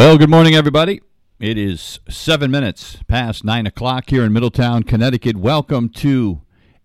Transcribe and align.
Well, 0.00 0.16
good 0.16 0.30
morning, 0.30 0.54
everybody. 0.54 1.02
It 1.38 1.58
is 1.58 2.00
seven 2.08 2.50
minutes 2.50 2.96
past 3.06 3.44
nine 3.44 3.66
o'clock 3.66 4.08
here 4.08 4.24
in 4.24 4.32
Middletown, 4.32 4.82
Connecticut. 4.82 5.36
Welcome 5.36 5.90
to 5.90 6.40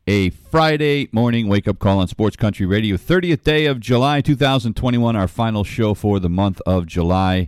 a 0.06 0.32
Friday 0.32 1.08
morning 1.14 1.48
wake 1.48 1.66
up 1.66 1.80
call 1.80 2.00
on 2.00 2.10
Sports 2.10 2.36
Country 2.36 2.66
Radio, 2.66 2.98
30th 2.98 3.42
day 3.44 3.68
of 3.68 3.80
July 3.80 4.20
2021, 4.20 5.16
our 5.16 5.30
final 5.30 5.64
show 5.64 5.94
for 5.94 6.20
the 6.20 6.28
month 6.28 6.60
of 6.66 6.88
July. 6.88 7.48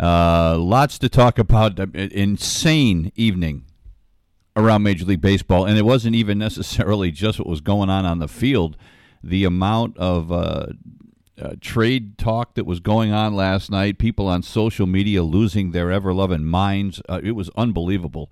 Uh, 0.00 0.56
lots 0.56 0.98
to 1.00 1.10
talk 1.10 1.38
about. 1.38 1.78
Uh, 1.78 1.88
insane 1.92 3.12
evening 3.14 3.66
around 4.56 4.82
Major 4.82 5.04
League 5.04 5.20
Baseball, 5.20 5.66
and 5.66 5.76
it 5.76 5.84
wasn't 5.84 6.16
even 6.16 6.38
necessarily 6.38 7.10
just 7.10 7.38
what 7.38 7.46
was 7.46 7.60
going 7.60 7.90
on 7.90 8.06
on 8.06 8.18
the 8.18 8.28
field. 8.28 8.78
The 9.22 9.44
amount 9.44 9.98
of 9.98 10.32
uh, 10.32 10.68
uh, 11.40 11.54
trade 11.60 12.18
talk 12.18 12.54
that 12.54 12.66
was 12.66 12.80
going 12.80 13.12
on 13.12 13.34
last 13.34 13.70
night, 13.70 13.98
people 13.98 14.28
on 14.28 14.42
social 14.42 14.86
media 14.86 15.22
losing 15.22 15.70
their 15.70 15.90
ever 15.90 16.12
loving 16.12 16.44
minds. 16.44 17.00
Uh, 17.08 17.20
it 17.22 17.32
was 17.32 17.50
unbelievable. 17.56 18.30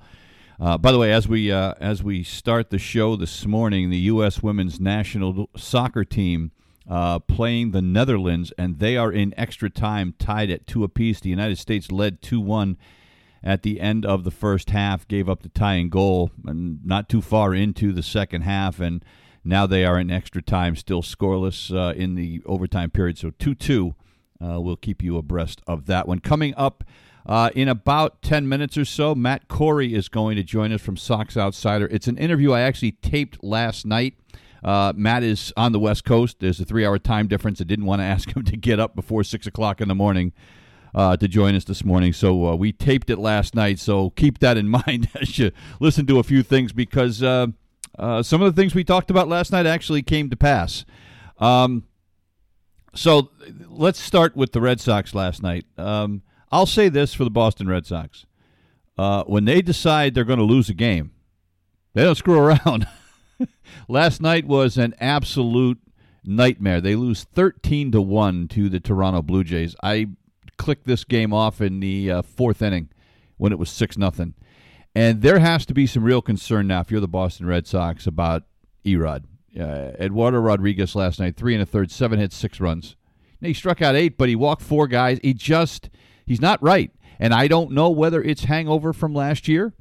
Uh, 0.60 0.76
by 0.76 0.92
the 0.92 0.98
way, 0.98 1.10
as 1.10 1.26
we 1.26 1.50
uh, 1.50 1.72
as 1.80 2.02
we 2.02 2.22
start 2.22 2.68
the 2.68 2.78
show 2.78 3.16
this 3.16 3.46
morning, 3.46 3.88
the 3.88 3.96
U.S. 3.98 4.42
Women's 4.42 4.78
National 4.78 5.48
Soccer 5.56 6.04
Team 6.04 6.50
uh, 6.88 7.18
playing 7.20 7.70
the 7.70 7.80
Netherlands, 7.80 8.52
and 8.58 8.78
they 8.78 8.96
are 8.96 9.10
in 9.10 9.32
extra 9.38 9.70
time, 9.70 10.14
tied 10.18 10.50
at 10.50 10.66
two 10.66 10.84
apiece. 10.84 11.20
The 11.20 11.30
United 11.30 11.56
States 11.56 11.90
led 11.90 12.20
two 12.20 12.40
one 12.40 12.76
at 13.42 13.62
the 13.62 13.80
end 13.80 14.04
of 14.04 14.24
the 14.24 14.30
first 14.30 14.68
half, 14.68 15.08
gave 15.08 15.28
up 15.28 15.42
the 15.42 15.48
tying 15.48 15.88
goal, 15.88 16.30
and 16.44 16.84
not 16.84 17.08
too 17.08 17.22
far 17.22 17.54
into 17.54 17.92
the 17.92 18.02
second 18.02 18.42
half, 18.42 18.80
and 18.80 19.02
now 19.44 19.66
they 19.66 19.84
are 19.84 19.98
in 19.98 20.10
extra 20.10 20.42
time, 20.42 20.76
still 20.76 21.02
scoreless 21.02 21.74
uh, 21.74 21.94
in 21.94 22.14
the 22.14 22.42
overtime 22.46 22.90
period. 22.90 23.18
So 23.18 23.30
2 23.30 23.54
2. 23.54 23.94
Uh, 24.42 24.60
we'll 24.60 24.76
keep 24.76 25.02
you 25.02 25.18
abreast 25.18 25.60
of 25.66 25.86
that 25.86 26.08
one. 26.08 26.18
Coming 26.18 26.54
up 26.56 26.82
uh, 27.26 27.50
in 27.54 27.68
about 27.68 28.22
10 28.22 28.48
minutes 28.48 28.78
or 28.78 28.84
so, 28.84 29.14
Matt 29.14 29.48
Corey 29.48 29.94
is 29.94 30.08
going 30.08 30.36
to 30.36 30.42
join 30.42 30.72
us 30.72 30.80
from 30.80 30.96
Sox 30.96 31.36
Outsider. 31.36 31.86
It's 31.88 32.08
an 32.08 32.16
interview 32.16 32.52
I 32.52 32.60
actually 32.60 32.92
taped 32.92 33.44
last 33.44 33.84
night. 33.84 34.14
Uh, 34.64 34.92
Matt 34.96 35.22
is 35.22 35.52
on 35.56 35.72
the 35.72 35.78
West 35.78 36.04
Coast. 36.04 36.38
There's 36.40 36.60
a 36.60 36.64
three 36.64 36.86
hour 36.86 36.98
time 36.98 37.28
difference. 37.28 37.60
I 37.60 37.64
didn't 37.64 37.86
want 37.86 38.00
to 38.00 38.04
ask 38.06 38.34
him 38.34 38.44
to 38.44 38.56
get 38.56 38.80
up 38.80 38.94
before 38.94 39.24
6 39.24 39.46
o'clock 39.46 39.80
in 39.80 39.88
the 39.88 39.94
morning. 39.94 40.32
Uh, 40.92 41.16
to 41.16 41.28
join 41.28 41.54
us 41.54 41.62
this 41.62 41.84
morning. 41.84 42.12
So 42.12 42.48
uh, 42.48 42.56
we 42.56 42.72
taped 42.72 43.10
it 43.10 43.18
last 43.20 43.54
night. 43.54 43.78
So 43.78 44.10
keep 44.10 44.40
that 44.40 44.56
in 44.56 44.68
mind 44.86 45.08
as 45.14 45.38
you 45.38 45.52
listen 45.78 46.04
to 46.06 46.18
a 46.18 46.24
few 46.24 46.42
things 46.42 46.72
because 46.72 47.22
uh, 47.22 47.46
uh, 48.00 48.22
some 48.22 48.40
of 48.40 48.54
the 48.54 48.60
things 48.60 48.74
we 48.74 48.82
talked 48.82 49.10
about 49.10 49.28
last 49.28 49.52
night 49.52 49.66
actually 49.66 50.02
came 50.02 50.30
to 50.30 50.36
pass. 50.36 50.86
Um, 51.38 51.84
so 52.94 53.30
let's 53.68 54.00
start 54.00 54.34
with 54.34 54.52
the 54.52 54.60
Red 54.60 54.80
Sox 54.80 55.14
last 55.14 55.42
night. 55.42 55.66
Um, 55.76 56.22
I'll 56.50 56.66
say 56.66 56.88
this 56.88 57.12
for 57.12 57.24
the 57.24 57.30
Boston 57.30 57.68
Red 57.68 57.86
Sox. 57.86 58.26
Uh, 58.96 59.22
when 59.24 59.44
they 59.44 59.62
decide 59.62 60.14
they're 60.14 60.24
going 60.24 60.38
to 60.38 60.44
lose 60.44 60.68
a 60.70 60.74
game, 60.74 61.12
they 61.94 62.02
don't 62.02 62.16
screw 62.16 62.38
around. 62.66 62.88
last 63.86 64.20
night 64.20 64.46
was 64.46 64.78
an 64.78 64.94
absolute 64.98 65.78
nightmare. 66.24 66.80
They 66.80 66.96
lose 66.96 67.24
13 67.24 67.92
to 67.92 68.00
1 68.00 68.48
to 68.48 68.68
the 68.70 68.80
Toronto 68.80 69.20
Blue 69.20 69.44
Jays. 69.44 69.76
I 69.82 70.08
clicked 70.56 70.86
this 70.86 71.04
game 71.04 71.32
off 71.34 71.60
in 71.60 71.80
the 71.80 72.10
uh, 72.10 72.22
fourth 72.22 72.62
inning 72.62 72.88
when 73.36 73.52
it 73.52 73.58
was 73.58 73.70
6 73.70 73.98
nothing. 73.98 74.34
And 74.94 75.22
there 75.22 75.38
has 75.38 75.64
to 75.66 75.74
be 75.74 75.86
some 75.86 76.02
real 76.02 76.22
concern 76.22 76.66
now 76.66 76.80
if 76.80 76.90
you're 76.90 77.00
the 77.00 77.08
Boston 77.08 77.46
Red 77.46 77.66
Sox 77.66 78.06
about 78.06 78.42
Erod. 78.84 79.24
Uh, 79.58 79.92
Eduardo 79.98 80.38
Rodriguez 80.38 80.94
last 80.94 81.20
night, 81.20 81.36
three 81.36 81.54
and 81.54 81.62
a 81.62 81.66
third, 81.66 81.90
seven 81.90 82.18
hits, 82.18 82.36
six 82.36 82.60
runs. 82.60 82.96
He 83.40 83.54
struck 83.54 83.80
out 83.80 83.96
eight, 83.96 84.18
but 84.18 84.28
he 84.28 84.36
walked 84.36 84.62
four 84.62 84.86
guys. 84.86 85.18
He 85.22 85.32
just, 85.32 85.88
he's 86.26 86.40
not 86.40 86.62
right. 86.62 86.90
And 87.18 87.32
I 87.32 87.48
don't 87.48 87.72
know 87.72 87.90
whether 87.90 88.22
it's 88.22 88.44
hangover 88.44 88.92
from 88.92 89.14
last 89.14 89.48
year 89.48 89.72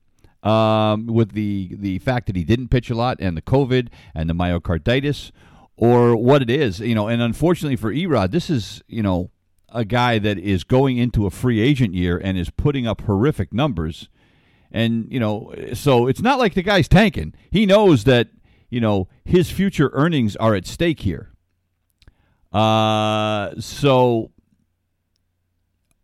um, 0.44 1.08
with 1.08 1.34
the, 1.34 1.76
the 1.78 2.00
fact 2.00 2.28
that 2.28 2.36
he 2.36 2.44
didn't 2.44 2.70
pitch 2.70 2.90
a 2.90 2.96
lot 2.96 3.18
and 3.20 3.36
the 3.36 3.42
COVID 3.42 3.90
and 4.16 4.30
the 4.30 4.34
myocarditis 4.34 5.32
or 5.76 6.16
what 6.16 6.42
it 6.42 6.50
is. 6.50 6.80
You 6.80 6.96
know, 6.96 7.08
and 7.08 7.22
unfortunately 7.22 7.76
for 7.76 7.94
Erod, 7.94 8.32
this 8.32 8.50
is, 8.50 8.82
you 8.88 9.04
know, 9.04 9.32
a 9.72 9.86
guy 9.86 10.20
that 10.20 10.38
is 10.40 10.64
going 10.64 10.98
into 10.98 11.26
a 11.26 11.30
free 11.30 11.60
agent 11.60 11.94
year 11.94 12.18
and 12.18 12.38
is 12.38 12.50
putting 12.50 12.88
up 12.88 13.02
horrific 13.02 13.54
numbers 13.54 14.10
and, 14.72 15.12
you 15.12 15.20
know, 15.20 15.54
so 15.74 16.08
it's 16.08 16.22
not 16.22 16.40
like 16.40 16.54
the 16.54 16.62
guy's 16.62 16.88
tanking. 16.88 17.34
He 17.52 17.66
knows 17.66 18.04
that, 18.04 18.30
you 18.70 18.80
know, 18.80 19.08
his 19.26 19.50
future 19.50 19.90
earnings 19.94 20.36
are 20.36 20.56
at 20.56 20.68
stake 20.68 21.02
here. 21.02 21.32
Uh, 22.52 23.52
so 23.60 24.32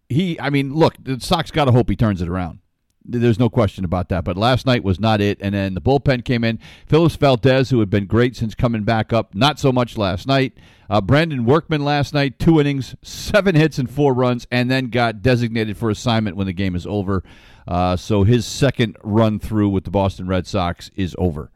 he, 0.10 0.40
I 0.40 0.50
mean, 0.50 0.74
look, 0.74 0.96
the 1.02 1.20
Sox 1.20 1.52
got 1.52 1.66
to 1.66 1.72
hope 1.72 1.90
he 1.90 1.96
turns 1.96 2.22
it 2.22 2.28
around. 2.28 2.60
There's 3.08 3.38
no 3.38 3.50
question 3.50 3.86
about 3.86 4.10
that. 4.10 4.24
But 4.24 4.36
last 4.36 4.66
night 4.66 4.84
was 4.84 5.00
not 5.00 5.22
it. 5.22 5.38
And 5.40 5.54
then 5.54 5.76
the 5.76 5.82
bullpen 5.82 6.26
came 6.26 6.44
in. 6.44 6.60
Phillips 6.88 7.16
Valdez, 7.16 7.70
who 7.70 7.80
had 7.80 7.90
been 7.90 8.08
great 8.08 8.36
since 8.36 8.56
coming 8.56 8.84
back 8.84 9.14
up, 9.14 9.36
not 9.36 9.60
so 9.60 9.72
much 9.72 9.96
last 9.96 10.26
night. 10.26 10.54
Uh, 10.90 11.02
Brandon 11.02 11.46
Workman 11.46 11.84
last 11.84 12.14
night, 12.14 12.40
two 12.40 12.60
innings, 12.60 12.96
seven 13.04 13.56
hits 13.56 13.78
and 13.78 13.90
four 13.90 14.14
runs, 14.14 14.48
and 14.52 14.70
then 14.72 14.90
got 14.90 15.22
designated 15.22 15.78
for 15.78 15.90
assignment 15.90 16.36
when 16.36 16.48
the 16.48 16.54
game 16.54 16.76
is 16.76 16.88
over. 16.88 17.24
Uh, 17.68 17.96
so 17.96 18.24
his 18.24 18.46
second 18.46 18.96
run 19.04 19.40
through 19.40 19.70
with 19.70 19.84
the 19.84 19.92
Boston 19.92 20.28
Red 20.28 20.46
Sox 20.46 20.92
is 20.96 21.16
over. 21.18 21.52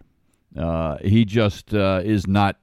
Uh, 0.58 0.98
he 0.98 1.26
just 1.26 1.74
uh, 1.74 2.02
is 2.04 2.28
not. 2.28 2.58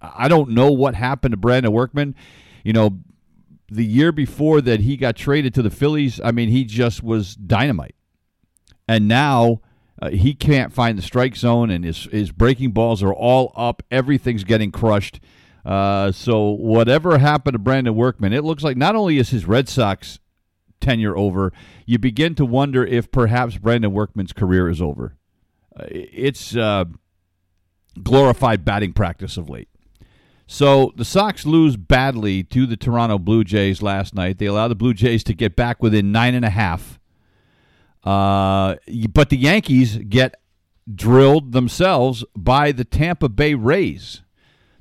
I 0.00 0.28
don't 0.28 0.50
know 0.50 0.70
what 0.70 0.94
happened 0.94 1.32
to 1.32 1.38
Brandon 1.38 1.72
Workman. 1.72 2.14
You 2.64 2.74
know, 2.74 2.98
the 3.68 3.84
year 3.84 4.12
before 4.12 4.60
that 4.60 4.80
he 4.80 4.96
got 4.96 5.16
traded 5.16 5.54
to 5.54 5.62
the 5.62 5.70
Phillies, 5.70 6.20
I 6.22 6.32
mean, 6.32 6.50
he 6.50 6.64
just 6.64 7.02
was 7.02 7.34
dynamite. 7.34 7.94
And 8.86 9.08
now 9.08 9.62
uh, 10.00 10.10
he 10.10 10.34
can't 10.34 10.72
find 10.72 10.98
the 10.98 11.02
strike 11.02 11.34
zone, 11.34 11.70
and 11.70 11.84
his, 11.84 12.04
his 12.04 12.30
breaking 12.30 12.72
balls 12.72 13.02
are 13.02 13.14
all 13.14 13.52
up. 13.56 13.82
Everything's 13.90 14.44
getting 14.44 14.70
crushed. 14.70 15.18
Uh, 15.64 16.12
so, 16.12 16.50
whatever 16.50 17.18
happened 17.18 17.54
to 17.54 17.58
Brandon 17.58 17.96
Workman, 17.96 18.32
it 18.32 18.44
looks 18.44 18.62
like 18.62 18.76
not 18.76 18.94
only 18.94 19.18
is 19.18 19.30
his 19.30 19.46
Red 19.46 19.68
Sox 19.68 20.20
tenure 20.80 21.16
over, 21.16 21.52
you 21.84 21.98
begin 21.98 22.34
to 22.36 22.44
wonder 22.44 22.84
if 22.84 23.10
perhaps 23.10 23.58
Brandon 23.58 23.92
Workman's 23.92 24.32
career 24.32 24.68
is 24.68 24.80
over. 24.80 25.16
Uh, 25.78 25.84
it's 25.90 26.56
uh, 26.56 26.84
glorified 28.02 28.64
batting 28.64 28.92
practice 28.92 29.36
of 29.36 29.48
late. 29.48 29.68
So 30.46 30.92
the 30.96 31.04
Sox 31.04 31.44
lose 31.44 31.76
badly 31.76 32.44
to 32.44 32.66
the 32.66 32.76
Toronto 32.76 33.18
Blue 33.18 33.42
Jays 33.42 33.82
last 33.82 34.14
night. 34.14 34.38
They 34.38 34.46
allow 34.46 34.68
the 34.68 34.76
Blue 34.76 34.94
Jays 34.94 35.24
to 35.24 35.34
get 35.34 35.56
back 35.56 35.82
within 35.82 36.12
nine 36.12 36.34
and 36.34 36.44
a 36.44 36.50
half. 36.50 37.00
Uh, 38.04 38.76
but 39.12 39.30
the 39.30 39.36
Yankees 39.36 39.98
get 39.98 40.36
drilled 40.92 41.50
themselves 41.50 42.24
by 42.36 42.70
the 42.70 42.84
Tampa 42.84 43.28
Bay 43.28 43.54
Rays. 43.54 44.22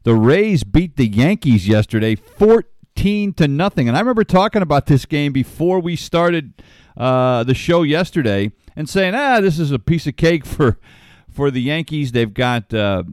The 0.03 0.13
Rays 0.13 0.63
beat 0.63 0.97
the 0.97 1.07
Yankees 1.07 1.67
yesterday 1.67 2.13
14 2.13 2.63
14 2.95 3.33
to 3.33 3.47
nothing. 3.47 3.87
And 3.87 3.97
I 3.97 3.99
remember 3.99 4.23
talking 4.23 4.61
about 4.61 4.85
this 4.85 5.05
game 5.05 5.33
before 5.33 5.79
we 5.79 5.95
started 5.95 6.53
uh, 6.97 7.43
the 7.43 7.53
show 7.53 7.83
yesterday 7.83 8.51
and 8.75 8.89
saying, 8.89 9.13
ah, 9.13 9.41
this 9.41 9.59
is 9.59 9.71
a 9.71 9.79
piece 9.79 10.07
of 10.07 10.15
cake 10.15 10.45
for 10.45 10.79
for 11.31 11.51
the 11.51 11.61
Yankees. 11.61 12.13
They've 12.13 12.33
got 12.33 12.73
uh, 12.73 13.03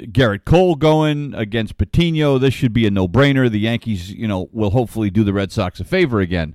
Gerrit 0.00 0.44
Cole 0.44 0.76
going 0.76 1.34
against 1.34 1.76
Patino. 1.76 2.38
This 2.38 2.54
should 2.54 2.72
be 2.72 2.86
a 2.86 2.90
no 2.90 3.08
brainer. 3.08 3.50
The 3.50 3.58
Yankees, 3.58 4.12
you 4.12 4.28
know, 4.28 4.48
will 4.52 4.70
hopefully 4.70 5.10
do 5.10 5.24
the 5.24 5.32
Red 5.32 5.50
Sox 5.50 5.80
a 5.80 5.84
favor 5.84 6.20
again. 6.20 6.54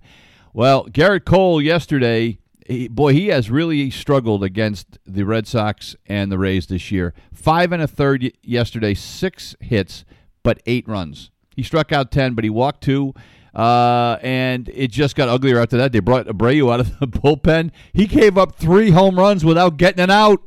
Well, 0.53 0.85
Gerrit 0.85 1.25
Cole 1.25 1.61
yesterday. 1.61 2.39
He, 2.65 2.87
boy, 2.87 3.11
he 3.11 3.27
has 3.27 3.51
really 3.51 3.91
struggled 3.91 4.41
against 4.41 4.97
the 5.05 5.23
Red 5.25 5.47
Sox 5.47 5.97
and 6.07 6.31
the 6.31 6.37
Rays 6.37 6.67
this 6.67 6.91
year. 6.91 7.13
Five 7.33 7.73
and 7.73 7.83
a 7.83 7.87
third 7.87 8.31
yesterday, 8.41 8.93
six 8.93 9.53
hits, 9.59 10.05
but 10.43 10.61
eight 10.65 10.87
runs. 10.87 11.29
He 11.55 11.63
struck 11.63 11.91
out 11.91 12.11
10, 12.11 12.33
but 12.33 12.43
he 12.43 12.49
walked 12.49 12.83
two. 12.83 13.13
Uh, 13.53 14.17
and 14.23 14.69
it 14.73 14.89
just 14.89 15.15
got 15.15 15.29
uglier 15.29 15.59
after 15.59 15.77
that. 15.77 15.91
They 15.91 15.99
brought 15.99 16.25
Abreu 16.25 16.73
out 16.73 16.79
of 16.79 16.99
the 16.99 17.07
bullpen. 17.19 17.71
He 17.93 18.07
gave 18.07 18.37
up 18.37 18.55
three 18.55 18.89
home 18.91 19.17
runs 19.17 19.45
without 19.45 19.77
getting 19.77 20.03
an 20.03 20.09
out. 20.09 20.41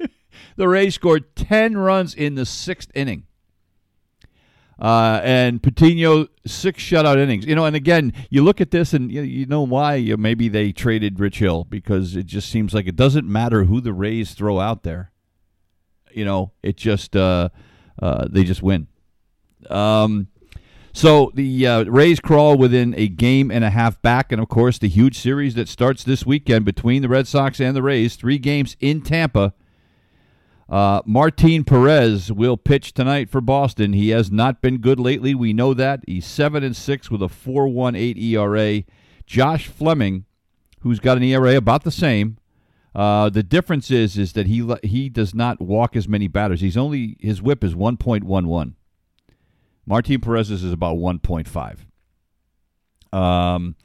the 0.56 0.68
Rays 0.68 0.96
scored 0.96 1.36
10 1.36 1.76
runs 1.76 2.14
in 2.14 2.34
the 2.34 2.44
sixth 2.44 2.90
inning. 2.94 3.24
Uh, 4.82 5.20
and 5.22 5.62
Patino 5.62 6.26
six 6.44 6.82
shutout 6.82 7.16
innings. 7.16 7.46
You 7.46 7.54
know, 7.54 7.66
and 7.66 7.76
again, 7.76 8.12
you 8.30 8.42
look 8.42 8.60
at 8.60 8.72
this 8.72 8.92
and 8.92 9.12
you, 9.12 9.22
you 9.22 9.46
know 9.46 9.62
why 9.62 10.12
maybe 10.18 10.48
they 10.48 10.72
traded 10.72 11.20
Rich 11.20 11.38
Hill 11.38 11.62
because 11.64 12.16
it 12.16 12.26
just 12.26 12.50
seems 12.50 12.74
like 12.74 12.88
it 12.88 12.96
doesn't 12.96 13.28
matter 13.28 13.62
who 13.64 13.80
the 13.80 13.92
Rays 13.92 14.32
throw 14.34 14.58
out 14.58 14.82
there. 14.82 15.12
You 16.10 16.24
know, 16.24 16.50
it 16.64 16.76
just 16.76 17.14
uh, 17.14 17.50
uh, 18.00 18.26
they 18.28 18.42
just 18.42 18.60
win. 18.60 18.88
Um, 19.70 20.28
so 20.92 21.32
the 21.34 21.66
uh, 21.66 21.84
Rays 21.84 22.20
crawl 22.20 22.58
within 22.58 22.94
a 22.96 23.08
game 23.08 23.50
and 23.50 23.64
a 23.64 23.70
half 23.70 24.00
back, 24.02 24.30
and 24.30 24.40
of 24.40 24.48
course 24.48 24.78
the 24.78 24.88
huge 24.88 25.18
series 25.18 25.54
that 25.54 25.68
starts 25.68 26.04
this 26.04 26.26
weekend 26.26 26.64
between 26.64 27.02
the 27.02 27.08
Red 27.08 27.26
Sox 27.26 27.60
and 27.60 27.74
the 27.74 27.82
Rays. 27.82 28.16
Three 28.16 28.38
games 28.38 28.76
in 28.80 29.00
Tampa. 29.00 29.54
Uh, 30.68 31.02
Martin 31.04 31.64
Perez 31.64 32.32
will 32.32 32.56
pitch 32.56 32.92
tonight 32.92 33.30
for 33.30 33.40
Boston. 33.40 33.92
He 33.92 34.10
has 34.10 34.30
not 34.30 34.62
been 34.62 34.78
good 34.78 35.00
lately. 35.00 35.34
We 35.34 35.52
know 35.52 35.74
that. 35.74 36.00
He's 36.06 36.26
seven 36.26 36.62
and 36.62 36.76
six 36.76 37.10
with 37.10 37.22
a 37.22 37.28
four 37.28 37.68
one 37.68 37.94
eight 37.94 38.18
ERA. 38.18 38.82
Josh 39.26 39.68
Fleming, 39.68 40.24
who's 40.80 41.00
got 41.00 41.16
an 41.16 41.22
ERA 41.22 41.56
about 41.56 41.84
the 41.84 41.90
same. 41.90 42.38
Uh, 42.94 43.30
the 43.30 43.42
difference 43.42 43.90
is 43.90 44.18
is 44.18 44.34
that 44.34 44.46
he 44.46 44.70
he 44.82 45.08
does 45.08 45.34
not 45.34 45.60
walk 45.60 45.96
as 45.96 46.06
many 46.06 46.28
batters. 46.28 46.60
He's 46.60 46.76
only 46.76 47.16
his 47.20 47.40
WHIP 47.40 47.64
is 47.64 47.74
one 47.74 47.96
point 47.96 48.24
one 48.24 48.46
one. 48.46 48.76
Martin 49.86 50.20
Perez's 50.20 50.64
is 50.64 50.72
about 50.72 50.94
one 50.94 51.18
point 51.18 51.48
five. 51.48 51.86
Um, 53.12 53.76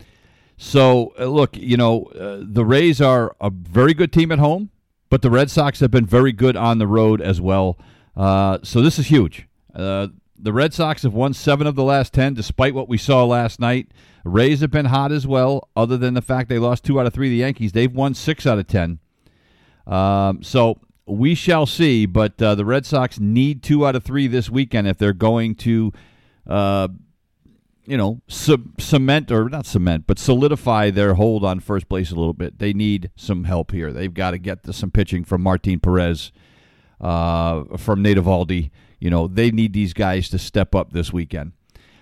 so 0.57 1.13
uh, 1.19 1.25
look, 1.25 1.57
you 1.57 1.77
know 1.77 2.03
uh, 2.05 2.39
the 2.41 2.65
Rays 2.65 3.01
are 3.01 3.35
a 3.41 3.49
very 3.49 3.93
good 3.93 4.13
team 4.13 4.31
at 4.31 4.39
home. 4.39 4.71
But 5.09 5.21
the 5.21 5.29
Red 5.29 5.49
Sox 5.49 5.79
have 5.79 5.91
been 5.91 6.05
very 6.05 6.31
good 6.31 6.57
on 6.57 6.79
the 6.79 6.87
road 6.87 7.21
as 7.21 7.39
well. 7.39 7.77
Uh, 8.15 8.59
so 8.63 8.81
this 8.81 8.99
is 8.99 9.07
huge. 9.07 9.47
Uh, 9.73 10.07
the 10.37 10.53
Red 10.53 10.73
Sox 10.73 11.03
have 11.03 11.13
won 11.13 11.33
seven 11.33 11.65
of 11.65 11.75
the 11.75 11.83
last 11.83 12.13
10, 12.13 12.33
despite 12.33 12.73
what 12.73 12.89
we 12.89 12.97
saw 12.97 13.23
last 13.23 13.59
night. 13.59 13.87
Rays 14.23 14.59
have 14.59 14.71
been 14.71 14.85
hot 14.85 15.11
as 15.11 15.25
well, 15.25 15.69
other 15.75 15.97
than 15.97 16.13
the 16.13 16.21
fact 16.21 16.49
they 16.49 16.59
lost 16.59 16.83
two 16.83 16.99
out 16.99 17.05
of 17.05 17.13
three 17.13 17.29
the 17.29 17.37
Yankees. 17.37 17.71
They've 17.71 17.91
won 17.91 18.13
six 18.13 18.45
out 18.45 18.59
of 18.59 18.67
10. 18.67 18.99
Um, 19.87 20.43
so 20.43 20.79
we 21.07 21.35
shall 21.35 21.65
see, 21.65 22.05
but 22.05 22.41
uh, 22.41 22.55
the 22.55 22.65
Red 22.65 22.85
Sox 22.85 23.19
need 23.19 23.63
two 23.63 23.85
out 23.85 23.95
of 23.95 24.03
three 24.03 24.27
this 24.27 24.49
weekend 24.49 24.87
if 24.87 24.97
they're 24.97 25.13
going 25.13 25.55
to 25.55 25.93
uh, 26.45 26.87
you 27.87 27.95
know, 27.95 28.21
cement 28.27 29.31
or 29.31 29.47
not 29.47 29.65
cement, 29.65 30.05
but 30.05 30.19
solidify 30.19 30.89
their 30.89 31.13
hold 31.13 31.45
on 31.45 31.61
first 31.61 31.87
place 31.87 32.11
a 32.11 32.15
little 32.15 32.33
bit. 32.33 32.59
They 32.59 32.73
need 32.73 33.09
some 33.15 33.45
help 33.45 33.71
here. 33.71 33.93
They've 33.93 34.13
got 34.13 34.31
to 34.31 34.37
get 34.37 34.73
some 34.75 34.91
pitching 34.91 35.23
from 35.23 35.41
Martin 35.41 35.79
Perez, 35.79 36.33
uh, 36.99 37.63
from 37.77 38.01
Nate 38.01 38.17
Eovaldi. 38.17 38.71
You 38.99 39.09
know, 39.09 39.27
they 39.27 39.51
need 39.51 39.71
these 39.71 39.93
guys 39.93 40.27
to 40.29 40.37
step 40.37 40.75
up 40.75 40.91
this 40.91 41.13
weekend. 41.13 41.53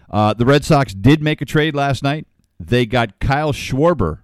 Uh, 0.09 0.33
the 0.33 0.45
Red 0.45 0.65
Sox 0.65 0.95
did 0.95 1.21
make 1.21 1.39
a 1.41 1.45
trade 1.45 1.75
last 1.75 2.01
night. 2.01 2.25
They 2.59 2.87
got 2.87 3.19
Kyle 3.19 3.53
Schwarber 3.53 4.21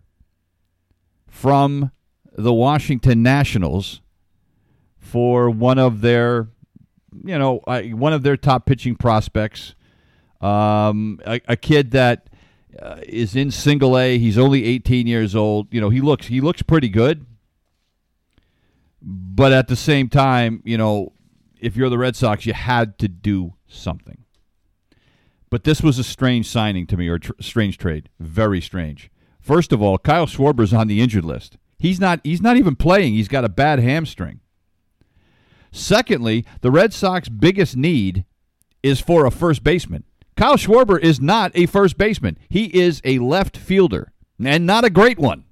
from 1.27 1.91
the 2.35 2.53
Washington 2.53 3.21
Nationals 3.21 4.00
for 5.01 5.49
one 5.49 5.77
of 5.77 5.99
their, 5.99 6.47
you 7.25 7.37
know, 7.37 7.61
one 7.65 8.13
of 8.13 8.23
their 8.23 8.37
top 8.37 8.65
pitching 8.65 8.95
prospects. 8.95 9.75
Um, 10.39 11.19
a, 11.25 11.41
a, 11.47 11.55
kid 11.55 11.91
that 11.91 12.27
uh, 12.81 13.01
is 13.03 13.35
in 13.35 13.51
single 13.51 13.97
A. 13.97 14.17
He's 14.17 14.37
only 14.37 14.63
18 14.65 15.05
years 15.05 15.35
old. 15.35 15.71
You 15.71 15.81
know, 15.81 15.89
he 15.89 16.01
looks 16.01 16.27
he 16.27 16.41
looks 16.41 16.63
pretty 16.63 16.89
good. 16.89 17.25
But 19.01 19.51
at 19.51 19.67
the 19.67 19.75
same 19.75 20.09
time, 20.09 20.61
you 20.63 20.77
know, 20.77 21.13
if 21.59 21.75
you're 21.75 21.89
the 21.89 21.97
Red 21.97 22.15
Sox, 22.15 22.45
you 22.45 22.53
had 22.53 22.97
to 22.99 23.07
do 23.07 23.53
something. 23.67 24.23
But 25.49 25.63
this 25.63 25.81
was 25.81 25.99
a 25.99 26.03
strange 26.03 26.47
signing 26.47 26.87
to 26.87 26.97
me, 26.97 27.07
or 27.07 27.19
tr- 27.19 27.31
strange 27.39 27.77
trade. 27.77 28.09
Very 28.19 28.61
strange. 28.61 29.11
First 29.39 29.73
of 29.73 29.81
all, 29.81 29.97
Kyle 29.97 30.27
Schwarber's 30.27 30.73
on 30.73 30.87
the 30.87 31.01
injured 31.01 31.25
list. 31.25 31.57
He's 31.77 31.99
not. 31.99 32.21
He's 32.23 32.41
not 32.41 32.57
even 32.57 32.75
playing. 32.75 33.13
He's 33.13 33.27
got 33.27 33.43
a 33.43 33.49
bad 33.49 33.79
hamstring. 33.79 34.40
Secondly, 35.71 36.45
the 36.61 36.71
Red 36.71 36.93
Sox' 36.93 37.29
biggest 37.29 37.75
need 37.77 38.25
is 38.83 38.99
for 38.99 39.25
a 39.25 39.31
first 39.31 39.63
baseman. 39.63 40.03
Kyle 40.35 40.57
Schwarber 40.57 40.99
is 40.99 41.21
not 41.21 41.51
a 41.53 41.65
first 41.65 41.97
baseman. 41.97 42.37
He 42.49 42.65
is 42.65 43.01
a 43.03 43.19
left 43.19 43.57
fielder 43.57 44.11
and 44.43 44.65
not 44.65 44.83
a 44.83 44.89
great 44.89 45.19
one. 45.19 45.45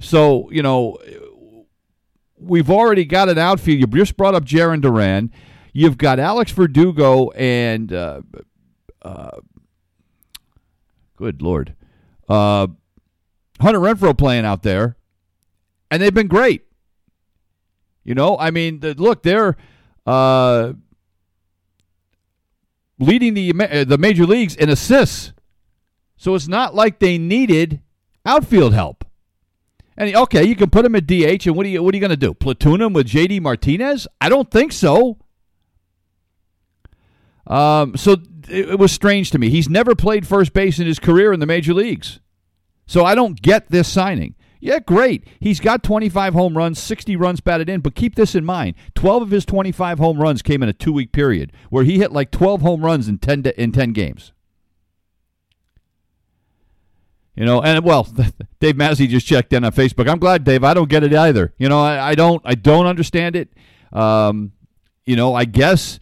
So, 0.00 0.50
you 0.50 0.62
know, 0.62 0.98
we've 2.36 2.70
already 2.70 3.04
got 3.04 3.28
an 3.28 3.38
outfield. 3.38 3.80
You 3.80 3.86
just 3.86 4.16
brought 4.16 4.34
up 4.34 4.44
Jarren 4.44 4.80
Duran. 4.80 5.32
You've 5.72 5.98
got 5.98 6.18
Alex 6.18 6.52
Verdugo 6.52 7.30
and, 7.30 7.92
uh, 7.92 8.22
uh, 9.02 9.40
good 11.16 11.42
Lord, 11.42 11.74
uh, 12.28 12.66
Hunter 13.60 13.80
Renfroe 13.80 14.16
playing 14.16 14.44
out 14.44 14.62
there, 14.62 14.96
and 15.90 16.02
they've 16.02 16.14
been 16.14 16.28
great. 16.28 16.64
You 18.04 18.14
know, 18.14 18.36
I 18.38 18.50
mean, 18.50 18.80
the, 18.80 18.94
look, 18.94 19.22
they're 19.22 19.56
uh, 20.06 20.74
leading 22.98 23.34
the 23.34 23.52
uh, 23.52 23.84
the 23.84 23.98
major 23.98 24.26
leagues 24.26 24.54
in 24.54 24.68
assists. 24.68 25.32
So 26.16 26.34
it's 26.34 26.48
not 26.48 26.74
like 26.74 26.98
they 26.98 27.18
needed 27.18 27.80
outfield 28.24 28.74
help. 28.74 29.04
And 29.96 30.14
okay, 30.14 30.44
you 30.44 30.56
can 30.56 30.70
put 30.70 30.84
him 30.84 30.96
at 30.96 31.06
DH, 31.06 31.46
and 31.46 31.56
what 31.56 31.66
are 31.66 31.68
you 31.68 31.82
what 31.82 31.94
are 31.94 31.96
you 31.96 32.00
going 32.00 32.10
to 32.10 32.16
do? 32.16 32.34
Platoon 32.34 32.80
him 32.80 32.92
with 32.92 33.08
JD 33.08 33.40
Martinez? 33.40 34.06
I 34.20 34.28
don't 34.28 34.50
think 34.50 34.72
so. 34.72 35.18
Um, 37.46 37.96
so 37.96 38.12
it, 38.48 38.70
it 38.70 38.78
was 38.78 38.90
strange 38.92 39.30
to 39.30 39.38
me. 39.38 39.50
He's 39.50 39.68
never 39.68 39.94
played 39.94 40.26
first 40.26 40.52
base 40.52 40.78
in 40.78 40.86
his 40.86 40.98
career 40.98 41.32
in 41.32 41.40
the 41.40 41.46
major 41.46 41.74
leagues, 41.74 42.20
so 42.86 43.04
I 43.04 43.14
don't 43.14 43.40
get 43.40 43.70
this 43.70 43.88
signing. 43.88 44.34
Yeah, 44.64 44.78
great. 44.78 45.26
He's 45.40 45.60
got 45.60 45.82
25 45.82 46.32
home 46.32 46.56
runs, 46.56 46.78
60 46.78 47.16
runs 47.16 47.42
batted 47.42 47.68
in, 47.68 47.82
but 47.82 47.94
keep 47.94 48.14
this 48.14 48.34
in 48.34 48.46
mind. 48.46 48.76
12 48.94 49.24
of 49.24 49.30
his 49.30 49.44
25 49.44 49.98
home 49.98 50.18
runs 50.18 50.40
came 50.40 50.62
in 50.62 50.70
a 50.70 50.72
2-week 50.72 51.12
period 51.12 51.52
where 51.68 51.84
he 51.84 51.98
hit 51.98 52.12
like 52.12 52.30
12 52.30 52.62
home 52.62 52.82
runs 52.82 53.06
in 53.06 53.18
10 53.18 53.44
in 53.58 53.72
10 53.72 53.92
games. 53.92 54.32
You 57.36 57.44
know, 57.44 57.60
and 57.60 57.84
well, 57.84 58.08
Dave 58.58 58.78
Massey 58.78 59.06
just 59.06 59.26
checked 59.26 59.52
in 59.52 59.64
on 59.64 59.72
Facebook. 59.72 60.08
I'm 60.08 60.18
glad, 60.18 60.44
Dave. 60.44 60.64
I 60.64 60.72
don't 60.72 60.88
get 60.88 61.04
it 61.04 61.12
either. 61.12 61.52
You 61.58 61.68
know, 61.68 61.82
I, 61.82 62.12
I 62.12 62.14
don't 62.14 62.40
I 62.46 62.54
don't 62.54 62.86
understand 62.86 63.36
it. 63.36 63.52
Um, 63.92 64.52
you 65.04 65.14
know, 65.14 65.34
I 65.34 65.44
guess 65.44 66.00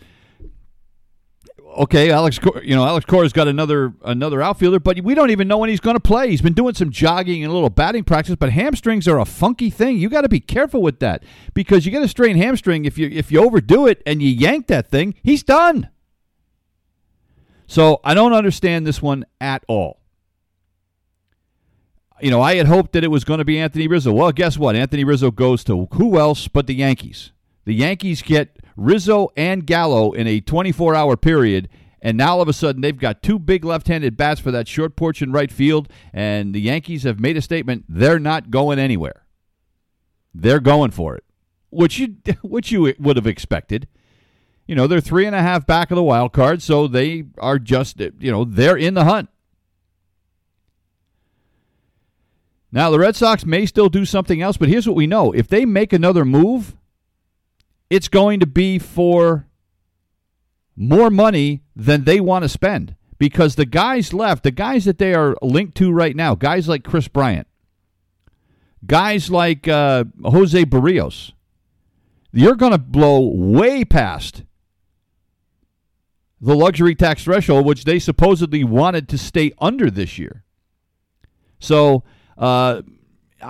okay, 1.79 2.11
Alex, 2.11 2.39
you 2.63 2.75
know, 2.75 2.87
Alex 2.87 3.05
Cora's 3.07 3.33
got 3.33 3.49
another 3.49 3.93
another 4.05 4.43
outfielder, 4.43 4.81
but 4.81 5.01
we 5.01 5.15
don't 5.15 5.31
even 5.31 5.49
know 5.49 5.59
when 5.59 5.71
he's 5.71 5.81
going 5.81 5.97
to 5.97 6.01
play. 6.01 6.31
He's 6.31 6.43
been 6.43 6.53
doing 6.53 6.75
some 6.75 6.91
jogging 6.91 7.43
and 7.43 7.51
a 7.51 7.55
little 7.55 7.71
batting 7.71 8.05
practice, 8.05 8.37
but 8.37 8.51
hamstrings 8.51 9.09
are 9.09 9.19
a 9.19 9.25
funky 9.25 9.71
thing. 9.71 9.99
You 9.99 10.09
got 10.09 10.23
to 10.23 10.29
be 10.29 10.41
careful 10.41 10.83
with 10.83 11.01
that 11.01 11.25
because 11.55 11.85
you 11.87 11.93
get 11.93 12.03
a 12.03 12.09
strained 12.09 12.39
hamstring 12.39 12.85
if 12.85 12.99
you 12.99 13.09
if 13.09 13.33
you 13.33 13.45
overdo 13.45 13.87
it 13.87 14.03
and 14.07 14.23
you 14.23 14.29
yank 14.29 14.67
that 14.69 14.89
thing, 14.89 15.15
he's 15.23 15.43
done. 15.43 15.89
So 17.67 18.01
I 18.05 18.15
don't 18.15 18.33
understand 18.35 18.87
this 18.87 19.01
one 19.01 19.25
at 19.41 19.65
all. 19.67 20.01
You 22.21 22.31
know, 22.31 22.41
I 22.41 22.55
had 22.55 22.67
hoped 22.67 22.93
that 22.93 23.03
it 23.03 23.09
was 23.09 23.25
going 23.25 23.39
to 23.39 23.45
be 23.45 23.59
Anthony 23.59 23.89
Rizzo. 23.89 24.13
Well, 24.13 24.31
guess 24.31 24.57
what? 24.57 24.77
Anthony 24.77 25.03
Rizzo 25.03 25.31
goes 25.31 25.65
to 25.65 25.89
who 25.93 26.19
else 26.19 26.47
but 26.47 26.67
the 26.67 26.75
Yankees. 26.75 27.33
The 27.65 27.75
Yankees 27.75 28.23
get 28.23 28.59
Rizzo 28.77 29.29
and 29.37 29.67
Gallo 29.67 30.13
in 30.13 30.27
a 30.27 30.41
24 30.41 30.95
hour 30.95 31.17
period. 31.17 31.69
And 32.01 32.17
now 32.17 32.33
all 32.33 32.41
of 32.41 32.49
a 32.49 32.53
sudden 32.53 32.83
they've 32.83 32.99
got 32.99 33.23
two 33.23 33.39
big 33.39 33.65
left-handed 33.65 34.17
bats 34.17 34.41
for 34.41 34.51
that 34.51 34.67
short 34.67 34.97
porch 34.97 35.23
in 35.23 35.31
right 35.31 35.53
field, 35.53 35.89
and 36.13 36.53
the 36.53 36.61
Yankees 36.61 37.05
have 37.05 37.21
made 37.21 37.37
a 37.37 37.43
statement 37.43 37.85
they're 37.89 38.19
not 38.19 38.51
going 38.51 38.81
anywhere. 38.81 39.25
They're 40.35 40.61
going 40.61 40.91
for 40.91 41.15
it, 41.15 41.25
which 41.71 41.99
you 41.99 42.17
which 42.43 42.73
you 42.73 42.93
would 42.99 43.17
have 43.17 43.27
expected. 43.27 43.87
You 44.67 44.75
know 44.75 44.89
they're 44.89 45.01
three 45.01 45.27
and 45.27 45.37
a 45.37 45.43
half 45.43 45.65
back 45.65 45.93
of 45.93 45.97
the 45.97 46.03
wild 46.03 46.33
card, 46.33 46.61
so 46.61 46.89
they 46.89 47.25
are 47.39 47.61
just 47.61 48.01
you 48.01 48.33
know 48.33 48.45
they're 48.45 48.77
in 48.77 48.95
the 48.95 49.05
hunt. 49.05 49.29
Now 52.73 52.91
the 52.91 52.99
Red 52.99 53.15
Sox 53.15 53.45
may 53.45 53.67
still 53.67 53.89
do 53.89 54.05
something 54.05 54.41
else, 54.43 54.57
but 54.57 54.69
here's 54.69 54.89
what 54.89 54.97
we 54.97 55.07
know: 55.07 55.31
if 55.31 55.47
they 55.47 55.65
make 55.65 55.93
another 55.93 56.25
move, 56.25 56.77
it's 57.93 58.09
going 58.09 58.41
to 58.41 58.47
be 58.47 58.79
for 58.79 59.47
more 60.75 61.11
money 61.11 61.63
than 61.77 62.05
they 62.05 62.21
want 62.21 62.43
to 62.43 62.49
spend 62.49 62.97
because 63.19 63.55
the 63.55 63.67
guys 63.67 64.15
left, 64.15 64.45
the 64.45 64.51
guys 64.51 64.87
that 64.87 64.97
they 64.97 65.13
are 65.13 65.37
linked 65.43 65.77
to 65.77 65.93
right 65.93 66.17
now, 66.17 66.35
guys 66.35 66.67
like 66.67 66.85
Kris 66.85 67.07
Bryant, 67.07 67.47
guys 68.87 69.31
like 69.31 69.69
uh, 69.69 70.05
Jose 70.25 70.65
Berrios, 70.65 71.33
you're 72.33 72.55
going 72.55 72.73
to 72.73 72.79
blow 72.79 73.29
way 73.29 73.85
past 73.85 74.45
the 76.41 76.57
luxury 76.57 76.95
tax 76.95 77.25
threshold, 77.25 77.67
which 77.67 77.85
they 77.85 77.99
supposedly 77.99 78.65
wanted 78.65 79.07
to 79.11 79.19
stay 79.19 79.53
under 79.59 79.91
this 79.91 80.19
year. 80.19 80.45
So 81.59 82.05
uh, 82.39 82.81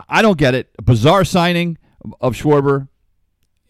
I 0.09 0.21
don't 0.21 0.37
get 0.37 0.57
it. 0.57 0.71
A 0.81 0.83
bizarre 0.83 1.25
signing 1.25 1.79
of 2.21 2.35
Schwarber. 2.35 2.89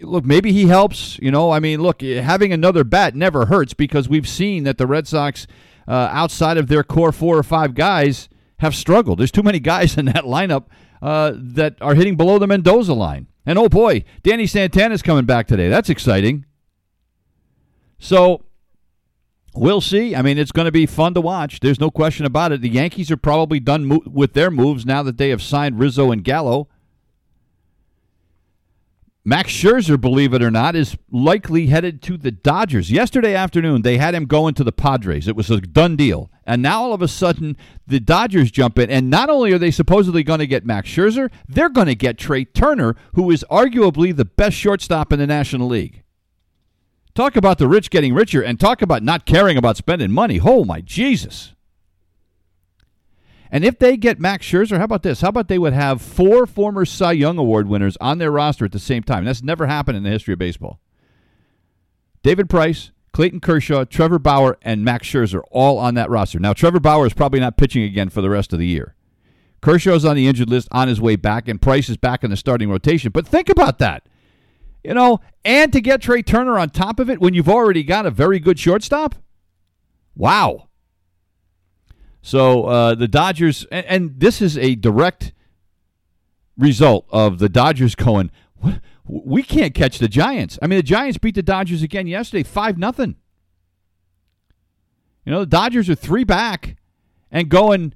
Look, 0.02 0.24
maybe 0.24 0.52
he 0.52 0.66
helps. 0.66 1.18
You 1.20 1.30
know, 1.30 1.50
I 1.50 1.60
mean, 1.60 1.80
look, 1.80 2.02
having 2.02 2.52
another 2.52 2.84
bat 2.84 3.14
never 3.14 3.46
hurts 3.46 3.74
because 3.74 4.08
we've 4.08 4.28
seen 4.28 4.64
that 4.64 4.78
the 4.78 4.86
Red 4.86 5.06
Sox, 5.06 5.46
uh, 5.86 6.08
outside 6.10 6.56
of 6.56 6.68
their 6.68 6.82
core 6.82 7.12
four 7.12 7.38
or 7.38 7.42
five 7.42 7.74
guys, 7.74 8.28
have 8.58 8.74
struggled. 8.74 9.18
There's 9.18 9.32
too 9.32 9.42
many 9.42 9.60
guys 9.60 9.96
in 9.98 10.06
that 10.06 10.24
lineup 10.24 10.66
uh, 11.00 11.32
that 11.36 11.76
are 11.80 11.94
hitting 11.94 12.16
below 12.16 12.38
the 12.38 12.46
Mendoza 12.46 12.94
line. 12.94 13.26
And 13.44 13.58
oh 13.58 13.68
boy, 13.68 14.04
Danny 14.22 14.46
Santana's 14.46 15.02
coming 15.02 15.24
back 15.24 15.46
today. 15.46 15.68
That's 15.68 15.90
exciting. 15.90 16.44
So 17.98 18.44
we'll 19.54 19.80
see. 19.80 20.14
I 20.14 20.22
mean, 20.22 20.38
it's 20.38 20.52
going 20.52 20.66
to 20.66 20.72
be 20.72 20.86
fun 20.86 21.14
to 21.14 21.20
watch. 21.20 21.60
There's 21.60 21.80
no 21.80 21.90
question 21.90 22.24
about 22.24 22.52
it. 22.52 22.60
The 22.60 22.68
Yankees 22.68 23.10
are 23.10 23.16
probably 23.16 23.60
done 23.60 23.84
mo- 23.86 24.02
with 24.06 24.34
their 24.34 24.50
moves 24.50 24.86
now 24.86 25.02
that 25.02 25.18
they 25.18 25.30
have 25.30 25.42
signed 25.42 25.78
Rizzo 25.78 26.12
and 26.12 26.22
Gallo. 26.22 26.68
Max 29.24 29.52
Scherzer, 29.52 30.00
believe 30.00 30.34
it 30.34 30.42
or 30.42 30.50
not, 30.50 30.74
is 30.74 30.96
likely 31.08 31.68
headed 31.68 32.02
to 32.02 32.16
the 32.16 32.32
Dodgers. 32.32 32.90
Yesterday 32.90 33.36
afternoon, 33.36 33.82
they 33.82 33.96
had 33.96 34.16
him 34.16 34.24
going 34.24 34.54
to 34.54 34.64
the 34.64 34.72
Padres. 34.72 35.28
It 35.28 35.36
was 35.36 35.48
a 35.48 35.60
done 35.60 35.94
deal. 35.94 36.28
And 36.44 36.60
now 36.60 36.82
all 36.82 36.92
of 36.92 37.02
a 37.02 37.08
sudden, 37.08 37.56
the 37.86 38.00
Dodgers 38.00 38.50
jump 38.50 38.80
in. 38.80 38.90
And 38.90 39.10
not 39.10 39.30
only 39.30 39.52
are 39.52 39.58
they 39.58 39.70
supposedly 39.70 40.24
going 40.24 40.40
to 40.40 40.46
get 40.48 40.66
Max 40.66 40.88
Scherzer, 40.88 41.30
they're 41.46 41.68
going 41.68 41.86
to 41.86 41.94
get 41.94 42.18
Trea 42.18 42.44
Turner, 42.46 42.96
who 43.14 43.30
is 43.30 43.44
arguably 43.48 44.14
the 44.14 44.24
best 44.24 44.56
shortstop 44.56 45.12
in 45.12 45.20
the 45.20 45.26
National 45.28 45.68
League. 45.68 46.02
Talk 47.14 47.36
about 47.36 47.58
the 47.58 47.68
rich 47.68 47.90
getting 47.90 48.14
richer 48.14 48.42
and 48.42 48.58
talk 48.58 48.82
about 48.82 49.04
not 49.04 49.24
caring 49.24 49.56
about 49.56 49.76
spending 49.76 50.10
money. 50.10 50.40
Oh, 50.42 50.64
my 50.64 50.80
Jesus. 50.80 51.54
And 53.54 53.66
if 53.66 53.78
they 53.78 53.98
get 53.98 54.18
Max 54.18 54.46
Scherzer, 54.46 54.78
how 54.78 54.84
about 54.84 55.02
this? 55.02 55.20
How 55.20 55.28
about 55.28 55.48
they 55.48 55.58
would 55.58 55.74
have 55.74 56.00
four 56.00 56.46
former 56.46 56.86
Cy 56.86 57.12
Young 57.12 57.36
Award 57.36 57.68
winners 57.68 57.98
on 58.00 58.16
their 58.16 58.30
roster 58.30 58.64
at 58.64 58.72
the 58.72 58.78
same 58.78 59.02
time? 59.02 59.26
That's 59.26 59.42
never 59.42 59.66
happened 59.66 59.98
in 59.98 60.02
the 60.02 60.10
history 60.10 60.32
of 60.32 60.38
baseball. 60.38 60.80
David 62.22 62.48
Price, 62.48 62.92
Clayton 63.12 63.40
Kershaw, 63.40 63.84
Trevor 63.84 64.18
Bauer, 64.18 64.56
and 64.62 64.82
Max 64.82 65.06
Scherzer 65.06 65.42
all 65.50 65.76
on 65.76 65.92
that 65.94 66.08
roster. 66.08 66.38
Now, 66.38 66.54
Trevor 66.54 66.80
Bauer 66.80 67.06
is 67.06 67.12
probably 67.12 67.40
not 67.40 67.58
pitching 67.58 67.82
again 67.82 68.08
for 68.08 68.22
the 68.22 68.30
rest 68.30 68.54
of 68.54 68.58
the 68.58 68.66
year. 68.66 68.94
Kershaw's 69.60 70.06
on 70.06 70.16
the 70.16 70.26
injured 70.26 70.48
list 70.48 70.68
on 70.72 70.88
his 70.88 71.00
way 71.00 71.16
back, 71.16 71.46
and 71.46 71.60
Price 71.60 71.90
is 71.90 71.98
back 71.98 72.24
in 72.24 72.30
the 72.30 72.38
starting 72.38 72.70
rotation. 72.70 73.12
But 73.12 73.26
think 73.26 73.50
about 73.50 73.78
that. 73.80 74.08
You 74.82 74.94
know, 74.94 75.20
and 75.44 75.72
to 75.74 75.80
get 75.80 76.00
Trea 76.00 76.22
Turner 76.22 76.58
on 76.58 76.70
top 76.70 76.98
of 76.98 77.10
it 77.10 77.20
when 77.20 77.34
you've 77.34 77.50
already 77.50 77.82
got 77.82 78.06
a 78.06 78.10
very 78.10 78.40
good 78.40 78.58
shortstop? 78.58 79.14
Wow. 80.16 80.68
So 82.22 82.64
uh, 82.64 82.94
the 82.94 83.08
Dodgers, 83.08 83.66
and, 83.72 83.84
and, 83.86 84.20
this 84.20 84.40
is 84.40 84.56
a 84.56 84.76
direct 84.76 85.32
result 86.56 87.04
of 87.10 87.40
the 87.40 87.48
Dodgers 87.48 87.96
going, 87.96 88.30
we 89.04 89.42
can't 89.42 89.74
catch 89.74 89.98
the 89.98 90.08
Giants. 90.08 90.56
I 90.62 90.68
mean, 90.68 90.76
the 90.76 90.84
Giants 90.84 91.18
beat 91.18 91.34
the 91.34 91.42
Dodgers 91.42 91.82
again 91.82 92.06
yesterday, 92.06 92.44
five 92.44 92.78
nothing. 92.78 93.16
You 95.24 95.32
know, 95.32 95.40
the 95.40 95.46
Dodgers 95.46 95.90
are 95.90 95.96
three 95.96 96.24
back 96.24 96.76
and 97.30 97.48
going. 97.48 97.92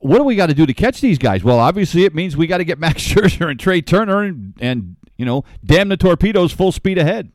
What 0.00 0.18
do 0.18 0.24
we 0.24 0.36
got 0.36 0.46
to 0.46 0.54
do 0.54 0.66
to 0.66 0.74
catch 0.74 1.00
these 1.00 1.18
guys? 1.18 1.42
Well, 1.42 1.58
obviously, 1.58 2.04
it 2.04 2.14
means 2.14 2.36
we 2.36 2.46
got 2.46 2.58
to 2.58 2.64
get 2.64 2.78
Max 2.80 3.02
Scherzer 3.02 3.50
and 3.50 3.58
Trea 3.58 3.82
Turner 3.82 4.22
and, 4.22 4.54
and 4.60 4.96
you 5.16 5.24
know, 5.24 5.44
damn 5.64 5.88
the 5.88 5.96
torpedoes, 5.96 6.52
full 6.52 6.72
speed 6.72 6.98
ahead. 6.98 7.30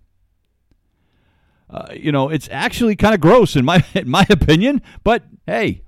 Uh, 1.69 1.87
you 1.93 2.11
know, 2.11 2.29
it's 2.29 2.47
actually 2.51 2.95
kind 2.95 3.15
of 3.15 3.21
gross 3.21 3.55
in 3.55 3.65
my 3.65 3.83
in 3.93 4.09
my 4.09 4.25
opinion, 4.29 4.81
but 5.03 5.23
hey, 5.47 5.83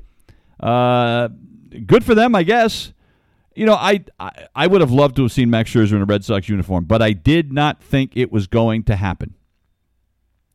uh, 0.59 1.29
good 1.85 2.03
for 2.03 2.15
them, 2.15 2.35
I 2.35 2.43
guess. 2.43 2.93
You 3.55 3.65
know, 3.65 3.75
I, 3.75 4.03
I, 4.19 4.47
I 4.55 4.67
would 4.67 4.81
have 4.81 4.91
loved 4.91 5.15
to 5.17 5.23
have 5.23 5.31
seen 5.31 5.49
Max 5.49 5.71
Scherzer 5.71 5.93
in 5.93 6.01
a 6.01 6.05
Red 6.05 6.25
Sox 6.25 6.49
uniform, 6.49 6.85
but 6.85 7.01
I 7.01 7.13
did 7.13 7.53
not 7.53 7.81
think 7.81 8.11
it 8.15 8.31
was 8.31 8.47
going 8.47 8.83
to 8.83 8.95
happen. 8.95 9.35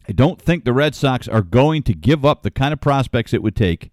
I 0.09 0.13
don't 0.13 0.41
think 0.41 0.65
the 0.65 0.73
Red 0.73 0.95
Sox 0.95 1.29
are 1.29 1.43
going 1.43 1.83
to 1.85 1.95
give 1.95 2.25
up 2.25 2.43
the 2.43 2.51
kind 2.51 2.73
of 2.73 2.81
prospects 2.81 3.33
it 3.33 3.43
would 3.43 3.57
take 3.57 3.91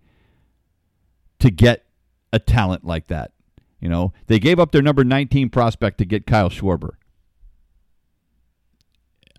to 1.39 1.49
get 1.49 1.85
a 2.33 2.39
talent 2.39 2.85
like 2.85 3.07
that. 3.07 3.31
You 3.79 3.89
know, 3.89 4.13
they 4.25 4.39
gave 4.39 4.59
up 4.59 4.71
their 4.71 4.81
number 4.81 5.03
19 5.03 5.49
prospect 5.49 5.99
to 5.99 6.05
get 6.05 6.25
Kyle 6.25 6.49
Schwarber. 6.49 6.95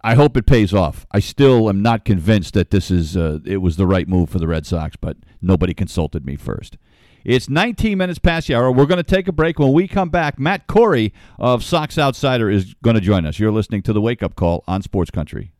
I 0.02 0.14
hope 0.14 0.36
it 0.36 0.46
pays 0.46 0.72
off. 0.72 1.06
I 1.10 1.20
still 1.20 1.68
am 1.68 1.82
not 1.82 2.04
convinced 2.04 2.54
that 2.54 2.70
this 2.70 2.90
is 2.90 3.16
uh, 3.16 3.40
it 3.44 3.58
was 3.58 3.76
the 3.76 3.86
right 3.86 4.08
move 4.08 4.30
for 4.30 4.38
the 4.38 4.46
Red 4.46 4.66
Sox, 4.66 4.96
but 4.96 5.16
nobody 5.42 5.74
consulted 5.74 6.24
me 6.24 6.36
first. 6.36 6.76
It's 7.24 7.48
19 7.48 7.98
minutes 7.98 8.18
past 8.18 8.46
the 8.46 8.54
hour. 8.54 8.70
We're 8.70 8.86
going 8.86 9.02
to 9.02 9.02
take 9.02 9.28
a 9.28 9.32
break. 9.32 9.58
When 9.58 9.72
we 9.72 9.88
come 9.88 10.08
back, 10.08 10.38
Matt 10.38 10.66
Corey 10.66 11.12
of 11.38 11.64
Sox 11.64 11.98
Outsider 11.98 12.48
is 12.48 12.74
going 12.82 12.94
to 12.94 13.02
join 13.02 13.26
us. 13.26 13.38
You're 13.38 13.52
listening 13.52 13.82
to 13.82 13.92
the 13.92 14.00
Wake 14.00 14.22
Up 14.22 14.34
Call 14.36 14.64
on 14.66 14.82
Sports 14.82 15.10
Country. 15.10 15.52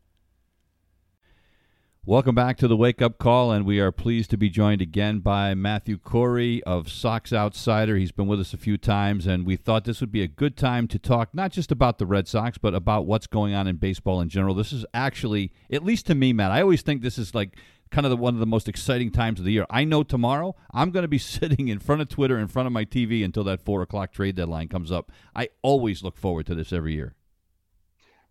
Welcome 2.08 2.34
back 2.34 2.56
to 2.56 2.68
the 2.68 2.74
Wake 2.74 3.02
Up 3.02 3.18
Call, 3.18 3.52
and 3.52 3.66
we 3.66 3.80
are 3.80 3.92
pleased 3.92 4.30
to 4.30 4.38
be 4.38 4.48
joined 4.48 4.80
again 4.80 5.18
by 5.18 5.52
Matthew 5.52 5.98
Corey 5.98 6.62
of 6.62 6.90
Sox 6.90 7.34
Outsider. 7.34 7.98
He's 7.98 8.12
been 8.12 8.26
with 8.26 8.40
us 8.40 8.54
a 8.54 8.56
few 8.56 8.78
times, 8.78 9.26
and 9.26 9.44
we 9.44 9.56
thought 9.56 9.84
this 9.84 10.00
would 10.00 10.10
be 10.10 10.22
a 10.22 10.26
good 10.26 10.56
time 10.56 10.88
to 10.88 10.98
talk 10.98 11.34
not 11.34 11.52
just 11.52 11.70
about 11.70 11.98
the 11.98 12.06
Red 12.06 12.26
Sox, 12.26 12.56
but 12.56 12.72
about 12.72 13.04
what's 13.04 13.26
going 13.26 13.52
on 13.52 13.66
in 13.66 13.76
baseball 13.76 14.22
in 14.22 14.30
general. 14.30 14.54
This 14.54 14.72
is 14.72 14.86
actually, 14.94 15.52
at 15.70 15.84
least 15.84 16.06
to 16.06 16.14
me, 16.14 16.32
Matt, 16.32 16.50
I 16.50 16.62
always 16.62 16.80
think 16.80 17.02
this 17.02 17.18
is 17.18 17.34
like 17.34 17.58
kind 17.90 18.06
of 18.06 18.10
the, 18.10 18.16
one 18.16 18.32
of 18.32 18.40
the 18.40 18.46
most 18.46 18.70
exciting 18.70 19.10
times 19.10 19.38
of 19.38 19.44
the 19.44 19.52
year. 19.52 19.66
I 19.68 19.84
know 19.84 20.02
tomorrow 20.02 20.56
I'm 20.72 20.92
going 20.92 21.04
to 21.04 21.08
be 21.08 21.18
sitting 21.18 21.68
in 21.68 21.78
front 21.78 22.00
of 22.00 22.08
Twitter, 22.08 22.38
in 22.38 22.48
front 22.48 22.66
of 22.66 22.72
my 22.72 22.86
TV 22.86 23.22
until 23.22 23.44
that 23.44 23.60
four 23.60 23.82
o'clock 23.82 24.12
trade 24.12 24.34
deadline 24.34 24.68
comes 24.68 24.90
up. 24.90 25.12
I 25.36 25.50
always 25.60 26.02
look 26.02 26.16
forward 26.16 26.46
to 26.46 26.54
this 26.54 26.72
every 26.72 26.94
year. 26.94 27.16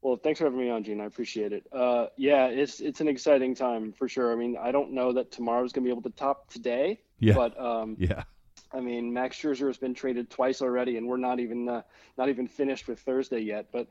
Well, 0.01 0.15
thanks 0.15 0.39
for 0.39 0.45
having 0.45 0.59
me 0.59 0.69
on, 0.69 0.83
Gene. 0.83 1.01
I 1.01 1.05
appreciate 1.05 1.53
it. 1.53 1.65
Uh, 1.71 2.07
yeah, 2.17 2.47
it's 2.47 2.79
it's 2.79 3.01
an 3.01 3.07
exciting 3.07 3.55
time 3.55 3.93
for 3.93 4.07
sure. 4.07 4.31
I 4.31 4.35
mean, 4.35 4.55
I 4.59 4.71
don't 4.71 4.91
know 4.91 5.13
that 5.13 5.31
tomorrow's 5.31 5.71
going 5.73 5.83
to 5.83 5.87
be 5.87 5.91
able 5.91 6.09
to 6.09 6.15
top 6.15 6.49
today. 6.51 7.01
Yeah. 7.19 7.33
But 7.33 7.59
um, 7.59 7.95
yeah. 7.99 8.23
I 8.71 8.79
mean, 8.79 9.13
Max 9.13 9.37
Scherzer 9.37 9.67
has 9.67 9.77
been 9.77 9.93
traded 9.93 10.29
twice 10.29 10.61
already, 10.61 10.97
and 10.97 11.07
we're 11.07 11.17
not 11.17 11.39
even 11.39 11.67
uh, 11.67 11.81
not 12.17 12.29
even 12.29 12.47
finished 12.47 12.87
with 12.87 12.99
Thursday 12.99 13.39
yet. 13.39 13.67
But 13.71 13.87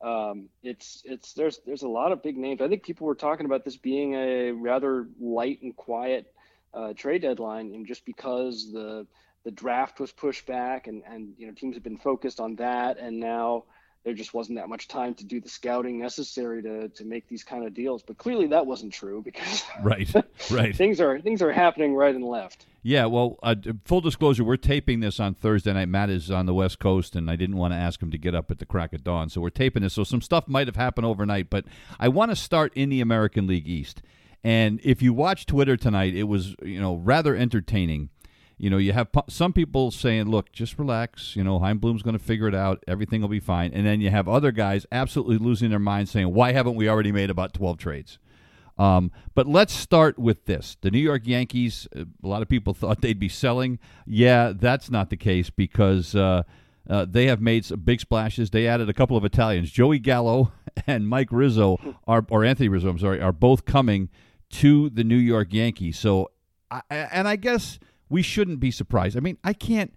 um, 0.00 0.48
it's 0.62 1.02
it's 1.04 1.34
there's 1.34 1.60
there's 1.66 1.82
a 1.82 1.88
lot 1.88 2.12
of 2.12 2.22
big 2.22 2.36
names. 2.36 2.60
I 2.62 2.68
think 2.68 2.82
people 2.82 3.06
were 3.06 3.14
talking 3.14 3.46
about 3.46 3.64
this 3.64 3.76
being 3.76 4.14
a 4.14 4.52
rather 4.52 5.08
light 5.20 5.60
and 5.62 5.76
quiet 5.76 6.32
uh, 6.72 6.94
trade 6.94 7.22
deadline, 7.22 7.74
and 7.74 7.86
just 7.86 8.04
because 8.06 8.72
the 8.72 9.06
the 9.44 9.50
draft 9.50 10.00
was 10.00 10.12
pushed 10.12 10.46
back, 10.46 10.86
and 10.86 11.02
and 11.06 11.34
you 11.36 11.46
know 11.46 11.52
teams 11.52 11.76
have 11.76 11.84
been 11.84 11.98
focused 11.98 12.40
on 12.40 12.56
that, 12.56 12.98
and 12.98 13.20
now 13.20 13.64
there 14.04 14.14
just 14.14 14.32
wasn't 14.32 14.58
that 14.58 14.68
much 14.68 14.88
time 14.88 15.14
to 15.14 15.24
do 15.24 15.40
the 15.40 15.48
scouting 15.48 15.98
necessary 15.98 16.62
to 16.62 16.88
to 16.88 17.04
make 17.04 17.28
these 17.28 17.44
kind 17.44 17.66
of 17.66 17.74
deals. 17.74 18.02
But 18.02 18.18
clearly 18.18 18.46
that 18.48 18.66
wasn't 18.66 18.92
true 18.92 19.22
because 19.22 19.64
right, 19.82 20.12
right. 20.50 20.74
things 20.74 21.00
are 21.00 21.20
things 21.20 21.42
are 21.42 21.52
happening 21.52 21.94
right 21.94 22.14
and 22.14 22.24
left. 22.24 22.66
Yeah, 22.82 23.04
well, 23.06 23.38
uh, 23.42 23.56
full 23.84 24.00
disclosure, 24.00 24.42
we're 24.42 24.56
taping 24.56 25.00
this 25.00 25.20
on 25.20 25.34
Thursday 25.34 25.72
night. 25.74 25.88
Matt 25.90 26.08
is 26.08 26.30
on 26.30 26.46
the 26.46 26.54
West 26.54 26.78
Coast, 26.78 27.14
and 27.14 27.30
I 27.30 27.36
didn't 27.36 27.58
want 27.58 27.74
to 27.74 27.76
ask 27.76 28.02
him 28.02 28.10
to 28.10 28.16
get 28.16 28.34
up 28.34 28.50
at 28.50 28.58
the 28.58 28.64
crack 28.64 28.94
of 28.94 29.04
dawn, 29.04 29.28
so 29.28 29.42
we're 29.42 29.50
taping 29.50 29.82
this. 29.82 29.92
So 29.92 30.04
some 30.04 30.22
stuff 30.22 30.48
might 30.48 30.66
have 30.66 30.76
happened 30.76 31.06
overnight, 31.06 31.50
but 31.50 31.66
I 31.98 32.08
want 32.08 32.30
to 32.30 32.36
start 32.36 32.72
in 32.74 32.88
the 32.88 33.02
American 33.02 33.46
League 33.46 33.68
East. 33.68 34.00
And 34.42 34.80
if 34.82 35.02
you 35.02 35.12
watch 35.12 35.44
Twitter 35.44 35.76
tonight, 35.76 36.14
it 36.14 36.22
was 36.22 36.56
you 36.62 36.80
know 36.80 36.96
rather 36.96 37.36
entertaining 37.36 38.08
you 38.60 38.68
know, 38.68 38.76
you 38.76 38.92
have 38.92 39.08
some 39.28 39.54
people 39.54 39.90
saying, 39.90 40.26
"Look, 40.26 40.52
just 40.52 40.78
relax. 40.78 41.34
You 41.34 41.42
know, 41.42 41.58
Chaim 41.58 41.78
Bloom's 41.78 42.02
going 42.02 42.18
to 42.18 42.22
figure 42.22 42.46
it 42.46 42.54
out. 42.54 42.84
Everything 42.86 43.22
will 43.22 43.28
be 43.28 43.40
fine." 43.40 43.72
And 43.72 43.86
then 43.86 44.02
you 44.02 44.10
have 44.10 44.28
other 44.28 44.52
guys 44.52 44.84
absolutely 44.92 45.38
losing 45.38 45.70
their 45.70 45.78
minds, 45.78 46.10
saying, 46.10 46.34
"Why 46.34 46.52
haven't 46.52 46.74
we 46.74 46.86
already 46.86 47.10
made 47.10 47.30
about 47.30 47.54
twelve 47.54 47.78
trades?" 47.78 48.18
Um, 48.76 49.12
but 49.34 49.46
let's 49.46 49.72
start 49.72 50.18
with 50.18 50.44
this: 50.44 50.76
the 50.82 50.90
New 50.90 50.98
York 50.98 51.22
Yankees. 51.24 51.88
Uh, 51.96 52.04
a 52.22 52.28
lot 52.28 52.42
of 52.42 52.48
people 52.48 52.74
thought 52.74 53.00
they'd 53.00 53.18
be 53.18 53.30
selling. 53.30 53.78
Yeah, 54.06 54.52
that's 54.54 54.90
not 54.90 55.08
the 55.08 55.16
case 55.16 55.48
because 55.48 56.14
uh, 56.14 56.42
uh, 56.86 57.06
they 57.08 57.28
have 57.28 57.40
made 57.40 57.64
some 57.64 57.80
big 57.80 58.00
splashes. 58.00 58.50
They 58.50 58.66
added 58.66 58.90
a 58.90 58.94
couple 58.94 59.16
of 59.16 59.24
Italians, 59.24 59.70
Joey 59.70 60.00
Gallo 60.00 60.52
and 60.86 61.08
Mike 61.08 61.28
Rizzo, 61.30 61.78
are, 62.06 62.26
or 62.28 62.44
Anthony 62.44 62.68
Rizzo. 62.68 62.90
I'm 62.90 62.98
sorry, 62.98 63.22
are 63.22 63.32
both 63.32 63.64
coming 63.64 64.10
to 64.50 64.90
the 64.90 65.04
New 65.04 65.16
York 65.16 65.54
Yankees. 65.54 65.98
So, 65.98 66.30
I, 66.70 66.82
and 66.90 67.26
I 67.26 67.36
guess 67.36 67.78
we 68.10 68.20
shouldn't 68.20 68.60
be 68.60 68.70
surprised. 68.70 69.16
I 69.16 69.20
mean, 69.20 69.38
I 69.42 69.54
can't. 69.54 69.94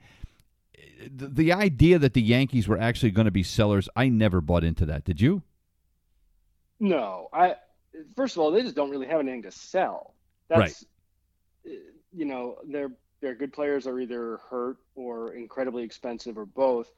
The, 1.05 1.27
the 1.27 1.51
idea 1.51 1.99
that 1.99 2.13
the 2.13 2.21
Yankees 2.21 2.67
were 2.67 2.79
actually 2.79 3.11
going 3.11 3.25
to 3.25 3.31
be 3.31 3.43
sellers, 3.43 3.89
I 3.95 4.07
never 4.07 4.39
bought 4.39 4.63
into 4.63 4.85
that. 4.85 5.03
Did 5.03 5.19
you? 5.19 5.41
No, 6.79 7.27
I. 7.33 7.55
First 8.15 8.35
of 8.35 8.41
all, 8.41 8.51
they 8.51 8.61
just 8.61 8.75
don't 8.75 8.89
really 8.89 9.07
have 9.07 9.19
anything 9.19 9.43
to 9.43 9.51
sell. 9.51 10.13
That's, 10.47 10.85
right. 11.65 11.77
You 12.13 12.25
know, 12.25 12.57
their 12.65 12.91
their 13.21 13.35
good 13.35 13.51
players 13.51 13.87
are 13.87 13.99
either 13.99 14.39
hurt 14.49 14.77
or 14.95 15.33
incredibly 15.33 15.83
expensive 15.83 16.37
or 16.37 16.45
both. 16.45 16.89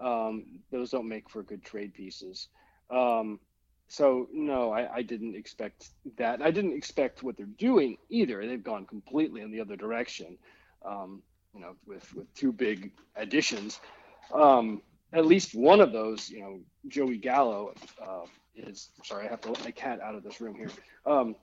Um, 0.00 0.60
those 0.70 0.90
don't 0.90 1.08
make 1.08 1.28
for 1.28 1.42
good 1.42 1.64
trade 1.64 1.94
pieces. 1.94 2.48
Um, 2.90 3.40
so 3.88 4.28
no, 4.32 4.72
I, 4.72 4.96
I 4.96 5.02
didn't 5.02 5.34
expect 5.34 5.90
that. 6.16 6.42
I 6.42 6.50
didn't 6.50 6.74
expect 6.74 7.22
what 7.22 7.36
they're 7.36 7.46
doing 7.46 7.98
either. 8.08 8.46
They've 8.46 8.62
gone 8.62 8.86
completely 8.86 9.42
in 9.42 9.50
the 9.50 9.60
other 9.60 9.76
direction. 9.76 10.38
Um, 10.84 11.22
you 11.54 11.60
know, 11.60 11.76
with 11.86 12.12
with 12.14 12.32
two 12.34 12.52
big 12.52 12.92
additions. 13.16 13.80
Um, 14.32 14.82
at 15.12 15.26
least 15.26 15.54
one 15.54 15.80
of 15.80 15.92
those, 15.92 16.28
you 16.28 16.40
know, 16.40 16.60
Joey 16.88 17.18
Gallo 17.18 17.74
uh, 18.02 18.26
is. 18.56 18.90
Sorry, 19.04 19.26
I 19.26 19.30
have 19.30 19.40
to 19.42 19.52
let 19.52 19.64
my 19.64 19.70
cat 19.70 20.00
out 20.00 20.14
of 20.14 20.24
this 20.24 20.40
room 20.40 20.56
here. 20.56 20.70
Um, 21.06 21.36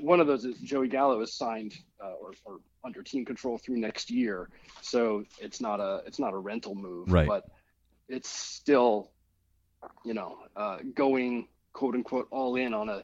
one 0.00 0.20
of 0.20 0.26
those 0.26 0.44
is 0.44 0.58
Joey 0.58 0.88
Gallo 0.88 1.20
is 1.20 1.34
signed 1.34 1.74
uh, 2.02 2.14
or, 2.20 2.32
or, 2.44 2.60
under 2.84 3.02
team 3.02 3.24
control 3.24 3.58
through 3.58 3.76
next 3.76 4.10
year, 4.10 4.48
so 4.80 5.24
it's 5.38 5.60
not 5.60 5.78
a 5.78 6.02
it's 6.04 6.18
not 6.18 6.32
a 6.32 6.36
rental 6.36 6.74
move, 6.74 7.12
right. 7.12 7.28
but 7.28 7.44
it's 8.08 8.28
still, 8.28 9.11
you 10.04 10.14
know, 10.14 10.38
uh, 10.56 10.78
going 10.94 11.48
quote 11.72 11.94
unquote 11.94 12.28
all 12.30 12.56
in 12.56 12.74
on 12.74 12.88
a 12.88 13.02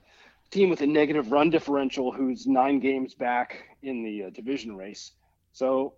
team 0.50 0.70
with 0.70 0.80
a 0.80 0.86
negative 0.86 1.30
run 1.32 1.50
differential 1.50 2.12
who's 2.12 2.46
nine 2.46 2.80
games 2.80 3.14
back 3.14 3.64
in 3.82 4.02
the 4.02 4.24
uh, 4.24 4.30
division 4.30 4.76
race. 4.76 5.12
So 5.52 5.94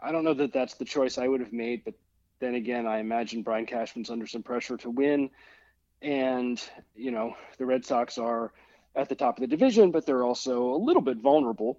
I 0.00 0.12
don't 0.12 0.24
know 0.24 0.34
that 0.34 0.52
that's 0.52 0.74
the 0.74 0.84
choice 0.84 1.18
I 1.18 1.28
would 1.28 1.40
have 1.40 1.52
made, 1.52 1.84
but 1.84 1.94
then 2.40 2.54
again, 2.54 2.86
I 2.86 2.98
imagine 2.98 3.42
Brian 3.42 3.66
Cashman's 3.66 4.10
under 4.10 4.26
some 4.26 4.42
pressure 4.42 4.76
to 4.78 4.90
win, 4.90 5.30
and 6.00 6.60
you 6.94 7.10
know 7.10 7.36
the 7.58 7.66
Red 7.66 7.84
Sox 7.84 8.18
are 8.18 8.52
at 8.94 9.08
the 9.08 9.14
top 9.14 9.38
of 9.38 9.40
the 9.40 9.46
division, 9.46 9.90
but 9.90 10.04
they're 10.04 10.24
also 10.24 10.74
a 10.74 10.76
little 10.76 11.02
bit 11.02 11.18
vulnerable. 11.18 11.78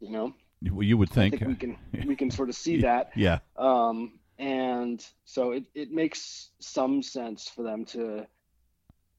You 0.00 0.10
know, 0.10 0.34
well, 0.70 0.82
you 0.82 0.98
would 0.98 1.10
think. 1.10 1.38
think 1.38 1.48
we 1.48 1.54
can 1.54 1.78
we 2.06 2.16
can 2.16 2.30
sort 2.30 2.48
of 2.48 2.54
see 2.54 2.82
that. 2.82 3.12
Yeah. 3.16 3.38
Um, 3.56 4.18
and 4.38 5.04
so 5.24 5.52
it, 5.52 5.64
it 5.74 5.92
makes 5.92 6.50
some 6.58 7.02
sense 7.02 7.48
for 7.48 7.62
them 7.62 7.84
to 7.86 8.26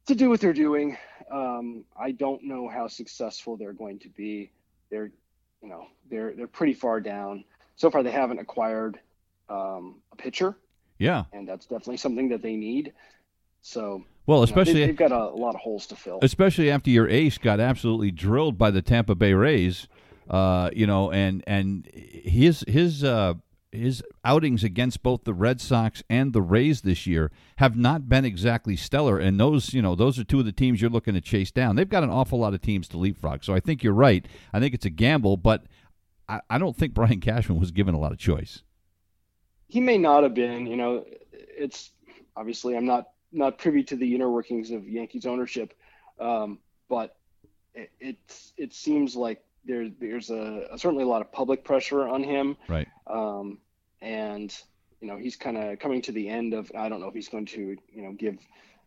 to 0.07 0.15
do 0.15 0.29
what 0.29 0.39
they're 0.39 0.53
doing. 0.53 0.97
Um, 1.31 1.83
I 1.99 2.11
don't 2.11 2.43
know 2.43 2.67
how 2.67 2.87
successful 2.87 3.57
they're 3.57 3.73
going 3.73 3.99
to 3.99 4.09
be. 4.09 4.51
They're 4.89 5.11
you 5.61 5.69
know 5.69 5.87
they're 6.09 6.33
they're 6.33 6.47
pretty 6.47 6.73
far 6.73 6.99
down. 6.99 7.43
So 7.75 7.89
far, 7.91 8.03
they 8.03 8.11
haven't 8.11 8.39
acquired 8.39 8.99
um, 9.49 9.95
a 10.11 10.15
pitcher. 10.15 10.57
Yeah, 10.97 11.25
and 11.33 11.47
that's 11.47 11.65
definitely 11.65 11.97
something 11.97 12.29
that 12.29 12.41
they 12.41 12.55
need. 12.55 12.93
So 13.61 14.05
well, 14.27 14.43
especially 14.43 14.73
you 14.73 14.79
know, 14.79 14.93
they, 14.93 15.03
have 15.03 15.09
got 15.09 15.11
a, 15.11 15.33
a, 15.33 15.37
lot 15.37 15.55
of 15.55 15.61
holes 15.61 15.87
to 15.87 15.95
fill. 15.95 16.19
Especially 16.21 16.69
after 16.69 16.89
your 16.89 17.09
ace 17.09 17.37
got 17.37 17.59
absolutely 17.59 18.11
drilled 18.11 18.57
by 18.57 18.71
the 18.71 18.81
Tampa 18.81 19.15
Bay 19.15 19.33
Rays, 19.33 19.87
uh, 20.29 20.69
you 20.73 20.87
know, 20.87 21.11
and 21.11 21.43
and 21.47 21.89
his 21.93 22.63
his 22.67 23.03
uh, 23.03 23.33
his 23.75 24.03
outings 24.23 24.63
against 24.63 25.03
both 25.03 25.23
the 25.23 25.33
Red 25.33 25.61
Sox 25.61 26.03
and 26.09 26.33
the 26.33 26.41
Rays 26.41 26.81
this 26.81 27.05
year 27.05 27.31
have 27.57 27.77
not 27.77 28.09
been 28.09 28.25
exactly 28.25 28.75
stellar. 28.75 29.17
And 29.19 29.39
those, 29.39 29.73
you 29.73 29.81
know, 29.81 29.95
those 29.95 30.19
are 30.19 30.23
two 30.23 30.39
of 30.39 30.45
the 30.45 30.51
teams 30.51 30.81
you're 30.81 30.89
looking 30.89 31.13
to 31.13 31.21
chase 31.21 31.51
down. 31.51 31.75
They've 31.75 31.87
got 31.87 32.03
an 32.03 32.09
awful 32.09 32.39
lot 32.39 32.53
of 32.53 32.61
teams 32.61 32.87
to 32.89 32.97
leapfrog. 32.97 33.43
So 33.43 33.53
I 33.53 33.59
think 33.59 33.83
you're 33.83 33.93
right. 33.93 34.25
I 34.53 34.59
think 34.59 34.73
it's 34.73 34.85
a 34.85 34.89
gamble, 34.89 35.37
but 35.37 35.65
I, 36.27 36.41
I 36.49 36.57
don't 36.57 36.75
think 36.75 36.93
Brian 36.93 37.19
Cashman 37.19 37.59
was 37.59 37.71
given 37.71 37.93
a 37.93 37.99
lot 37.99 38.11
of 38.11 38.17
choice. 38.17 38.63
He 39.67 39.79
may 39.79 39.97
not 39.97 40.23
have 40.23 40.33
been. 40.33 40.67
You 40.67 40.75
know, 40.75 41.05
it's 41.31 41.91
obviously 42.35 42.75
I'm 42.75 42.85
not 42.85 43.09
not 43.31 43.57
privy 43.57 43.83
to 43.83 43.95
the 43.95 44.15
inner 44.15 44.29
workings 44.29 44.71
of 44.71 44.87
Yankees 44.87 45.25
ownership, 45.25 45.73
um, 46.19 46.59
but 46.89 47.17
it, 47.73 47.91
it, 47.99 48.17
it 48.57 48.73
seems 48.73 49.15
like 49.15 49.43
there 49.65 49.89
there's 49.99 50.29
a, 50.29 50.67
a, 50.71 50.77
certainly 50.77 51.03
a 51.03 51.07
lot 51.07 51.21
of 51.21 51.31
public 51.31 51.63
pressure 51.63 52.07
on 52.07 52.23
him. 52.23 52.55
Right. 52.67 52.87
Um, 53.07 53.59
and 54.05 54.55
you 55.01 55.07
know 55.07 55.17
he's 55.17 55.35
kind 55.35 55.57
of 55.57 55.79
coming 55.79 56.01
to 56.03 56.11
the 56.11 56.29
end 56.29 56.53
of 56.53 56.71
I 56.77 56.87
don't 56.87 57.01
know 57.01 57.07
if 57.07 57.15
he's 57.15 57.29
going 57.29 57.47
to 57.47 57.75
you 57.91 58.01
know 58.01 58.13
give 58.13 58.37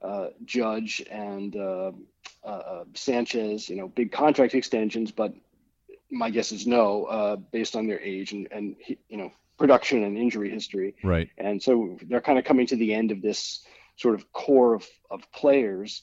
uh, 0.00 0.28
Judge 0.44 1.02
and 1.10 1.54
uh, 1.56 1.92
uh, 2.44 2.46
uh 2.46 2.84
Sanchez 2.94 3.68
you 3.68 3.76
know 3.76 3.88
big 3.88 4.12
contract 4.12 4.54
extensions, 4.54 5.10
but 5.10 5.34
my 6.10 6.30
guess 6.30 6.52
is 6.52 6.66
no, 6.66 7.04
uh, 7.04 7.36
based 7.36 7.76
on 7.76 7.86
their 7.86 8.00
age 8.00 8.32
and 8.32 8.48
and 8.50 8.76
you 8.86 9.16
know 9.16 9.32
production 9.58 10.04
and 10.04 10.16
injury 10.16 10.50
history. 10.50 10.94
Right. 11.02 11.28
And 11.36 11.60
so 11.60 11.98
they're 12.02 12.20
kind 12.20 12.38
of 12.38 12.44
coming 12.44 12.68
to 12.68 12.76
the 12.76 12.94
end 12.94 13.10
of 13.10 13.20
this 13.20 13.66
sort 13.96 14.14
of 14.14 14.32
core 14.32 14.74
of, 14.74 14.86
of 15.10 15.30
players. 15.32 16.02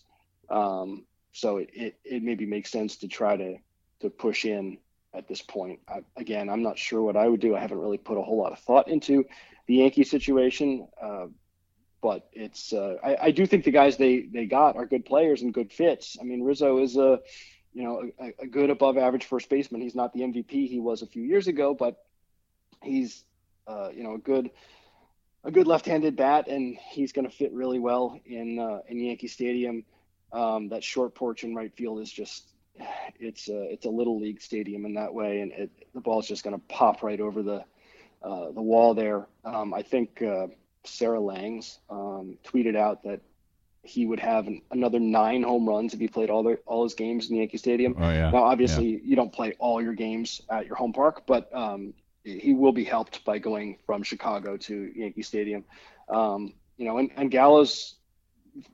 Um, 0.50 1.06
so 1.32 1.58
it, 1.58 1.70
it, 1.74 2.00
it, 2.04 2.22
maybe 2.22 2.46
makes 2.46 2.70
sense 2.70 2.98
to 2.98 3.08
try 3.08 3.38
to, 3.38 3.56
to 4.02 4.10
push 4.10 4.44
in 4.44 4.78
at 5.16 5.28
this 5.28 5.42
point. 5.42 5.80
I, 5.88 6.02
again, 6.18 6.50
I'm 6.50 6.64
not 6.64 6.78
sure 6.78 7.02
what 7.02 7.18
I 7.18 7.28
would 7.28 7.40
do. 7.40 7.56
I 7.56 7.60
haven't 7.60 7.80
really 7.80 7.98
put 7.98 8.18
a 8.18 8.22
whole 8.22 8.38
lot 8.38 8.52
of 8.52 8.60
thought 8.60 8.88
into 8.88 9.26
the 9.68 9.76
Yankee 9.76 10.04
situation. 10.04 10.88
Uh, 11.02 11.28
but 12.02 12.30
it's 12.34 12.72
uh, 12.72 12.98
I, 13.04 13.18
I, 13.20 13.32
do 13.32 13.48
think 13.48 13.64
the 13.64 13.72
guys 13.72 13.98
they 13.98 14.28
they 14.32 14.46
got 14.46 14.76
are 14.76 14.86
good 14.86 15.06
players 15.06 15.42
and 15.42 15.52
good 15.52 15.74
fits. 15.74 16.18
I 16.22 16.24
mean 16.24 16.44
Rizzo 16.44 16.78
is 16.78 16.98
a 16.98 17.20
you 17.74 17.82
know 17.82 18.12
a, 18.20 18.44
a 18.44 18.46
good 18.46 18.70
above 18.70 18.98
average 18.98 19.26
first 19.26 19.50
baseman. 19.50 19.82
He's 19.82 19.96
not 19.96 20.14
the 20.14 20.22
MVP 20.22 20.70
he 20.70 20.80
was 20.80 21.02
a 21.02 21.08
few 21.08 21.24
years 21.24 21.48
ago, 21.48 21.74
but 21.74 22.06
he's 22.84 23.24
uh, 23.66 23.90
you 23.92 24.04
know 24.04 24.14
a 24.14 24.20
good 24.20 24.52
a 25.44 25.52
good 25.52 25.66
left-handed 25.66 26.16
bat, 26.16 26.48
and 26.48 26.78
he's 26.92 27.12
going 27.12 27.28
to 27.28 27.36
fit 27.36 27.52
really 27.54 27.80
well 27.80 28.20
in 28.26 28.60
uh, 28.60 28.82
in 28.88 29.00
Yankee 29.00 29.28
Stadium. 29.28 29.84
Um, 30.32 30.70
that 30.70 30.84
short 30.84 31.16
porch 31.16 31.44
in 31.44 31.56
right 31.56 31.74
field 31.76 32.02
is 32.02 32.12
just 32.12 32.55
it's 33.20 33.48
a 33.50 33.72
it's 33.72 33.86
a 33.86 33.90
little 33.90 34.20
league 34.20 34.42
stadium 34.42 34.86
in 34.86 34.94
that 34.96 35.14
way, 35.14 35.42
and 35.42 35.52
it, 35.52 35.70
the 35.94 36.02
ball's 36.02 36.28
just 36.28 36.44
going 36.44 36.56
to 36.56 36.62
pop 36.68 37.04
right 37.04 37.20
over 37.20 37.42
the 37.42 37.64
uh, 38.24 38.52
the 38.52 38.62
wall 38.62 38.94
there. 38.94 39.28
Um, 39.44 39.74
I 39.74 39.82
think 39.82 40.22
uh, 40.22 40.48
Sarah 40.84 41.20
Langs 41.20 41.80
um, 41.90 42.38
tweeted 42.44 42.76
out 42.76 43.04
that 43.04 43.22
he 43.84 44.06
would 44.06 44.20
have 44.20 44.48
an, 44.48 44.62
another 44.72 45.00
nine 45.00 45.44
home 45.44 45.70
runs 45.70 45.94
if 45.94 46.00
he 46.00 46.08
played 46.08 46.30
all 46.30 46.44
the 46.44 46.58
all 46.66 46.84
his 46.84 46.96
games 46.96 47.30
in 47.30 47.38
Yankee 47.38 47.58
Stadium. 47.58 47.96
Oh 47.98 48.10
yeah. 48.10 48.32
Now, 48.32 48.44
obviously, 48.44 48.94
yeah. 48.94 49.00
you 49.04 49.16
don't 49.16 49.32
play 49.32 49.56
all 49.60 49.82
your 49.82 49.94
games 49.94 50.42
at 50.50 50.66
your 50.66 50.76
home 50.76 50.94
park, 50.94 51.26
but 51.28 51.54
um, 51.56 51.94
he 52.24 52.54
will 52.54 52.72
be 52.72 52.84
helped 52.84 53.24
by 53.24 53.38
going 53.38 53.78
from 53.86 54.02
Chicago 54.04 54.58
to 54.58 54.92
Yankee 54.96 55.22
Stadium. 55.22 55.64
Um, 56.10 56.54
you 56.78 56.86
know, 56.86 56.98
and, 56.98 57.12
and 57.16 57.32
Gallo's 57.32 57.96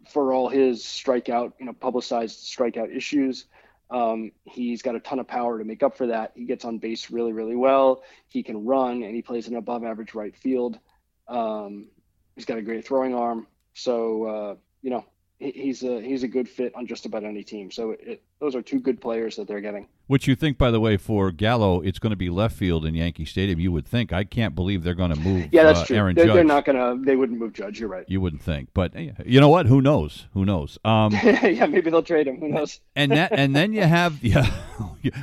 for 0.09 0.33
all 0.33 0.49
his 0.49 0.83
strikeout, 0.83 1.53
you 1.59 1.65
know, 1.65 1.73
publicized 1.73 2.39
strikeout 2.39 2.95
issues, 2.95 3.45
um, 3.91 4.31
he's 4.45 4.81
got 4.81 4.95
a 4.95 4.99
ton 5.01 5.19
of 5.19 5.27
power 5.27 5.59
to 5.59 5.65
make 5.65 5.83
up 5.83 5.97
for 5.97 6.07
that. 6.07 6.31
He 6.35 6.45
gets 6.45 6.63
on 6.63 6.77
base 6.77 7.11
really, 7.11 7.33
really 7.33 7.57
well. 7.57 8.03
He 8.29 8.41
can 8.41 8.65
run, 8.65 9.03
and 9.03 9.13
he 9.13 9.21
plays 9.21 9.47
an 9.47 9.57
above 9.57 9.83
average 9.83 10.15
right 10.15 10.35
field. 10.35 10.79
Um, 11.27 11.87
he's 12.35 12.45
got 12.45 12.57
a 12.57 12.61
great 12.61 12.87
throwing 12.87 13.13
arm. 13.13 13.47
So, 13.73 14.23
uh, 14.23 14.55
you 14.81 14.89
know, 14.89 15.05
he's 15.41 15.83
a 15.83 16.01
he's 16.01 16.23
a 16.23 16.27
good 16.27 16.47
fit 16.47 16.73
on 16.75 16.85
just 16.85 17.05
about 17.05 17.23
any 17.23 17.43
team. 17.43 17.71
So 17.71 17.91
it, 17.91 18.21
those 18.39 18.55
are 18.55 18.61
two 18.61 18.79
good 18.79 19.01
players 19.01 19.35
that 19.35 19.47
they're 19.47 19.61
getting. 19.61 19.87
Which 20.07 20.27
you 20.27 20.35
think, 20.35 20.57
by 20.57 20.71
the 20.71 20.79
way, 20.79 20.97
for 20.97 21.31
Gallo, 21.31 21.81
it's 21.81 21.97
going 21.97 22.11
to 22.11 22.17
be 22.17 22.29
left 22.29 22.55
field 22.55 22.85
in 22.85 22.95
Yankee 22.95 23.25
Stadium. 23.25 23.59
You 23.59 23.71
would 23.71 23.87
think. 23.87 24.11
I 24.11 24.23
can't 24.23 24.53
believe 24.53 24.83
they're 24.83 24.93
going 24.93 25.13
to 25.13 25.19
move. 25.19 25.47
Yeah, 25.51 25.63
that's 25.63 25.81
uh, 25.81 25.85
true. 25.85 25.97
Aaron 25.97 26.15
they're, 26.15 26.25
Judge. 26.25 26.35
they're 26.35 26.43
not 26.43 26.65
going 26.65 26.75
to. 26.75 27.03
They 27.03 27.15
wouldn't 27.15 27.39
move 27.39 27.53
Judge. 27.53 27.79
You're 27.79 27.89
right. 27.89 28.05
You 28.07 28.21
wouldn't 28.21 28.41
think, 28.41 28.69
but 28.73 28.93
you 28.95 29.39
know 29.39 29.49
what? 29.49 29.65
Who 29.65 29.81
knows? 29.81 30.27
Who 30.33 30.45
knows? 30.45 30.77
Um, 30.83 31.11
yeah, 31.23 31.65
maybe 31.65 31.89
they'll 31.89 32.03
trade 32.03 32.27
him. 32.27 32.39
Who 32.39 32.49
knows? 32.49 32.79
and 32.95 33.11
that, 33.11 33.31
and 33.31 33.55
then 33.55 33.73
you 33.73 33.83
have, 33.83 34.17
yeah. 34.23 34.51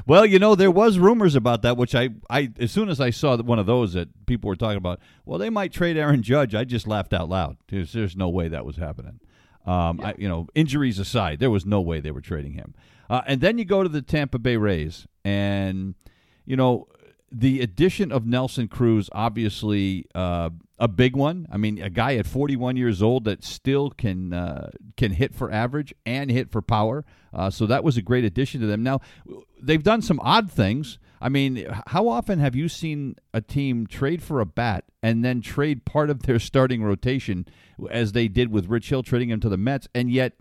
well, 0.07 0.25
you 0.25 0.39
know, 0.39 0.55
there 0.55 0.71
was 0.71 0.99
rumors 0.99 1.35
about 1.35 1.63
that, 1.63 1.77
which 1.77 1.95
I, 1.95 2.11
I, 2.31 2.51
as 2.59 2.73
soon 2.73 2.89
as 2.89 3.01
I 3.01 3.11
saw 3.11 3.37
one 3.37 3.59
of 3.59 3.67
those 3.67 3.93
that 3.93 4.09
people 4.27 4.49
were 4.49 4.57
talking 4.57 4.79
about, 4.79 5.01
well, 5.27 5.39
they 5.39 5.51
might 5.51 5.73
trade 5.73 5.97
Aaron 5.97 6.23
Judge. 6.23 6.55
I 6.55 6.65
just 6.65 6.87
laughed 6.87 7.13
out 7.13 7.29
loud. 7.29 7.59
There's, 7.69 7.93
there's 7.93 8.17
no 8.17 8.29
way 8.29 8.49
that 8.49 8.65
was 8.65 8.77
happening. 8.77 9.21
Um, 9.67 9.99
yeah. 9.99 10.09
I, 10.09 10.15
you 10.19 10.29
know, 10.29 10.47
injuries 10.55 10.99
aside, 10.99 11.41
there 11.41 11.51
was 11.51 11.67
no 11.67 11.81
way 11.81 12.01
they 12.01 12.11
were 12.11 12.21
trading 12.21 12.53
him. 12.55 12.75
Uh, 13.11 13.23
and 13.27 13.41
then 13.41 13.59
you 13.59 13.65
go 13.65 13.83
to 13.83 13.89
the 13.89 14.03
Tampa 14.03 14.39
Bay 14.39 14.57
Rays, 14.57 15.07
and 15.25 15.95
you 16.45 16.57
know 16.57 16.89
the 17.31 17.61
addition 17.61 18.11
of 18.11 18.27
Nelson 18.27 18.69
Cruz, 18.69 19.11
obviously 19.13 20.07
uh, 20.15 20.51
a 20.79 20.89
big 20.89 21.15
one. 21.15 21.47
I 21.53 21.57
mean, 21.57 21.81
a 21.83 21.91
guy 21.91 22.17
at 22.17 22.27
41 22.27 22.77
years 22.77 23.03
old 23.03 23.25
that 23.25 23.45
still 23.45 23.91
can 23.91 24.33
uh, 24.33 24.71
can 24.97 25.13
hit 25.13 25.35
for 25.35 25.51
average 25.51 25.95
and 26.07 26.31
hit 26.31 26.51
for 26.51 26.63
power. 26.63 27.05
Uh, 27.33 27.51
so 27.51 27.67
that 27.67 27.85
was 27.85 27.97
a 27.97 28.03
great 28.03 28.25
addition 28.25 28.61
to 28.61 28.67
them. 28.67 28.83
Now 28.83 29.01
they've 29.61 29.83
done 29.83 30.03
some 30.03 30.21
odd 30.21 30.51
things. 30.51 30.99
I 31.21 31.29
mean, 31.29 31.67
how 31.89 32.09
often 32.09 32.39
have 32.39 32.55
you 32.55 32.69
seen 32.69 33.17
a 33.35 33.41
team 33.41 33.87
trade 33.87 34.23
for 34.23 34.41
a 34.41 34.47
bat 34.47 34.85
and 35.03 35.25
then 35.25 35.41
trade 35.41 35.85
part 35.85 36.11
of 36.11 36.23
their 36.23 36.39
starting 36.39 36.83
rotation, 36.83 37.47
as 37.91 38.13
they 38.13 38.29
did 38.29 38.53
with 38.53 38.69
Rich 38.69 38.89
Hill 38.89 39.03
trading 39.03 39.31
him 39.31 39.41
to 39.41 39.49
the 39.49 39.57
Mets, 39.57 39.89
and 39.95 40.11
yet 40.11 40.35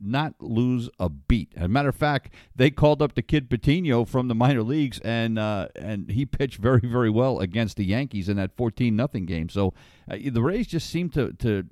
not 0.00 0.34
lose 0.40 0.88
a 0.98 1.08
beat? 1.08 1.52
As 1.56 1.64
a 1.64 1.68
matter 1.68 1.88
of 1.88 1.96
fact, 1.96 2.32
they 2.54 2.70
called 2.70 3.02
up 3.02 3.14
the 3.14 3.22
kid 3.22 3.48
Patino 3.50 4.04
from 4.04 4.28
the 4.28 4.34
minor 4.34 4.62
leagues, 4.62 5.00
and 5.00 5.38
uh, 5.38 5.68
and 5.74 6.10
he 6.10 6.24
pitched 6.24 6.58
very 6.58 6.80
very 6.82 7.10
well 7.10 7.40
against 7.40 7.76
the 7.76 7.84
Yankees 7.84 8.28
in 8.28 8.36
that 8.36 8.56
fourteen 8.56 8.96
nothing 8.96 9.26
game. 9.26 9.48
So 9.48 9.74
uh, 10.10 10.16
the 10.30 10.42
Rays 10.42 10.66
just 10.66 10.88
seem 10.90 11.08
to 11.10 11.32
to 11.34 11.64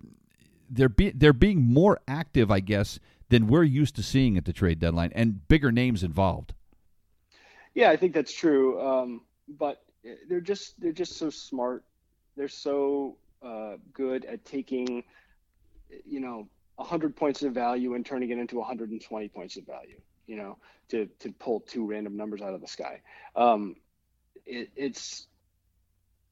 they're 0.71 0.89
be, 0.89 1.11
they're 1.11 1.33
being 1.33 1.63
more 1.63 2.01
active, 2.09 2.51
I 2.51 2.61
guess, 2.61 2.99
than 3.29 3.47
we're 3.47 3.63
used 3.65 3.97
to 3.97 4.03
seeing 4.03 4.37
at 4.37 4.45
the 4.45 4.53
trade 4.53 4.81
deadline, 4.81 5.13
and 5.15 5.47
bigger 5.49 5.73
names 5.73 6.03
involved. 6.03 6.55
Yeah, 7.75 7.91
I 7.91 7.97
think 7.97 8.15
that's 8.15 8.33
true. 8.33 8.81
Um, 8.81 9.23
but 9.49 9.83
they're 10.29 10.41
just 10.41 10.81
they're 10.81 10.93
just 10.93 11.17
so 11.17 11.31
smart. 11.31 11.85
They're 12.37 12.49
so 12.49 13.17
uh, 13.43 13.75
good 13.93 14.25
at 14.25 14.45
taking, 14.45 15.05
you 16.05 16.21
know, 16.21 16.49
100 16.77 17.17
points 17.17 17.43
of 17.43 17.53
value 17.53 17.95
and 17.95 18.05
turning 18.05 18.31
it 18.31 18.39
into 18.39 18.57
120 18.57 19.29
points 19.29 19.57
of 19.57 19.67
value. 19.67 20.01
You 20.27 20.37
know, 20.37 20.59
to 20.89 21.07
to 21.21 21.33
pull 21.33 21.61
two 21.61 21.87
random 21.87 22.17
numbers 22.17 22.41
out 22.43 22.55
of 22.55 22.61
the 22.61 22.69
sky. 22.69 23.01
Um, 23.37 23.77
it, 24.47 24.71
it's 24.77 25.27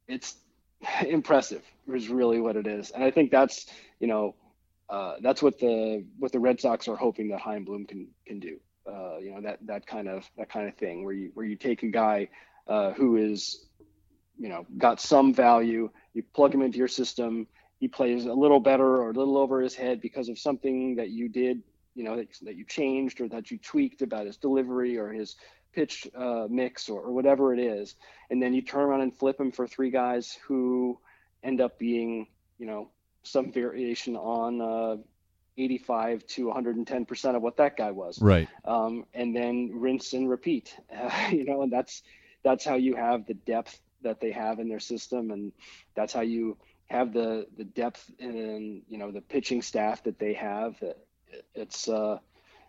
it's 0.08 0.36
impressive 1.06 1.62
is 1.92 2.08
really 2.08 2.40
what 2.40 2.56
it 2.56 2.66
is, 2.66 2.90
and 2.90 3.02
I 3.02 3.10
think 3.10 3.30
that's 3.30 3.66
you 4.00 4.06
know 4.06 4.34
uh, 4.88 5.16
that's 5.20 5.42
what 5.42 5.58
the 5.58 6.04
what 6.18 6.32
the 6.32 6.40
Red 6.40 6.60
Sox 6.60 6.88
are 6.88 6.96
hoping 6.96 7.28
that 7.28 7.40
Chaim 7.40 7.64
Bloom 7.64 7.86
can 7.86 8.08
can 8.26 8.40
do. 8.40 8.58
Uh, 8.86 9.18
you 9.18 9.32
know 9.32 9.40
that 9.40 9.58
that 9.64 9.86
kind 9.86 10.08
of 10.08 10.28
that 10.36 10.50
kind 10.50 10.68
of 10.68 10.74
thing 10.76 11.04
where 11.04 11.14
you 11.14 11.30
where 11.34 11.46
you 11.46 11.56
take 11.56 11.82
a 11.82 11.88
guy 11.88 12.28
uh, 12.66 12.92
who 12.92 13.16
is 13.16 13.66
you 14.38 14.48
know 14.48 14.66
got 14.78 15.00
some 15.00 15.32
value, 15.32 15.88
you 16.14 16.22
plug 16.34 16.54
him 16.54 16.62
into 16.62 16.78
your 16.78 16.88
system, 16.88 17.46
he 17.78 17.88
plays 17.88 18.26
a 18.26 18.32
little 18.32 18.60
better 18.60 19.02
or 19.02 19.10
a 19.10 19.12
little 19.12 19.38
over 19.38 19.60
his 19.60 19.74
head 19.74 20.00
because 20.00 20.28
of 20.28 20.38
something 20.38 20.96
that 20.96 21.10
you 21.10 21.28
did, 21.28 21.62
you 21.94 22.04
know 22.04 22.16
that, 22.16 22.28
that 22.42 22.56
you 22.56 22.64
changed 22.64 23.20
or 23.20 23.28
that 23.28 23.50
you 23.50 23.58
tweaked 23.58 24.02
about 24.02 24.26
his 24.26 24.36
delivery 24.36 24.98
or 24.98 25.12
his 25.12 25.36
pitch 25.72 26.08
uh, 26.16 26.46
mix 26.50 26.88
or, 26.88 27.00
or 27.02 27.12
whatever 27.12 27.54
it 27.54 27.60
is, 27.60 27.94
and 28.30 28.42
then 28.42 28.52
you 28.52 28.62
turn 28.62 28.82
around 28.82 29.02
and 29.02 29.16
flip 29.16 29.38
him 29.38 29.52
for 29.52 29.66
three 29.66 29.90
guys 29.90 30.38
who 30.46 30.98
end 31.42 31.60
up 31.60 31.78
being 31.78 32.26
you 32.58 32.66
know 32.66 32.90
some 33.22 33.52
variation 33.52 34.16
on 34.16 34.60
uh, 34.60 34.96
85 35.58 36.26
to 36.28 36.46
110 36.46 37.04
percent 37.04 37.36
of 37.36 37.42
what 37.42 37.56
that 37.58 37.76
guy 37.76 37.90
was. 37.90 38.20
Right. 38.20 38.48
Um, 38.64 39.04
and 39.14 39.34
then 39.34 39.70
rinse 39.74 40.12
and 40.12 40.28
repeat. 40.28 40.76
Uh, 40.94 41.10
you 41.30 41.44
know, 41.44 41.62
and 41.62 41.72
that's 41.72 42.02
that's 42.42 42.64
how 42.64 42.74
you 42.74 42.96
have 42.96 43.26
the 43.26 43.34
depth 43.34 43.80
that 44.02 44.20
they 44.20 44.32
have 44.32 44.58
in 44.58 44.68
their 44.68 44.80
system, 44.80 45.30
and 45.30 45.52
that's 45.94 46.12
how 46.12 46.22
you 46.22 46.56
have 46.86 47.12
the 47.12 47.46
the 47.56 47.64
depth 47.64 48.10
in 48.18 48.82
you 48.88 48.98
know 48.98 49.10
the 49.10 49.20
pitching 49.20 49.62
staff 49.62 50.02
that 50.04 50.18
they 50.18 50.34
have. 50.34 50.76
It's 51.54 51.88
uh, 51.88 52.18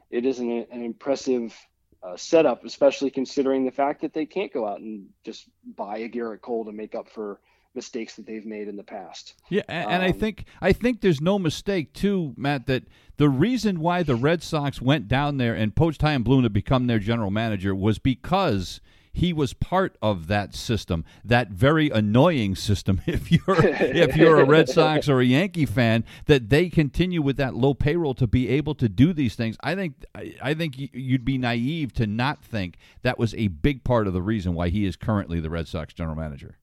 it 0.09 0.25
is 0.25 0.39
an, 0.39 0.65
an 0.71 0.83
impressive 0.83 1.55
uh, 2.03 2.17
setup, 2.17 2.65
especially 2.65 3.09
considering 3.09 3.65
the 3.65 3.71
fact 3.71 4.01
that 4.01 4.13
they 4.13 4.25
can't 4.25 4.53
go 4.53 4.67
out 4.67 4.79
and 4.79 5.07
just 5.23 5.47
buy 5.75 5.99
a 5.99 6.09
Gerrit 6.09 6.41
Cole 6.41 6.65
to 6.65 6.71
make 6.71 6.95
up 6.95 7.09
for 7.09 7.39
mistakes 7.75 8.15
that 8.15 8.25
they've 8.25 8.45
made 8.45 8.67
in 8.67 8.75
the 8.75 8.83
past. 8.83 9.35
Yeah, 9.49 9.63
and, 9.67 9.87
um, 9.87 10.01
I 10.01 10.11
think 10.11 10.45
I 10.61 10.73
think 10.73 11.01
there's 11.01 11.21
no 11.21 11.39
mistake 11.39 11.93
too, 11.93 12.33
Matt, 12.37 12.67
that 12.67 12.83
the 13.17 13.29
reason 13.29 13.79
why 13.79 14.03
the 14.03 14.15
Red 14.15 14.43
Sox 14.43 14.81
went 14.81 15.07
down 15.07 15.37
there 15.37 15.53
and 15.55 15.75
poached 15.75 16.01
Chaim 16.01 16.23
Bloom 16.23 16.43
to 16.43 16.49
become 16.49 16.87
their 16.87 16.99
general 16.99 17.31
manager 17.31 17.75
was 17.75 17.99
because 17.99 18.81
he 19.15 19.31
was 19.31 19.53
part 19.53 19.95
of 20.01 20.25
that 20.27 20.55
system, 20.55 21.05
that 21.23 21.49
very 21.49 21.89
annoying 21.91 22.55
system. 22.55 23.01
If 23.13 23.31
you're 23.31 23.63
if 23.63 24.15
you're 24.15 24.39
a 24.39 24.45
Red 24.45 24.69
Sox 24.69 25.07
or 25.07 25.19
a 25.19 25.25
Yankee 25.25 25.67
fan, 25.67 26.03
that 26.25 26.49
they 26.49 26.69
continue 26.69 27.21
with 27.21 27.37
that 27.37 27.53
low 27.53 27.75
payroll 27.75 28.15
to 28.15 28.25
be 28.25 28.49
able 28.49 28.73
to 28.75 28.89
do 28.89 29.13
these 29.13 29.35
things. 29.35 29.55
I 29.61 29.75
think 29.75 30.03
I 30.41 30.53
think 30.55 30.75
you'd 30.77 31.25
be 31.25 31.37
naive 31.37 31.93
to 31.93 32.07
not 32.07 32.43
think 32.43 32.77
that 33.03 33.19
was 33.19 33.35
a 33.35 33.47
big 33.49 33.83
part 33.83 34.07
of 34.07 34.13
the 34.13 34.21
reason 34.21 34.55
why 34.55 34.69
he 34.69 34.85
is 34.85 34.95
currently 34.95 35.39
the 35.39 35.49
Red 35.49 35.67
Sox 35.67 35.93
general 35.93 36.15
manager. 36.15 36.57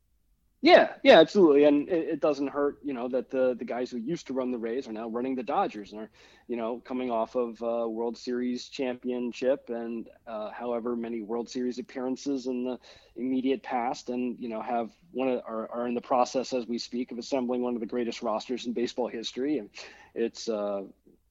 Yeah, 0.62 0.92
yeah, 1.02 1.18
absolutely, 1.20 1.64
and 1.64 1.88
it, 1.88 2.08
it, 2.10 2.20
doesn't 2.20 2.48
hurt, 2.48 2.76
you 2.82 2.92
know, 2.92 3.08
that 3.08 3.30
the 3.30 3.54
the 3.58 3.64
guys 3.64 3.90
who 3.90 3.96
used 3.96 4.26
to 4.26 4.34
run 4.34 4.50
the 4.50 4.58
Rays 4.58 4.86
are 4.86 4.92
now 4.92 5.08
running 5.08 5.34
the 5.34 5.42
Dodgers 5.42 5.92
and 5.92 6.02
are, 6.02 6.10
you 6.48 6.56
know, 6.56 6.82
coming 6.84 7.10
off 7.10 7.34
of 7.34 7.62
uh, 7.62 7.88
World 7.88 8.18
Series 8.18 8.68
championship 8.68 9.70
and 9.70 10.06
uh, 10.26 10.50
however 10.50 10.96
many 10.96 11.22
World 11.22 11.48
Series 11.48 11.78
appearances 11.78 12.46
in 12.46 12.64
the 12.64 12.78
immediate 13.16 13.62
past, 13.62 14.10
and 14.10 14.36
you 14.38 14.50
know, 14.50 14.60
have 14.60 14.90
one 15.12 15.28
of, 15.28 15.40
are 15.46 15.70
are 15.70 15.86
in 15.88 15.94
the 15.94 16.00
process 16.02 16.52
as 16.52 16.66
we 16.66 16.76
speak 16.76 17.10
of 17.10 17.16
assembling 17.18 17.62
one 17.62 17.74
of 17.74 17.80
the 17.80 17.86
greatest 17.86 18.20
rosters 18.20 18.66
in 18.66 18.74
baseball 18.74 19.08
history, 19.08 19.56
and 19.56 19.70
it's 20.14 20.46
uh, 20.46 20.82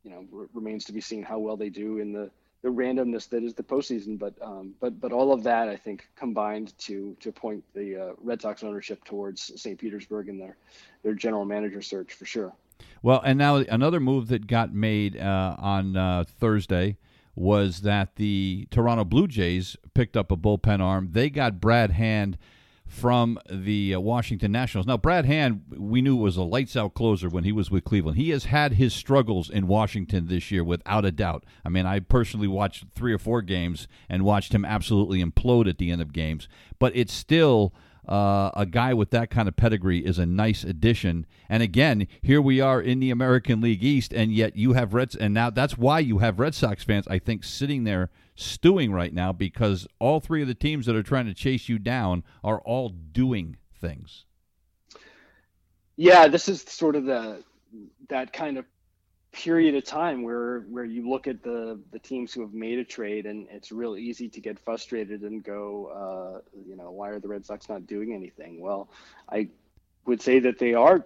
you 0.04 0.10
know 0.10 0.26
r- 0.36 0.50
remains 0.56 0.86
to 0.86 0.92
be 0.92 1.02
seen 1.02 1.22
how 1.22 1.38
well 1.38 1.56
they 1.56 1.70
do 1.70 2.00
in 2.00 2.14
the 2.14 2.32
the 2.62 2.70
randomness 2.70 3.30
that 3.30 3.44
is 3.44 3.54
the 3.54 3.64
postseason. 3.64 4.18
But 4.18 4.34
um, 4.42 4.74
but 4.80 5.00
but 5.00 5.12
all 5.12 5.32
of 5.32 5.44
that 5.44 5.70
I 5.70 5.76
think 5.76 6.08
combined 6.16 6.78
to 6.80 7.16
to 7.20 7.32
point 7.32 7.64
the 7.74 8.10
uh, 8.10 8.14
Red 8.22 8.42
Sox 8.42 8.64
ownership 8.64 9.04
towards 9.06 9.60
St. 9.62 9.78
Petersburg 9.78 10.30
and 10.30 10.40
their 10.40 10.58
their 11.04 11.14
general 11.14 11.46
manager 11.46 11.82
search 11.82 12.14
for 12.14 12.26
sure. 12.26 12.54
Well, 13.02 13.22
and 13.24 13.38
now 13.38 13.58
another 13.58 14.00
move 14.00 14.28
that 14.30 14.48
got 14.48 14.74
made 14.74 15.18
uh, 15.18 15.56
on 15.60 15.96
uh, 15.96 16.24
Thursday 16.28 16.98
was 17.36 17.82
that 17.82 18.16
the 18.16 18.68
Toronto 18.72 19.06
Blue 19.06 19.28
Jays 19.28 19.78
picked 19.94 20.18
up 20.18 20.32
a 20.32 20.38
bullpen 20.38 20.82
arm. 20.82 21.10
They 21.12 21.30
got 21.30 21.62
Brad 21.62 21.92
Hand 21.92 22.38
from 22.90 23.40
the 23.50 23.94
uh, 23.94 24.00
Washington 24.00 24.52
Nationals. 24.52 24.88
Now, 24.88 24.98
Brad 24.98 25.26
Hand, 25.26 25.62
we 25.78 26.02
knew 26.02 26.16
was 26.16 26.36
a 26.36 26.44
lights 26.44 26.76
out 26.76 26.96
closer 26.96 27.30
when 27.30 27.44
he 27.44 27.52
was 27.52 27.70
with 27.70 27.84
Cleveland. 27.84 28.18
He 28.18 28.32
has 28.32 28.46
had 28.46 28.74
his 28.74 28.94
struggles 28.94 29.50
in 29.50 29.68
Washington 29.68 30.28
this 30.28 30.50
year, 30.50 30.64
without 30.64 31.06
a 31.06 31.12
doubt. 31.12 31.46
I 31.64 31.70
mean, 31.70 31.86
I 31.86 32.00
personally 32.00 32.48
watched 32.48 32.86
three 32.94 33.14
or 33.14 33.20
four 33.20 33.44
games 33.44 33.88
and 34.10 34.26
watched 34.26 34.54
him 34.54 34.66
absolutely 34.66 35.24
implode 35.24 35.70
at 35.70 35.78
the 35.78 35.92
end 35.92 36.02
of 36.02 36.12
games, 36.12 36.50
but 36.80 36.92
it's 36.96 37.14
still 37.14 37.74
uh, 38.08 38.50
a 38.56 38.66
guy 38.66 38.92
with 38.94 39.12
that 39.12 39.30
kind 39.30 39.48
of 39.48 39.56
pedigree 39.56 40.00
is 40.00 40.18
a 40.18 40.26
nice 40.26 40.64
addition. 40.64 41.28
And 41.48 41.62
again, 41.62 42.08
here 42.24 42.42
we 42.42 42.60
are 42.60 42.82
in 42.82 43.00
the 43.00 43.12
American 43.12 43.62
League 43.62 43.84
East, 43.84 44.14
and 44.14 44.32
yet 44.34 44.56
you 44.56 44.74
have 44.74 44.96
Reds, 44.96 45.16
and 45.16 45.32
now 45.32 45.52
that's 45.52 45.78
why 45.78 46.00
you 46.00 46.18
have 46.18 46.40
Red 46.40 46.56
Sox 46.56 46.84
fans, 46.84 47.08
I 47.08 47.20
think, 47.20 47.44
sitting 47.44 47.84
there 47.84 48.10
stewing 48.40 48.92
right 48.92 49.14
now 49.14 49.32
because 49.32 49.88
all 50.00 50.20
three 50.20 50.42
of 50.42 50.48
the 50.48 50.54
teams 50.54 50.86
that 50.86 50.96
are 50.96 51.04
trying 51.04 51.26
to 51.26 51.34
chase 51.34 51.70
you 51.70 51.78
down 51.78 52.24
are 52.44 52.60
all 52.62 52.90
doing 52.90 53.58
things. 53.80 54.26
Yeah, 55.96 56.28
this 56.28 56.48
is 56.48 56.62
sort 56.62 56.96
of 56.96 57.06
the 57.06 57.44
that 58.08 58.32
kind 58.32 58.58
of 58.58 58.66
period 59.32 59.76
of 59.76 59.84
time 59.84 60.24
where 60.24 60.62
where 60.62 60.86
you 60.86 61.08
look 61.08 61.28
at 61.28 61.44
the 61.44 61.80
the 61.92 62.00
teams 62.00 62.34
who 62.34 62.42
have 62.42 62.54
made 62.54 62.80
a 62.80 62.84
trade 62.84 63.28
and 63.28 63.48
it's 63.52 63.72
real 63.72 63.96
easy 63.96 64.28
to 64.28 64.42
get 64.42 64.58
frustrated 64.58 65.22
and 65.22 65.44
go 65.44 65.86
uh, 65.86 66.60
you 66.66 66.76
know 66.76 66.90
why 66.90 67.10
are 67.10 67.20
the 67.20 67.28
red 67.28 67.46
sox 67.46 67.70
not 67.70 67.86
doing 67.86 68.12
anything 68.12 68.60
well 68.60 68.90
i 69.32 69.48
would 70.08 70.20
say 70.20 70.40
that 70.40 70.58
they 70.58 70.74
are 70.74 71.06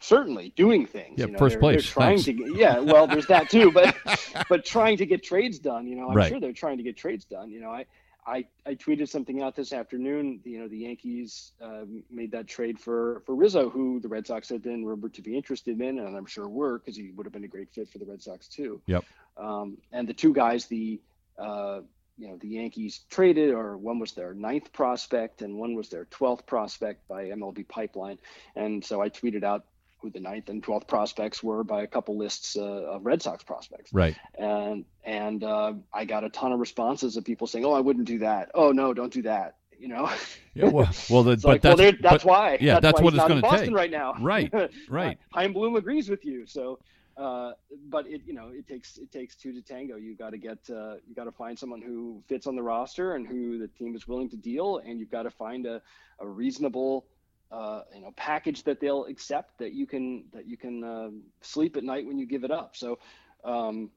certainly 0.00 0.52
doing 0.56 0.86
things 0.86 1.14
yeah 1.18 1.26
you 1.26 1.32
know, 1.32 1.38
1st 1.38 1.50
they're, 1.50 1.58
place 1.60 1.82
they're 1.84 1.92
trying 1.92 2.08
Thanks. 2.18 2.24
to 2.24 2.32
get, 2.32 2.56
yeah 2.56 2.78
well 2.78 3.06
there's 3.06 3.26
that 3.26 3.48
too 3.50 3.70
but 3.70 3.96
but 4.48 4.64
trying 4.64 4.96
to 4.98 5.06
get 5.06 5.22
trades 5.22 5.58
done 5.58 5.86
you 5.86 5.96
know 5.96 6.08
i'm 6.10 6.16
Right. 6.16 6.28
sure 6.28 6.40
they're 6.40 6.52
trying 6.52 6.76
to 6.76 6.82
get 6.82 6.96
trades 6.96 7.24
done 7.24 7.50
you 7.50 7.60
know 7.60 7.70
i 7.70 7.86
I, 8.26 8.46
I 8.64 8.74
tweeted 8.74 9.08
something 9.08 9.42
out 9.42 9.54
this 9.54 9.72
afternoon. 9.74 10.40
You 10.44 10.60
know, 10.60 10.68
the 10.68 10.78
Yankees 10.78 11.52
uh, 11.60 11.82
made 12.10 12.30
that 12.32 12.46
trade 12.46 12.78
for 12.80 13.22
for 13.26 13.34
Rizzo, 13.34 13.68
who 13.68 14.00
the 14.00 14.08
Red 14.08 14.26
Sox 14.26 14.48
had 14.48 14.62
been 14.62 14.82
rumored 14.84 15.12
to 15.14 15.22
be 15.22 15.36
interested 15.36 15.78
in, 15.78 15.98
and 15.98 16.16
I'm 16.16 16.24
sure 16.24 16.48
were 16.48 16.78
because 16.78 16.96
he 16.96 17.10
would 17.10 17.26
have 17.26 17.34
been 17.34 17.44
a 17.44 17.48
great 17.48 17.70
fit 17.70 17.90
for 17.90 17.98
the 17.98 18.06
Red 18.06 18.22
Sox 18.22 18.48
too. 18.48 18.80
Yep. 18.86 19.04
Um, 19.36 19.76
and 19.92 20.08
the 20.08 20.14
two 20.14 20.32
guys, 20.32 20.64
the 20.66 21.00
uh, 21.38 21.80
you 22.16 22.28
know 22.28 22.38
the 22.38 22.48
Yankees 22.48 23.00
traded, 23.10 23.50
or 23.50 23.76
one 23.76 23.98
was 23.98 24.12
their 24.12 24.32
ninth 24.32 24.72
prospect, 24.72 25.42
and 25.42 25.58
one 25.58 25.74
was 25.74 25.90
their 25.90 26.06
twelfth 26.06 26.46
prospect 26.46 27.06
by 27.06 27.24
MLB 27.26 27.68
Pipeline. 27.68 28.16
And 28.56 28.82
so 28.82 29.02
I 29.02 29.10
tweeted 29.10 29.44
out 29.44 29.66
who 30.04 30.10
the 30.10 30.20
ninth 30.20 30.50
and 30.50 30.62
twelfth 30.62 30.86
prospects 30.86 31.42
were 31.42 31.64
by 31.64 31.82
a 31.82 31.86
couple 31.86 32.16
lists 32.18 32.56
uh, 32.56 32.62
of 32.62 33.06
Red 33.06 33.22
Sox 33.22 33.42
prospects 33.42 33.90
Right. 33.92 34.14
and 34.38 34.84
and 35.02 35.42
uh, 35.42 35.72
I 35.92 36.04
got 36.04 36.24
a 36.24 36.28
ton 36.28 36.52
of 36.52 36.60
responses 36.60 37.16
of 37.16 37.24
people 37.24 37.46
saying, 37.46 37.64
"Oh, 37.64 37.72
I 37.72 37.80
wouldn't 37.80 38.06
do 38.06 38.18
that. 38.18 38.50
Oh, 38.54 38.70
no, 38.72 38.92
don't 38.94 39.12
do 39.12 39.22
that." 39.22 39.56
You 39.78 39.88
know, 39.88 40.10
Yeah, 40.54 40.68
well, 40.68 40.88
well, 41.10 41.22
the, 41.28 41.36
but 41.36 41.44
like, 41.44 41.62
that's, 41.62 41.78
well, 41.80 41.92
that's 42.00 42.24
but- 42.24 42.30
why. 42.30 42.58
yeah, 42.60 42.80
that's 42.80 43.00
why 43.00 43.04
what 43.04 43.14
it's 43.14 43.22
in 43.22 43.28
gonna 43.28 43.40
Boston 43.40 43.68
take. 43.68 43.76
right 43.76 43.90
now. 43.90 44.14
Right, 44.20 44.52
right. 44.88 45.18
Chaim 45.32 45.52
Bloom 45.52 45.76
agrees 45.76 46.08
with 46.08 46.24
you. 46.24 46.46
So, 46.46 46.78
uh, 47.16 47.52
but 47.88 48.06
it 48.06 48.22
you 48.26 48.34
know 48.34 48.48
it 48.52 48.66
takes 48.68 48.98
it 48.98 49.10
takes 49.10 49.34
two 49.36 49.52
to 49.52 49.60
tango. 49.62 49.96
You 49.96 50.14
got 50.16 50.30
to 50.30 50.38
get 50.38 50.58
uh, 50.70 50.96
you 51.06 51.14
got 51.14 51.24
to 51.24 51.32
find 51.32 51.58
someone 51.58 51.80
who 51.82 52.22
fits 52.28 52.46
on 52.46 52.56
the 52.56 52.62
roster 52.62 53.14
and 53.14 53.26
who 53.26 53.58
the 53.58 53.68
team 53.68 53.94
is 53.96 54.06
willing 54.08 54.28
to 54.30 54.36
deal, 54.36 54.78
and 54.84 54.98
you've 55.00 55.10
got 55.10 55.22
to 55.24 55.30
find 55.30 55.64
a, 55.66 55.80
a 56.20 56.26
reasonable. 56.26 57.06
Uh, 57.50 57.82
you 57.94 58.00
know, 58.00 58.12
package 58.16 58.64
that 58.64 58.80
they'll 58.80 59.04
accept 59.04 59.58
that 59.58 59.72
you 59.72 59.86
can 59.86 60.24
that 60.32 60.46
you 60.46 60.56
can 60.56 60.82
uh, 60.82 61.10
sleep 61.40 61.76
at 61.76 61.84
night 61.84 62.04
when 62.06 62.18
you 62.18 62.26
give 62.26 62.42
it 62.42 62.50
up. 62.50 62.74
So, 62.74 62.98
um, 63.44 63.90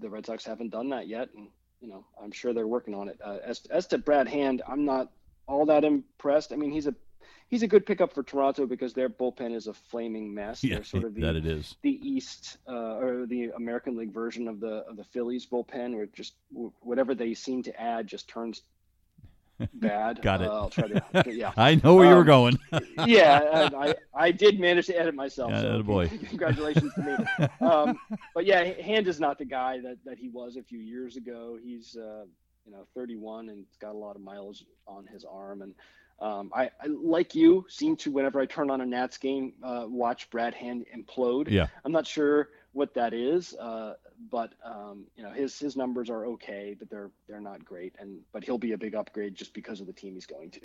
the 0.00 0.08
Red 0.08 0.24
Sox 0.24 0.44
haven't 0.44 0.70
done 0.70 0.88
that 0.90 1.06
yet, 1.08 1.28
and 1.36 1.48
you 1.80 1.88
know 1.88 2.06
I'm 2.22 2.32
sure 2.32 2.54
they're 2.54 2.66
working 2.66 2.94
on 2.94 3.08
it. 3.08 3.18
Uh, 3.22 3.38
as 3.44 3.62
as 3.70 3.86
to 3.88 3.98
Brad 3.98 4.28
Hand, 4.28 4.62
I'm 4.66 4.84
not 4.84 5.10
all 5.46 5.66
that 5.66 5.84
impressed. 5.84 6.52
I 6.52 6.56
mean, 6.56 6.70
he's 6.70 6.86
a 6.86 6.94
he's 7.48 7.62
a 7.62 7.66
good 7.66 7.84
pickup 7.86 8.12
for 8.14 8.22
Toronto 8.22 8.66
because 8.66 8.94
their 8.94 9.08
bullpen 9.08 9.54
is 9.54 9.66
a 9.66 9.74
flaming 9.74 10.32
mess. 10.32 10.62
Yeah, 10.62 10.76
They're 10.76 10.84
sort 10.84 11.04
of 11.04 11.14
the, 11.16 11.22
that 11.22 11.36
it 11.36 11.46
is. 11.46 11.76
the 11.82 11.98
East 12.08 12.58
uh, 12.68 12.96
or 12.96 13.26
the 13.26 13.50
American 13.56 13.96
League 13.96 14.12
version 14.12 14.48
of 14.48 14.60
the 14.60 14.84
of 14.88 14.96
the 14.96 15.04
Phillies 15.04 15.46
bullpen, 15.46 15.94
where 15.94 16.06
just 16.06 16.34
whatever 16.80 17.14
they 17.14 17.34
seem 17.34 17.62
to 17.64 17.80
add 17.80 18.06
just 18.06 18.28
turns 18.28 18.62
bad. 19.74 20.22
Got 20.22 20.42
it. 20.42 20.48
Uh, 20.48 20.52
I'll 20.54 20.70
try 20.70 20.88
to 20.88 21.02
yeah 21.32 21.52
I 21.56 21.76
know 21.76 21.94
where 21.94 22.06
you 22.08 22.14
were 22.14 22.20
Um, 22.20 22.26
going. 22.26 22.58
yeah, 23.06 23.68
I, 23.76 23.94
I 24.14 24.30
did 24.30 24.60
manage 24.60 24.86
to 24.86 24.98
edit 24.98 25.14
myself. 25.14 25.50
Yeah, 25.50 25.62
so 25.62 25.82
attaboy. 25.82 26.28
congratulations 26.28 26.92
to 26.94 27.02
me. 27.40 27.46
Um, 27.66 27.98
but 28.34 28.44
yeah, 28.46 28.64
Hand 28.82 29.08
is 29.08 29.18
not 29.20 29.38
the 29.38 29.44
guy 29.44 29.80
that, 29.80 29.98
that 30.04 30.18
he 30.18 30.28
was 30.28 30.56
a 30.56 30.62
few 30.62 30.78
years 30.78 31.16
ago. 31.16 31.58
He's 31.62 31.96
uh, 31.96 32.24
you 32.64 32.72
know 32.72 32.86
31 32.94 33.48
and 33.48 33.64
got 33.80 33.94
a 33.94 33.98
lot 33.98 34.16
of 34.16 34.22
miles 34.22 34.64
on 34.86 35.06
his 35.06 35.24
arm. 35.24 35.62
And 35.62 35.74
um, 36.20 36.50
I, 36.54 36.64
I 36.82 36.86
like 36.86 37.34
you 37.34 37.64
seem 37.68 37.96
to 37.98 38.10
whenever 38.10 38.40
I 38.40 38.46
turn 38.46 38.70
on 38.70 38.80
a 38.80 38.86
Nats 38.86 39.18
game, 39.18 39.54
uh, 39.62 39.84
watch 39.88 40.28
Brad 40.30 40.54
Hand 40.54 40.84
implode. 40.96 41.48
Yeah. 41.50 41.66
I'm 41.84 41.92
not 41.92 42.06
sure 42.06 42.48
what 42.72 42.94
that 42.94 43.12
is. 43.14 43.54
Uh, 43.54 43.94
but 44.30 44.54
um, 44.64 45.04
you 45.16 45.22
know, 45.22 45.30
his 45.30 45.58
his 45.58 45.76
numbers 45.76 46.10
are 46.10 46.26
okay, 46.26 46.74
but 46.78 46.90
they're 46.90 47.10
they're 47.28 47.40
not 47.40 47.64
great. 47.64 47.94
And 47.98 48.20
but 48.32 48.44
he'll 48.44 48.58
be 48.58 48.72
a 48.72 48.78
big 48.78 48.94
upgrade 48.94 49.34
just 49.34 49.54
because 49.54 49.80
of 49.80 49.86
the 49.86 49.92
team 49.92 50.14
he's 50.14 50.26
going 50.26 50.50
to. 50.50 50.60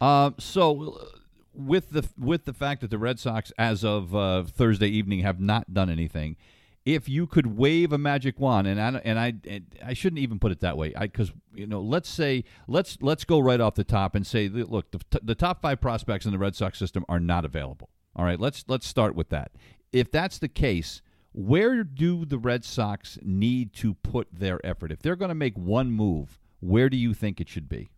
Uh, 0.00 0.30
so 0.38 1.08
with 1.54 1.90
the 1.90 2.08
with 2.18 2.44
the 2.44 2.52
fact 2.52 2.80
that 2.80 2.90
the 2.90 2.98
Red 2.98 3.18
Sox, 3.18 3.52
as 3.58 3.84
of 3.84 4.14
uh, 4.14 4.44
Thursday 4.44 4.88
evening, 4.88 5.20
have 5.20 5.40
not 5.40 5.72
done 5.72 5.90
anything, 5.90 6.36
if 6.84 7.08
you 7.08 7.26
could 7.26 7.58
wave 7.58 7.92
a 7.92 7.98
magic 7.98 8.40
wand, 8.40 8.66
and 8.66 8.80
I 8.80 9.00
and 9.04 9.18
I 9.18 9.34
and 9.46 9.66
I 9.84 9.92
shouldn't 9.92 10.20
even 10.20 10.38
put 10.38 10.52
it 10.52 10.60
that 10.60 10.78
way, 10.78 10.94
I 10.94 11.02
because 11.02 11.32
you 11.54 11.66
know, 11.66 11.80
let's 11.80 12.08
say 12.08 12.44
let's 12.66 12.96
let's 13.02 13.24
go 13.24 13.38
right 13.40 13.60
off 13.60 13.74
the 13.74 13.84
top 13.84 14.14
and 14.14 14.26
say, 14.26 14.48
look, 14.48 14.90
the, 14.92 15.00
the 15.22 15.34
top 15.34 15.60
five 15.60 15.80
prospects 15.80 16.24
in 16.24 16.32
the 16.32 16.38
Red 16.38 16.54
Sox 16.54 16.78
system 16.78 17.04
are 17.08 17.20
not 17.20 17.44
available. 17.44 17.90
All 18.16 18.24
right, 18.24 18.40
let's 18.40 18.64
let's 18.68 18.86
start 18.86 19.14
with 19.14 19.28
that. 19.28 19.52
If 19.92 20.10
that's 20.10 20.38
the 20.38 20.48
case, 20.48 21.02
where 21.38 21.84
do 21.84 22.24
the 22.24 22.36
Red 22.36 22.64
Sox 22.64 23.16
need 23.22 23.72
to 23.74 23.94
put 23.94 24.26
their 24.32 24.64
effort? 24.66 24.90
If 24.90 25.02
they're 25.02 25.14
going 25.14 25.28
to 25.28 25.36
make 25.36 25.56
one 25.56 25.92
move, 25.92 26.36
where 26.58 26.88
do 26.88 26.96
you 26.96 27.14
think 27.14 27.40
it 27.40 27.48
should 27.48 27.68
be? 27.68 27.90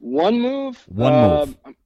One 0.00 0.40
move. 0.40 0.82
One 0.88 1.12
move. 1.12 1.56
Um, 1.64 1.76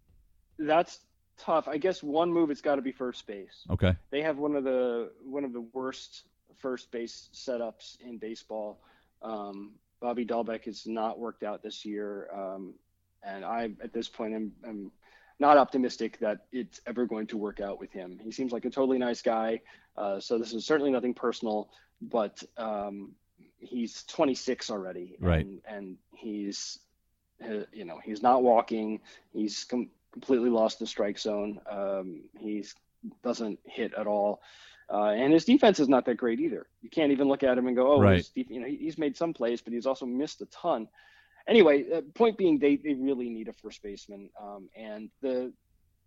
that's 0.58 1.00
tough. 1.36 1.68
I 1.68 1.76
guess 1.76 2.02
one 2.02 2.32
move 2.32 2.50
it's 2.50 2.62
got 2.62 2.76
to 2.76 2.82
be 2.82 2.90
first 2.90 3.26
base. 3.26 3.66
Okay. 3.68 3.94
They 4.10 4.22
have 4.22 4.38
one 4.38 4.56
of 4.56 4.64
the 4.64 5.12
one 5.22 5.44
of 5.44 5.52
the 5.52 5.60
worst 5.74 6.22
first 6.56 6.90
base 6.90 7.28
setups 7.34 8.00
in 8.00 8.16
baseball. 8.16 8.80
Um, 9.20 9.72
Bobby 10.00 10.24
Dalbec 10.24 10.64
has 10.64 10.86
not 10.86 11.18
worked 11.18 11.42
out 11.42 11.62
this 11.62 11.84
year, 11.84 12.28
um, 12.32 12.72
and 13.22 13.44
I 13.44 13.72
at 13.82 13.92
this 13.92 14.08
point 14.08 14.32
am, 14.34 14.52
am 14.66 14.90
not 15.38 15.56
optimistic 15.56 16.18
that 16.20 16.46
it's 16.52 16.80
ever 16.86 17.06
going 17.06 17.26
to 17.28 17.36
work 17.36 17.60
out 17.60 17.78
with 17.78 17.92
him. 17.92 18.18
He 18.22 18.32
seems 18.32 18.52
like 18.52 18.64
a 18.64 18.70
totally 18.70 18.98
nice 18.98 19.22
guy, 19.22 19.60
uh, 19.96 20.20
so 20.20 20.38
this 20.38 20.52
is 20.52 20.64
certainly 20.66 20.90
nothing 20.90 21.14
personal, 21.14 21.70
but 22.00 22.42
um, 22.56 23.12
he's 23.58 24.04
26 24.04 24.70
already, 24.70 25.16
right? 25.20 25.44
And, 25.44 25.60
and 25.68 25.96
he's 26.14 26.78
uh, 27.44 27.64
you 27.72 27.84
know 27.84 28.00
he's 28.04 28.22
not 28.22 28.42
walking. 28.42 29.00
He's 29.32 29.64
com- 29.64 29.90
completely 30.12 30.50
lost 30.50 30.78
the 30.78 30.86
strike 30.86 31.18
zone. 31.18 31.60
Um, 31.70 32.22
he 32.38 32.64
doesn't 33.22 33.58
hit 33.64 33.94
at 33.94 34.06
all. 34.06 34.40
Uh, 34.90 35.10
and 35.10 35.32
his 35.32 35.44
defense 35.44 35.80
is 35.80 35.88
not 35.88 36.06
that 36.06 36.16
great 36.16 36.40
either. 36.40 36.66
You 36.80 36.88
can't 36.88 37.12
even 37.12 37.28
look 37.28 37.42
at 37.42 37.58
him 37.58 37.66
and 37.66 37.76
go, 37.76 37.92
"Oh, 37.92 38.00
right. 38.00 38.26
def- 38.34 38.50
you 38.50 38.60
know, 38.60 38.66
he's 38.66 38.96
made 38.96 39.16
some 39.16 39.34
plays, 39.34 39.60
but 39.60 39.72
he's 39.72 39.86
also 39.86 40.06
missed 40.06 40.40
a 40.40 40.46
ton." 40.46 40.88
Anyway, 41.48 41.86
uh, 41.92 42.02
point 42.14 42.36
being, 42.36 42.58
they, 42.58 42.76
they 42.76 42.94
really 42.94 43.30
need 43.30 43.48
a 43.48 43.52
first 43.54 43.82
baseman. 43.82 44.30
Um, 44.40 44.68
and 44.76 45.10
the 45.22 45.52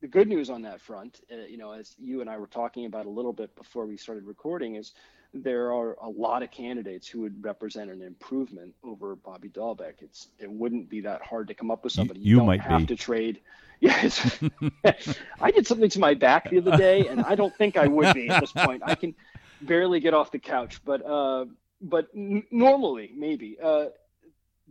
the 0.01 0.07
good 0.07 0.27
news 0.27 0.49
on 0.49 0.63
that 0.63 0.81
front, 0.81 1.21
uh, 1.31 1.45
you 1.47 1.57
know, 1.57 1.71
as 1.71 1.95
you 1.99 2.21
and 2.21 2.29
I 2.29 2.37
were 2.37 2.47
talking 2.47 2.85
about 2.85 3.05
a 3.05 3.09
little 3.09 3.33
bit 3.33 3.55
before 3.55 3.85
we 3.85 3.97
started 3.97 4.25
recording, 4.25 4.75
is 4.75 4.93
there 5.33 5.71
are 5.71 5.95
a 6.01 6.09
lot 6.09 6.43
of 6.43 6.51
candidates 6.51 7.07
who 7.07 7.21
would 7.21 7.43
represent 7.43 7.89
an 7.89 8.01
improvement 8.01 8.73
over 8.83 9.15
Bobby 9.15 9.49
Dalbec. 9.49 10.01
It's 10.01 10.27
it 10.39 10.51
wouldn't 10.51 10.89
be 10.89 11.01
that 11.01 11.21
hard 11.21 11.47
to 11.47 11.53
come 11.53 11.71
up 11.71 11.83
with 11.83 11.93
somebody. 11.93 12.19
You, 12.19 12.37
you 12.37 12.43
might 12.43 12.61
have 12.61 12.81
be. 12.81 12.85
to 12.87 12.95
trade. 12.95 13.41
Yes, 13.83 14.37
I 15.41 15.49
did 15.49 15.65
something 15.65 15.89
to 15.89 15.99
my 15.99 16.13
back 16.13 16.51
the 16.51 16.59
other 16.59 16.77
day, 16.77 17.07
and 17.07 17.19
I 17.23 17.33
don't 17.33 17.55
think 17.55 17.77
I 17.77 17.87
would 17.87 18.13
be 18.13 18.29
at 18.29 18.39
this 18.39 18.51
point. 18.51 18.83
I 18.85 18.93
can 18.93 19.15
barely 19.59 19.99
get 19.99 20.13
off 20.13 20.31
the 20.31 20.37
couch, 20.37 20.79
but 20.85 21.03
uh, 21.03 21.45
but 21.81 22.07
n- 22.15 22.43
normally 22.51 23.11
maybe. 23.15 23.57
Uh, 23.59 23.85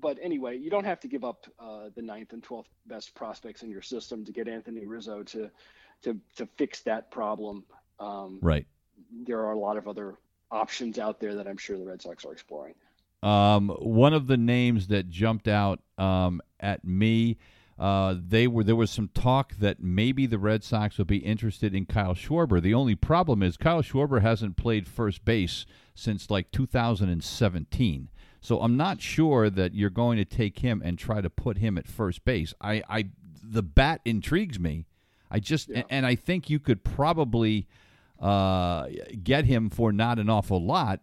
but 0.00 0.18
anyway, 0.22 0.58
you 0.58 0.70
don't 0.70 0.84
have 0.84 1.00
to 1.00 1.08
give 1.08 1.24
up 1.24 1.46
uh, 1.58 1.90
the 1.94 2.02
ninth 2.02 2.32
and 2.32 2.42
twelfth 2.42 2.70
best 2.86 3.14
prospects 3.14 3.62
in 3.62 3.70
your 3.70 3.82
system 3.82 4.24
to 4.24 4.32
get 4.32 4.48
Anthony 4.48 4.86
Rizzo 4.86 5.22
to 5.24 5.50
to 6.02 6.18
to 6.36 6.46
fix 6.56 6.80
that 6.80 7.10
problem. 7.10 7.64
Um, 7.98 8.38
right. 8.40 8.66
There 9.26 9.40
are 9.40 9.52
a 9.52 9.58
lot 9.58 9.76
of 9.76 9.88
other 9.88 10.16
options 10.50 10.98
out 10.98 11.20
there 11.20 11.34
that 11.36 11.46
I'm 11.46 11.56
sure 11.56 11.78
the 11.78 11.84
Red 11.84 12.02
Sox 12.02 12.24
are 12.24 12.32
exploring. 12.32 12.74
Um, 13.22 13.68
one 13.80 14.14
of 14.14 14.26
the 14.26 14.36
names 14.36 14.88
that 14.88 15.10
jumped 15.10 15.46
out 15.46 15.80
um, 15.98 16.40
at 16.58 16.84
me, 16.84 17.36
uh, 17.78 18.14
they 18.18 18.46
were 18.46 18.64
there 18.64 18.76
was 18.76 18.90
some 18.90 19.08
talk 19.08 19.54
that 19.56 19.82
maybe 19.82 20.26
the 20.26 20.38
Red 20.38 20.64
Sox 20.64 20.96
would 20.98 21.06
be 21.06 21.18
interested 21.18 21.74
in 21.74 21.86
Kyle 21.86 22.14
Schwarber. 22.14 22.62
The 22.62 22.74
only 22.74 22.94
problem 22.94 23.42
is 23.42 23.56
Kyle 23.56 23.82
Schwarber 23.82 24.22
hasn't 24.22 24.56
played 24.56 24.88
first 24.88 25.24
base 25.24 25.66
since 25.94 26.30
like 26.30 26.50
2017. 26.50 28.08
So 28.40 28.60
I'm 28.60 28.76
not 28.76 29.00
sure 29.00 29.50
that 29.50 29.74
you're 29.74 29.90
going 29.90 30.16
to 30.18 30.24
take 30.24 30.60
him 30.60 30.80
and 30.84 30.98
try 30.98 31.20
to 31.20 31.30
put 31.30 31.58
him 31.58 31.76
at 31.76 31.86
first 31.86 32.24
base. 32.24 32.54
I, 32.60 32.82
I 32.88 33.10
the 33.42 33.62
bat 33.62 34.00
intrigues 34.04 34.58
me. 34.58 34.86
I 35.30 35.40
just 35.40 35.68
Yeah. 35.68 35.82
and 35.90 36.06
I 36.06 36.14
think 36.14 36.50
you 36.50 36.58
could 36.58 36.82
probably 36.84 37.68
uh, 38.18 38.88
get 39.22 39.44
him 39.44 39.70
for 39.70 39.92
not 39.92 40.18
an 40.18 40.28
awful 40.28 40.64
lot, 40.64 41.00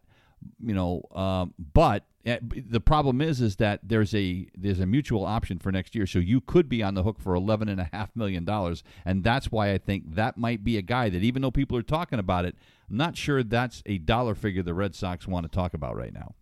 you 0.64 0.74
know. 0.74 1.04
Um, 1.14 1.54
but 1.58 2.06
uh, 2.28 2.38
the 2.42 2.82
problem 2.82 3.22
is, 3.22 3.40
is 3.42 3.56
that 3.56 3.80
there's 3.84 4.14
a 4.14 4.48
there's 4.58 4.80
a 4.80 4.86
mutual 4.86 5.26
option 5.26 5.60
for 5.60 5.72
next 5.72 5.96
year, 5.96 6.06
so 6.06 6.20
you 6.20 6.42
could 6.42 6.68
be 6.68 6.84
on 6.84 6.94
the 6.94 7.04
hook 7.04 7.20
for 7.20 7.34
eleven 7.36 7.70
and 7.70 7.80
a 7.80 7.90
half 7.94 8.16
million 8.16 8.44
dollars, 8.46 8.84
and 9.06 9.24
that's 9.24 9.52
why 9.52 9.72
I 9.72 9.78
think 9.78 10.16
that 10.16 10.38
might 10.38 10.64
be 10.64 10.78
a 10.78 10.82
guy 10.82 11.10
that 11.10 11.24
even 11.24 11.42
though 11.42 11.52
people 11.52 11.78
are 11.78 11.84
talking 11.84 12.20
about 12.20 12.46
it, 12.46 12.56
I'm 12.90 12.98
not 12.98 13.16
sure 13.16 13.44
that's 13.44 13.82
a 13.86 13.98
dollar 13.98 14.36
figure 14.36 14.62
the 14.62 14.74
Red 14.74 14.94
Sox 14.94 15.28
want 15.28 15.50
to 15.50 15.56
talk 15.56 15.74
about 15.74 15.96
right 15.96 16.14
now. 16.14 16.36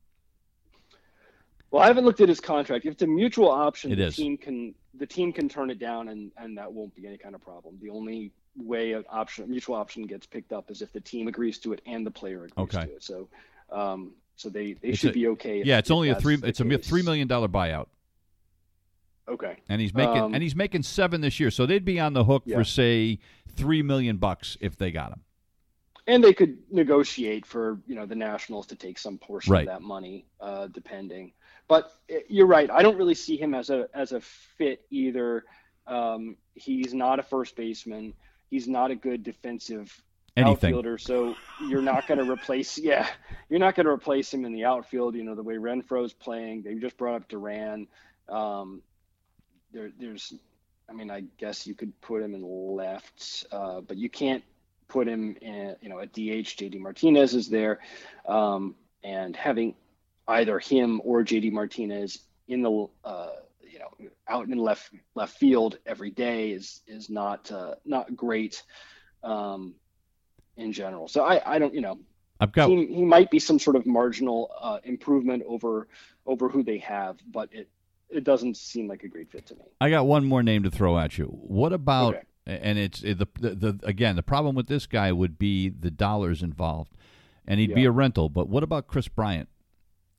Well, 1.75 1.83
I 1.83 1.87
haven't 1.87 2.05
looked 2.05 2.21
at 2.21 2.29
his 2.29 2.39
contract. 2.39 2.85
If 2.85 2.93
it's 2.93 3.01
a 3.01 3.07
mutual 3.07 3.51
option, 3.51 3.91
It 3.91 3.97
the 3.97 4.05
is. 4.05 4.15
team 4.15 4.37
can 4.37 4.73
the 4.93 5.05
team 5.05 5.33
can 5.33 5.49
turn 5.49 5.69
it 5.69 5.77
down, 5.77 6.07
and 6.07 6.31
and 6.37 6.57
that 6.57 6.71
won't 6.71 6.95
be 6.95 7.05
any 7.05 7.17
kind 7.17 7.35
of 7.35 7.41
problem. 7.41 7.77
The 7.81 7.89
only 7.89 8.31
way 8.55 8.93
an 8.93 9.03
option 9.09 9.49
mutual 9.49 9.75
option 9.75 10.03
gets 10.03 10.25
picked 10.25 10.53
up 10.53 10.71
is 10.71 10.81
if 10.81 10.93
the 10.93 11.01
team 11.01 11.27
agrees 11.27 11.59
to 11.59 11.73
it 11.73 11.81
and 11.85 12.07
the 12.07 12.11
player 12.11 12.45
agrees 12.45 12.53
Okay. 12.75 12.85
to 12.85 12.95
it. 12.95 13.03
So, 13.03 13.27
um, 13.73 14.13
so 14.37 14.47
they 14.47 14.71
they 14.75 14.87
It's 14.87 14.99
should 14.99 15.09
a- 15.09 15.13
be 15.13 15.27
okay. 15.27 15.59
if- 15.59 15.65
Yeah, 15.65 15.77
it's 15.79 15.91
only 15.91 16.07
a 16.07 16.15
three. 16.15 16.37
It's 16.41 16.61
a 16.61 16.77
three 16.77 17.01
million 17.01 17.27
dollar 17.27 17.49
buyout, 17.49 17.87
Okay. 19.27 19.57
and 19.67 19.81
he's 19.81 19.93
making 19.93 20.17
Um, 20.17 20.33
and 20.33 20.41
he's 20.41 20.55
making 20.55 20.83
seven 20.83 21.19
this 21.19 21.41
year, 21.41 21.51
so 21.51 21.65
they'd 21.65 21.83
be 21.83 21.99
on 21.99 22.13
the 22.13 22.23
hook 22.23 22.43
Yeah. 22.45 22.55
for 22.59 22.63
say 22.63 23.19
three 23.49 23.81
million 23.81 24.15
bucks 24.15 24.55
if 24.61 24.77
they 24.77 24.91
got 24.93 25.11
him. 25.11 25.19
and 26.07 26.23
they 26.23 26.33
could 26.35 26.55
negotiate 26.71 27.47
for 27.47 27.81
you 27.87 27.95
know 27.95 28.05
the 28.05 28.15
Nationals 28.15 28.67
to 28.67 28.75
take 28.77 28.97
some 28.97 29.17
portion 29.17 29.51
Right. 29.51 29.61
of 29.67 29.73
that 29.73 29.81
money, 29.81 30.25
uh, 30.39 30.67
depending. 30.67 31.33
But 31.67 31.91
uh, 32.11 32.17
you're 32.29 32.47
right. 32.47 32.69
I 32.69 32.81
don't 32.81 32.97
really 32.97 33.15
see 33.15 33.37
him 33.37 33.53
as 33.53 33.69
a 33.69 33.87
as 33.93 34.11
a 34.11 34.21
fit 34.21 34.85
either. 34.89 35.45
Um, 35.87 36.37
he's 36.53 36.93
not 36.93 37.19
a 37.19 37.23
first 37.23 37.55
baseman. 37.55 38.13
He's 38.49 38.67
not 38.67 38.91
a 38.91 38.95
good 38.95 39.23
defensive 39.23 39.91
Anything. 40.37 40.53
outfielder. 40.73 40.97
So 40.97 41.35
you're 41.67 41.81
not 41.81 42.07
going 42.07 42.19
to 42.23 42.29
replace. 42.29 42.77
Yeah, 42.85 43.07
you're 43.49 43.59
not 43.59 43.75
going 43.75 43.85
to 43.85 43.91
replace 43.91 44.33
him 44.33 44.45
in 44.45 44.53
the 44.53 44.65
outfield. 44.65 45.15
You 45.15 45.23
know 45.23 45.35
the 45.35 45.43
way 45.43 45.55
Renfroe's 45.55 46.13
playing. 46.13 46.63
They 46.63 46.75
just 46.75 46.97
brought 46.97 47.15
up 47.15 47.27
Duran. 47.27 47.87
Um, 48.29 48.81
there, 49.71 49.91
there's. 49.99 50.33
I 50.87 50.93
mean, 50.93 51.09
I 51.09 51.23
guess 51.39 51.65
you 51.65 51.73
could 51.73 51.99
put 52.01 52.21
him 52.21 52.35
in 52.35 52.43
left, 52.43 53.47
uh, 53.51 53.81
but 53.81 53.97
you 53.97 54.07
can't 54.07 54.43
put 54.87 55.07
him 55.07 55.35
in, 55.41 55.75
you 55.81 55.89
know, 55.89 55.99
at 55.99 56.13
DH. 56.13 56.55
JD 56.57 56.79
Martinez 56.79 57.33
is 57.33 57.49
there, 57.49 57.79
um, 58.27 58.75
and 59.03 59.35
having 59.35 59.73
either 60.27 60.59
him 60.59 61.01
or 61.03 61.23
JD 61.23 61.51
Martinez 61.51 62.19
in 62.47 62.61
the, 62.61 62.87
uh, 63.03 63.29
you 63.61 63.79
know, 63.79 64.09
out 64.27 64.47
in 64.47 64.57
left 64.57 64.91
left 65.15 65.37
field 65.37 65.77
every 65.85 66.11
day 66.11 66.51
is 66.51 66.81
is 66.87 67.09
not 67.09 67.51
uh, 67.51 67.75
not 67.85 68.15
great 68.15 68.63
um, 69.23 69.75
in 70.57 70.71
general. 70.71 71.07
So 71.07 71.23
I 71.23 71.55
I 71.55 71.59
don't 71.59 71.73
you 71.73 71.81
know 71.81 71.99
I've 72.39 72.51
got 72.51 72.69
he, 72.69 72.85
he 72.87 73.03
might 73.03 73.31
be 73.31 73.39
some 73.39 73.59
sort 73.59 73.75
of 73.75 73.85
marginal 73.85 74.51
uh, 74.59 74.79
improvement 74.83 75.43
over 75.47 75.87
over 76.25 76.49
who 76.49 76.63
they 76.63 76.77
have, 76.79 77.17
but 77.31 77.49
it 77.51 77.69
it 78.09 78.23
doesn't 78.23 78.57
seem 78.57 78.87
like 78.87 79.03
a 79.03 79.07
great 79.07 79.31
fit 79.31 79.45
to 79.47 79.55
me. 79.55 79.63
I 79.81 79.89
got 79.89 80.05
one 80.05 80.25
more 80.25 80.43
name 80.43 80.63
to 80.63 80.71
throw 80.71 80.97
at 80.97 81.17
you. 81.17 81.25
What 81.25 81.73
about? 81.73 82.15
Okay. 82.15 82.23
And 82.47 82.77
it's 82.77 83.01
it, 83.01 83.17
the, 83.17 83.27
the 83.39 83.55
the 83.55 83.79
again 83.83 84.15
the 84.15 84.23
problem 84.23 84.55
with 84.55 84.67
this 84.67 84.85
guy 84.85 85.11
would 85.11 85.39
be 85.39 85.69
the 85.69 85.89
dollars 85.89 86.43
involved, 86.43 86.91
and 87.47 87.59
he'd 87.59 87.73
be 87.73 87.85
a 87.85 87.91
rental. 87.91 88.29
But 88.29 88.49
what 88.49 88.61
about 88.61 88.85
Kris 88.85 89.07
Bryant? 89.07 89.49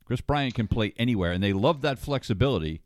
Kris 0.06 0.20
Bryant 0.22 0.54
can 0.54 0.66
play 0.68 0.94
anywhere, 0.96 1.32
and 1.32 1.42
they 1.42 1.52
love 1.52 1.82
that 1.82 1.98
flexibility. 1.98 2.80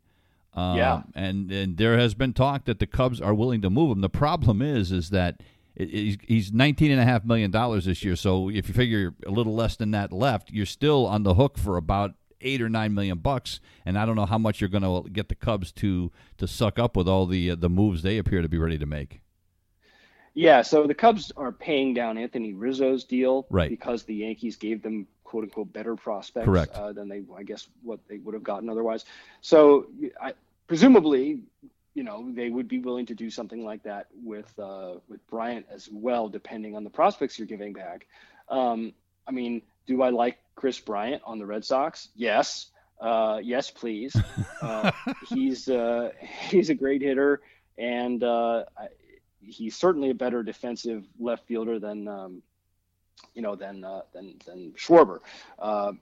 Um, 0.53 0.77
Yeah. 0.77 1.03
and 1.15 1.49
and 1.51 1.77
there 1.77 1.97
has 1.97 2.13
been 2.13 2.33
talk 2.33 2.65
that 2.65 2.79
the 2.79 2.87
Cubs 2.87 3.21
are 3.21 3.33
willing 3.33 3.61
to 3.61 3.69
move 3.69 3.91
him. 3.95 4.01
The 4.01 4.09
problem 4.09 4.61
is, 4.61 4.91
is 4.91 5.09
that 5.11 5.41
he's 5.77 6.17
he's 6.27 6.51
nineteen 6.51 6.91
and 6.91 6.99
a 6.99 7.05
half 7.05 7.23
million 7.23 7.51
dollars 7.51 7.85
this 7.85 8.03
year. 8.03 8.17
So 8.17 8.49
if 8.49 8.67
you 8.67 8.73
figure 8.73 9.13
a 9.25 9.31
little 9.31 9.55
less 9.55 9.77
than 9.77 9.91
that 9.91 10.11
left, 10.11 10.51
you're 10.51 10.65
still 10.65 11.05
on 11.07 11.23
the 11.23 11.35
hook 11.35 11.57
for 11.57 11.77
about 11.77 12.15
eight 12.41 12.61
or 12.61 12.67
nine 12.69 12.93
million 12.93 13.19
bucks. 13.19 13.59
And 13.85 13.97
I 13.97 14.05
don't 14.05 14.15
know 14.15 14.25
how 14.25 14.39
much 14.39 14.59
you're 14.59 14.69
going 14.69 14.81
to 14.83 15.09
get 15.09 15.29
the 15.29 15.35
Cubs 15.35 15.71
to 15.73 16.11
to 16.37 16.47
suck 16.47 16.77
up 16.79 16.97
with 16.97 17.07
all 17.07 17.25
the 17.27 17.51
uh, 17.51 17.55
the 17.55 17.69
moves 17.69 18.01
they 18.01 18.17
appear 18.17 18.41
to 18.41 18.49
be 18.49 18.57
ready 18.57 18.77
to 18.79 18.85
make. 18.87 19.21
Yeah, 20.33 20.61
so 20.61 20.87
the 20.87 20.93
Cubs 20.93 21.31
are 21.35 21.51
paying 21.51 21.93
down 21.93 22.17
Anthony 22.17 22.53
Rizzo's 22.53 23.03
deal 23.03 23.45
Right. 23.49 23.69
because 23.69 24.03
the 24.03 24.15
Yankees 24.15 24.55
gave 24.55 24.81
them 24.81 25.07
quote 25.31 25.45
unquote 25.45 25.71
better 25.71 25.95
prospects. 25.95 26.45
Uh, 26.75 26.91
than 26.91 27.07
they, 27.07 27.21
I 27.37 27.43
guess, 27.43 27.69
what 27.83 28.01
they 28.09 28.17
would 28.17 28.33
have 28.33 28.43
gotten 28.43 28.69
otherwise. 28.69 29.05
So 29.39 29.87
I, 30.21 30.33
presumably, 30.67 31.39
you 31.93 32.03
know, 32.03 32.29
they 32.33 32.49
would 32.49 32.67
be 32.67 32.79
willing 32.79 33.05
to 33.05 33.15
do 33.15 33.29
something 33.29 33.63
like 33.63 33.83
that 33.83 34.07
with 34.23 34.51
uh, 34.59 34.95
with 35.07 35.25
Bryant 35.29 35.67
as 35.73 35.87
well, 35.89 36.27
depending 36.27 36.75
on 36.75 36.83
the 36.83 36.89
prospects 36.89 37.39
you're 37.39 37.47
giving 37.47 37.71
back. 37.71 38.07
Um, 38.49 38.91
I 39.25 39.31
mean, 39.31 39.61
do 39.87 40.01
I 40.01 40.09
like 40.09 40.37
Kris 40.55 40.79
Bryant 40.81 41.21
on 41.25 41.39
the 41.39 41.45
Red 41.45 41.63
Sox? 41.63 42.09
Yes. 42.13 42.67
Uh, 42.99 43.39
yes, 43.41 43.71
please. 43.71 44.15
Uh, 44.61 44.91
he's 45.27 45.67
uh, 45.69 46.11
he's 46.51 46.69
a 46.69 46.75
great 46.75 47.01
hitter, 47.01 47.41
and 47.79 48.23
uh, 48.23 48.63
he's 49.39 49.75
certainly 49.75 50.11
a 50.11 50.13
better 50.13 50.43
defensive 50.43 51.03
left 51.19 51.47
fielder 51.47 51.79
than 51.79 52.07
um, 52.07 52.43
you 53.33 53.41
know 53.41 53.55
than 53.55 53.83
uh, 53.83 54.01
than 54.13 54.35
than 54.45 54.71
Schwarber. 54.71 55.19
Uh, 55.59 55.93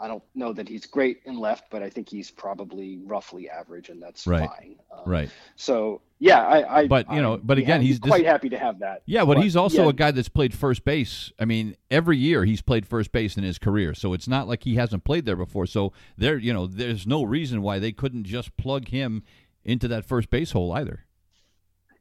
I 0.00 0.08
don't 0.08 0.22
know 0.34 0.52
that 0.54 0.66
he's 0.66 0.86
great 0.86 1.20
in 1.26 1.38
left, 1.38 1.64
but 1.70 1.82
I 1.82 1.90
think 1.90 2.08
he's 2.08 2.30
probably 2.30 3.00
roughly 3.04 3.50
average, 3.50 3.90
and 3.90 4.02
that's 4.02 4.26
right. 4.26 4.48
fine. 4.48 4.76
Um, 4.90 5.02
right. 5.04 5.30
So 5.56 6.00
yeah, 6.18 6.40
I. 6.40 6.80
I 6.80 6.86
but 6.86 7.12
you 7.12 7.20
know, 7.20 7.34
I'm 7.34 7.40
but 7.42 7.58
again, 7.58 7.82
he's 7.82 7.98
quite 7.98 8.22
this, 8.22 8.26
happy 8.26 8.48
to 8.48 8.58
have 8.58 8.78
that. 8.78 9.02
Yeah, 9.04 9.26
but, 9.26 9.34
but 9.34 9.42
he's 9.42 9.56
also 9.56 9.84
yeah. 9.84 9.90
a 9.90 9.92
guy 9.92 10.10
that's 10.10 10.30
played 10.30 10.54
first 10.54 10.84
base. 10.84 11.32
I 11.38 11.44
mean, 11.44 11.76
every 11.90 12.16
year 12.16 12.46
he's 12.46 12.62
played 12.62 12.86
first 12.86 13.12
base 13.12 13.36
in 13.36 13.44
his 13.44 13.58
career, 13.58 13.92
so 13.92 14.14
it's 14.14 14.26
not 14.26 14.48
like 14.48 14.64
he 14.64 14.76
hasn't 14.76 15.04
played 15.04 15.26
there 15.26 15.36
before. 15.36 15.66
So 15.66 15.92
there, 16.16 16.38
you 16.38 16.54
know, 16.54 16.66
there's 16.66 17.06
no 17.06 17.22
reason 17.22 17.60
why 17.60 17.78
they 17.78 17.92
couldn't 17.92 18.24
just 18.24 18.56
plug 18.56 18.88
him 18.88 19.22
into 19.64 19.86
that 19.88 20.06
first 20.06 20.30
base 20.30 20.52
hole 20.52 20.72
either. 20.72 21.04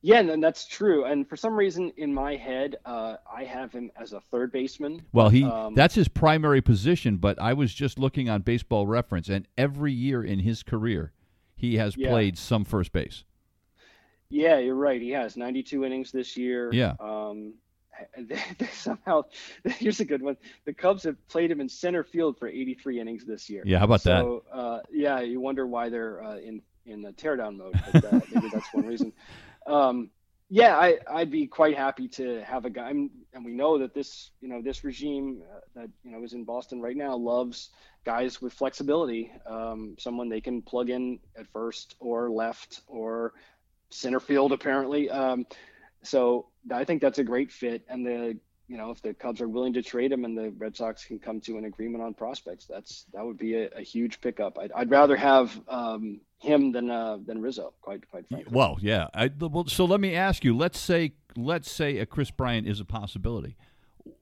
Yeah, 0.02 0.20
and 0.22 0.42
that's 0.42 0.66
true. 0.66 1.04
And 1.06 1.28
for 1.28 1.36
some 1.36 1.56
reason 1.56 1.92
in 1.98 2.14
my 2.14 2.36
head, 2.36 2.78
uh, 2.86 3.18
I 3.32 3.44
have 3.44 3.72
him 3.74 3.92
as 3.98 4.14
a 4.14 4.22
third 4.22 4.52
baseman. 4.52 5.02
Well, 5.12 5.30
he 5.30 5.44
Um, 5.44 5.74
that's 5.76 5.96
his 5.96 6.08
primary 6.08 6.62
position, 6.62 7.18
but 7.18 7.40
I 7.40 7.54
was 7.54 7.74
just 7.74 8.00
looking 8.00 8.30
on 8.30 8.42
Baseball 8.42 8.88
Reference, 8.88 9.28
and 9.28 9.46
every 9.58 9.92
year 9.92 10.24
in 10.24 10.40
his 10.40 10.64
career, 10.64 11.12
he 11.56 11.76
has 11.78 11.98
Yeah. 11.98 12.10
played 12.12 12.38
some 12.38 12.64
first 12.64 12.94
base. 12.94 13.26
Yeah, 14.30 14.60
you're 14.60 14.76
right. 14.76 15.02
He 15.02 15.10
has 15.10 15.36
92 15.36 15.84
innings 15.84 16.12
this 16.12 16.38
year. 16.38 16.70
Yeah. 16.72 16.94
Um, 17.00 17.56
they, 18.18 18.40
they 18.58 18.68
somehow, 18.68 19.24
here's 19.66 20.00
a 20.00 20.06
good 20.06 20.22
one. 20.22 20.38
The 20.64 20.74
Cubs 20.74 21.04
have 21.04 21.18
played 21.28 21.52
him 21.52 21.60
in 21.60 21.68
center 21.68 22.06
field 22.06 22.38
for 22.38 22.48
83 22.48 23.02
innings 23.02 23.26
this 23.26 23.50
year. 23.50 23.64
Yeah, 23.66 23.80
how 23.80 23.86
about 23.86 24.04
that? 24.04 24.24
uh, 24.54 24.80
yeah, 24.92 25.20
you 25.20 25.42
wonder 25.42 25.68
why 25.68 25.90
they're 25.90 26.24
uh, 26.24 26.38
in 26.38 26.62
in 26.86 27.06
a 27.06 27.12
teardown 27.12 27.58
mode. 27.58 27.80
But, 27.92 28.06
uh, 28.06 28.20
maybe 28.34 28.50
that's 28.52 28.74
one 28.74 28.88
reason. 28.88 29.12
Um, 29.70 30.10
yeah, 30.52 30.76
I, 30.78 30.98
I'd 31.10 31.30
be 31.30 31.46
quite 31.46 31.78
happy 31.78 32.08
to 32.10 32.42
have 32.44 32.66
a 32.66 32.72
guy, 32.72 32.90
and 32.90 33.46
we 33.46 33.52
know 33.52 33.78
that 33.78 33.94
this, 33.94 34.32
you 34.42 34.50
know, 34.50 34.64
this 34.64 34.84
regime 34.84 35.44
uh, 35.56 35.60
that 35.76 35.90
you 36.04 36.12
know 36.12 36.24
is 36.24 36.34
in 36.34 36.44
Boston 36.44 36.82
right 36.82 36.98
now 36.98 37.16
loves 37.16 37.70
guys 38.04 38.42
with 38.42 38.52
flexibility. 38.54 39.32
Um, 39.46 39.96
someone 40.00 40.28
they 40.28 40.42
can 40.42 40.64
plug 40.64 40.90
in 40.90 41.20
at 41.38 41.48
first 41.54 41.96
or 42.00 42.32
left 42.32 42.82
or 42.88 43.34
center 43.92 44.20
field, 44.20 44.52
apparently. 44.52 45.10
Um, 45.12 45.46
so 46.02 46.48
I 46.74 46.84
think 46.84 47.02
that's 47.02 47.20
a 47.20 47.24
great 47.24 47.52
fit, 47.52 47.84
and 47.88 48.04
the 48.04 48.40
you 48.70 48.78
know 48.78 48.92
if 48.92 49.02
the 49.02 49.14
Cubs 49.16 49.42
are 49.42 49.50
willing 49.50 49.74
to 49.74 49.82
trade 49.82 50.12
him 50.12 50.24
and 50.24 50.38
the 50.38 50.52
Red 50.52 50.78
Sox 50.78 51.04
can 51.04 51.18
come 51.18 51.42
to 51.42 51.58
an 51.58 51.66
agreement 51.66 52.04
on 52.04 52.14
prospects, 52.14 52.66
that's 52.68 53.06
that 53.14 53.26
would 53.26 53.38
be 53.38 53.56
a, 53.56 53.68
a 53.70 53.82
huge 53.82 54.22
pickup. 54.22 54.60
I'd, 54.60 54.72
I'd 54.74 54.92
rather 54.92 55.16
have 55.16 55.60
um, 55.68 56.22
him 56.38 56.72
than 56.72 56.92
uh, 56.92 57.18
than 57.26 57.42
Rizzo, 57.42 57.74
quite 57.82 58.10
quite 58.10 58.28
frankly. 58.30 58.54
Well, 58.54 58.78
yeah. 58.80 59.08
I, 59.14 59.32
well, 59.40 59.66
so 59.68 59.86
let 59.86 60.00
me 60.00 60.16
ask 60.16 60.44
you. 60.44 60.56
Let's 60.56 60.80
say 60.80 61.14
let's 61.36 61.70
say 61.72 61.98
a 61.98 62.06
Kris 62.06 62.30
Bryant 62.30 62.68
is 62.68 62.80
a 62.80 62.86
possibility. 62.86 63.58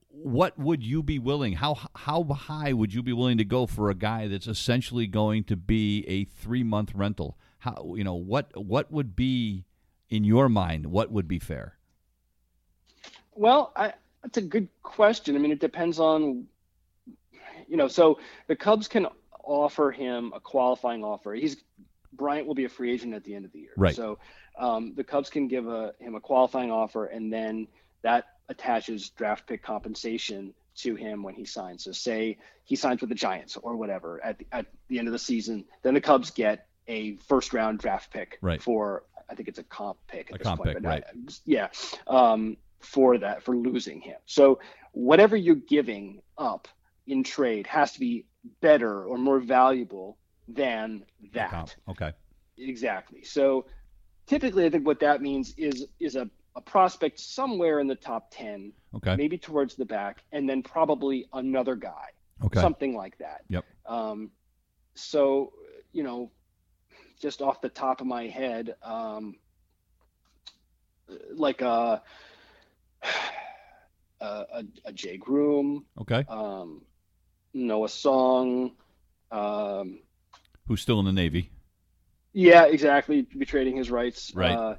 What 0.08 0.58
would 0.58 0.82
you 0.82 1.02
be 1.02 1.18
willing? 1.18 1.52
How 1.52 1.76
how 1.94 2.24
high 2.24 2.72
would 2.72 2.94
you 2.94 3.02
be 3.02 3.12
willing 3.12 3.36
to 3.36 3.44
go 3.44 3.66
for 3.66 3.90
a 3.90 3.94
guy 3.94 4.28
that's 4.28 4.46
essentially 4.46 5.06
going 5.06 5.44
to 5.44 5.56
be 5.56 6.04
a 6.08 6.24
three 6.24 6.62
month 6.62 6.92
rental? 6.94 7.36
How 7.58 7.94
you 7.96 8.02
know 8.02 8.14
what 8.14 8.50
what 8.56 8.90
would 8.90 9.14
be 9.14 9.66
in 10.08 10.24
your 10.24 10.48
mind? 10.48 10.86
What 10.86 11.12
would 11.12 11.28
be 11.28 11.38
fair? 11.38 11.74
Well, 13.34 13.72
I, 13.76 13.92
that's 14.22 14.38
a 14.38 14.42
good 14.42 14.68
question. 14.82 15.36
I 15.36 15.38
mean, 15.38 15.52
it 15.52 15.60
depends 15.60 15.98
on, 16.00 16.46
you 17.68 17.76
know, 17.76 17.88
so 17.88 18.18
the 18.46 18.56
Cubs 18.56 18.88
can 18.88 19.06
offer 19.44 19.90
him 19.90 20.32
a 20.34 20.40
qualifying 20.40 21.04
offer. 21.04 21.34
He's 21.34 21.56
Bryant 22.12 22.46
will 22.46 22.54
be 22.54 22.64
a 22.64 22.68
free 22.68 22.92
agent 22.92 23.14
at 23.14 23.22
the 23.22 23.34
end 23.34 23.44
of 23.44 23.52
the 23.52 23.60
year. 23.60 23.72
Right. 23.76 23.94
So 23.94 24.18
um, 24.58 24.94
the 24.96 25.04
Cubs 25.04 25.30
can 25.30 25.46
give 25.46 25.68
a, 25.68 25.92
him 26.00 26.14
a 26.16 26.20
qualifying 26.20 26.70
offer, 26.72 27.06
and 27.06 27.32
then 27.32 27.68
that 28.02 28.24
attaches 28.48 29.10
draft 29.10 29.46
pick 29.46 29.62
compensation 29.62 30.52
to 30.76 30.94
him 30.94 31.22
when 31.22 31.34
he 31.34 31.44
signs. 31.44 31.84
So 31.84 31.92
say 31.92 32.38
he 32.64 32.76
signs 32.76 33.00
with 33.00 33.10
the 33.10 33.14
Giants 33.14 33.56
or 33.56 33.76
whatever 33.76 34.22
at 34.24 34.38
the, 34.38 34.46
at 34.52 34.66
the 34.88 34.98
end 34.98 35.06
of 35.06 35.12
the 35.12 35.18
season, 35.18 35.64
then 35.82 35.94
the 35.94 36.00
Cubs 36.00 36.30
get 36.30 36.66
a 36.88 37.16
first 37.16 37.52
round 37.52 37.78
draft 37.78 38.12
pick 38.12 38.38
Right. 38.40 38.62
for 38.62 39.04
I 39.30 39.34
think 39.34 39.48
it's 39.48 39.58
a 39.58 39.64
comp 39.64 39.98
pick 40.06 40.30
at 40.30 40.36
A 40.36 40.38
this 40.38 40.46
comp 40.46 40.62
point, 40.62 40.74
pick, 40.74 40.82
but 40.82 40.88
right. 40.88 41.04
I- 41.06 41.32
yeah, 41.44 41.68
um, 42.06 42.56
for 42.80 43.18
that 43.18 43.42
for 43.42 43.56
losing 43.56 44.00
him. 44.00 44.16
So 44.26 44.60
whatever 44.92 45.36
you're 45.36 45.54
giving 45.56 46.20
up 46.36 46.68
in 47.06 47.22
trade 47.22 47.66
has 47.66 47.92
to 47.92 48.00
be 48.00 48.26
better 48.60 49.04
or 49.04 49.18
more 49.18 49.40
valuable 49.40 50.18
than 50.46 51.04
that. 51.32 51.74
Okay. 51.88 52.12
Exactly. 52.56 53.22
So 53.24 53.66
typically, 54.26 54.64
I 54.64 54.70
think 54.70 54.86
what 54.86 55.00
that 55.00 55.22
means 55.22 55.54
is 55.56 55.86
is 56.00 56.16
a, 56.16 56.28
a 56.56 56.60
prospect 56.60 57.20
somewhere 57.20 57.80
in 57.80 57.86
the 57.86 57.94
top 57.94 58.28
ten, 58.30 58.72
Okay. 58.94 59.14
maybe 59.16 59.38
towards 59.38 59.76
the 59.76 59.84
back, 59.84 60.22
and 60.32 60.48
then 60.48 60.62
probably 60.62 61.26
another 61.32 61.76
guy, 61.76 62.08
Okay. 62.44 62.60
something 62.60 62.96
like 62.96 63.18
that. 63.18 63.42
Yep. 63.48 63.64
Um, 63.86 64.30
so 64.94 65.52
you 65.92 66.02
know, 66.02 66.30
just 67.20 67.42
off 67.42 67.60
the 67.60 67.68
top 67.68 68.00
of 68.00 68.06
my 68.06 68.26
head, 68.26 68.74
um, 68.82 69.36
like 71.34 71.60
a 71.62 72.02
a, 74.20 74.24
a, 74.24 74.64
a 74.86 74.92
Jay 74.92 75.16
Groome, 75.16 75.84
Okay. 76.00 76.24
um, 76.28 76.82
Noah 77.54 77.88
Song. 77.88 78.72
Um, 79.30 80.00
Who's 80.66 80.80
still 80.80 80.98
in 81.00 81.06
the 81.06 81.12
Navy? 81.12 81.50
Yeah, 82.32 82.66
exactly. 82.66 83.22
Be 83.22 83.44
trading 83.46 83.76
his 83.76 83.90
rights. 83.90 84.32
Right. 84.34 84.52
Uh, 84.52 84.74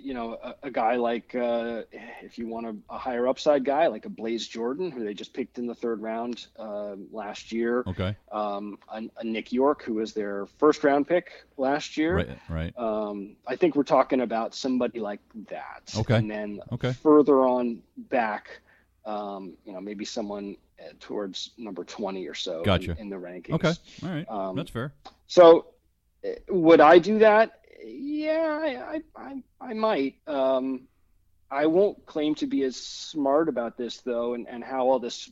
you 0.00 0.14
know, 0.14 0.38
a, 0.42 0.54
a 0.64 0.70
guy 0.70 0.96
like 0.96 1.34
uh, 1.34 1.82
if 2.22 2.38
you 2.38 2.46
want 2.46 2.66
a, 2.66 2.76
a 2.90 2.98
higher 2.98 3.26
upside 3.28 3.64
guy 3.64 3.86
like 3.86 4.04
a 4.04 4.08
Blaze 4.10 4.46
Jordan, 4.46 4.90
who 4.90 5.04
they 5.04 5.14
just 5.14 5.32
picked 5.32 5.58
in 5.58 5.66
the 5.66 5.74
third 5.74 6.02
round 6.02 6.46
uh, 6.58 6.94
last 7.10 7.52
year. 7.52 7.82
Okay. 7.86 8.16
Um, 8.30 8.78
a, 8.88 9.02
a 9.18 9.24
Nick 9.24 9.52
Yorke, 9.52 9.82
who 9.82 9.94
was 9.94 10.12
their 10.12 10.46
first 10.58 10.84
round 10.84 11.08
pick 11.08 11.44
last 11.56 11.96
year. 11.96 12.16
Right. 12.16 12.38
Right. 12.48 12.78
Um, 12.78 13.36
I 13.46 13.56
think 13.56 13.74
we're 13.74 13.82
talking 13.82 14.20
about 14.20 14.54
somebody 14.54 15.00
like 15.00 15.20
that. 15.48 15.92
Okay. 15.96 16.16
And 16.16 16.30
then 16.30 16.60
Okay. 16.72 16.92
further 16.92 17.42
on 17.42 17.82
back, 17.96 18.60
um, 19.04 19.54
you 19.64 19.72
know, 19.72 19.80
maybe 19.80 20.04
someone 20.04 20.56
uh, 20.80 20.92
towards 21.00 21.50
number 21.58 21.84
20 21.84 22.26
or 22.26 22.34
so 22.34 22.58
in- 22.58 22.64
Gotcha. 22.64 22.96
in, 22.98 23.08
the 23.08 23.16
rankings. 23.16 23.54
Okay. 23.54 23.72
All 24.04 24.08
right. 24.08 24.28
Um, 24.28 24.56
That's 24.56 24.70
fair. 24.70 24.92
So, 25.26 25.66
uh, 26.24 26.30
would 26.48 26.80
I 26.80 26.98
do 26.98 27.18
that? 27.20 27.60
Yeah, 27.84 28.80
I, 28.88 29.02
I, 29.16 29.42
I, 29.60 29.74
might. 29.74 30.16
Um, 30.26 30.88
I 31.50 31.66
won't 31.66 32.06
claim 32.06 32.34
to 32.36 32.46
be 32.46 32.62
as 32.64 32.76
smart 32.76 33.48
about 33.48 33.76
this 33.76 33.98
though, 33.98 34.34
and, 34.34 34.48
and 34.48 34.64
how 34.64 34.88
all 34.88 34.98
this 35.00 35.30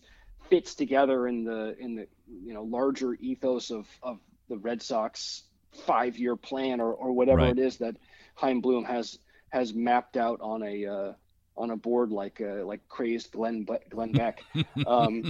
fits 0.48 0.74
together 0.74 1.28
in 1.28 1.44
the 1.44 1.76
in 1.78 1.94
the 1.96 2.08
you 2.44 2.52
know 2.54 2.62
larger 2.64 3.14
ethos 3.14 3.70
of 3.70 3.88
of 4.02 4.18
the 4.48 4.58
Red 4.58 4.82
Sox 4.82 5.44
five 5.86 6.18
year 6.18 6.36
plan 6.36 6.80
or 6.80 6.92
or 6.92 7.12
whatever 7.12 7.42
Right. 7.42 7.50
it 7.50 7.58
is 7.58 7.78
that 7.78 7.96
Chaim 8.34 8.60
Bloom 8.60 8.84
has 8.84 9.18
has 9.50 9.72
mapped 9.74 10.16
out 10.16 10.40
on 10.40 10.62
a 10.62 10.86
uh, 10.86 11.12
on 11.56 11.70
a 11.70 11.76
board 11.76 12.10
like 12.10 12.40
uh, 12.40 12.64
like 12.64 12.88
crazed 12.88 13.32
Glenn 13.32 13.66
Glenn 13.90 14.12
Beck 14.12 14.42
um, 14.86 15.24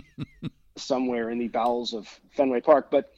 somewhere 0.77 1.31
in 1.31 1.39
the 1.39 1.49
bowels 1.49 1.95
of 1.95 2.09
Fenway 2.33 2.61
Park, 2.61 2.91
but 2.91 3.13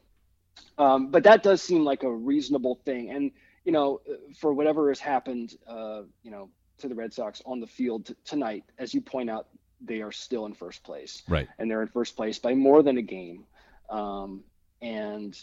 um, 0.79 1.11
but 1.11 1.25
that 1.25 1.43
does 1.43 1.63
seem 1.63 1.85
like 1.85 2.03
a 2.03 2.13
reasonable 2.13 2.77
thing. 2.85 3.11
And 3.11 3.33
you 3.65 3.73
know, 3.73 4.01
for 4.39 4.53
whatever 4.53 4.89
has 4.89 4.99
happened, 5.01 5.57
uh, 5.67 6.03
you 6.23 6.31
know, 6.31 6.51
to 6.79 6.89
the 6.89 6.95
Red 6.95 7.13
Sox 7.13 7.43
on 7.47 7.61
the 7.61 7.67
field 7.67 8.07
t- 8.07 8.15
tonight, 8.25 8.65
as 8.79 8.93
you 8.93 9.01
point 9.01 9.31
out, 9.31 9.49
they 9.81 10.01
are 10.01 10.13
still 10.13 10.47
in 10.47 10.55
first 10.55 10.83
place, 10.85 11.23
Right. 11.29 11.49
and 11.59 11.71
they're 11.71 11.83
in 11.83 11.89
first 11.89 12.17
place 12.17 12.39
by 12.39 12.55
more 12.55 12.83
than 12.83 12.99
a 12.99 13.03
game, 13.03 13.47
um, 13.91 14.45
and 14.81 15.37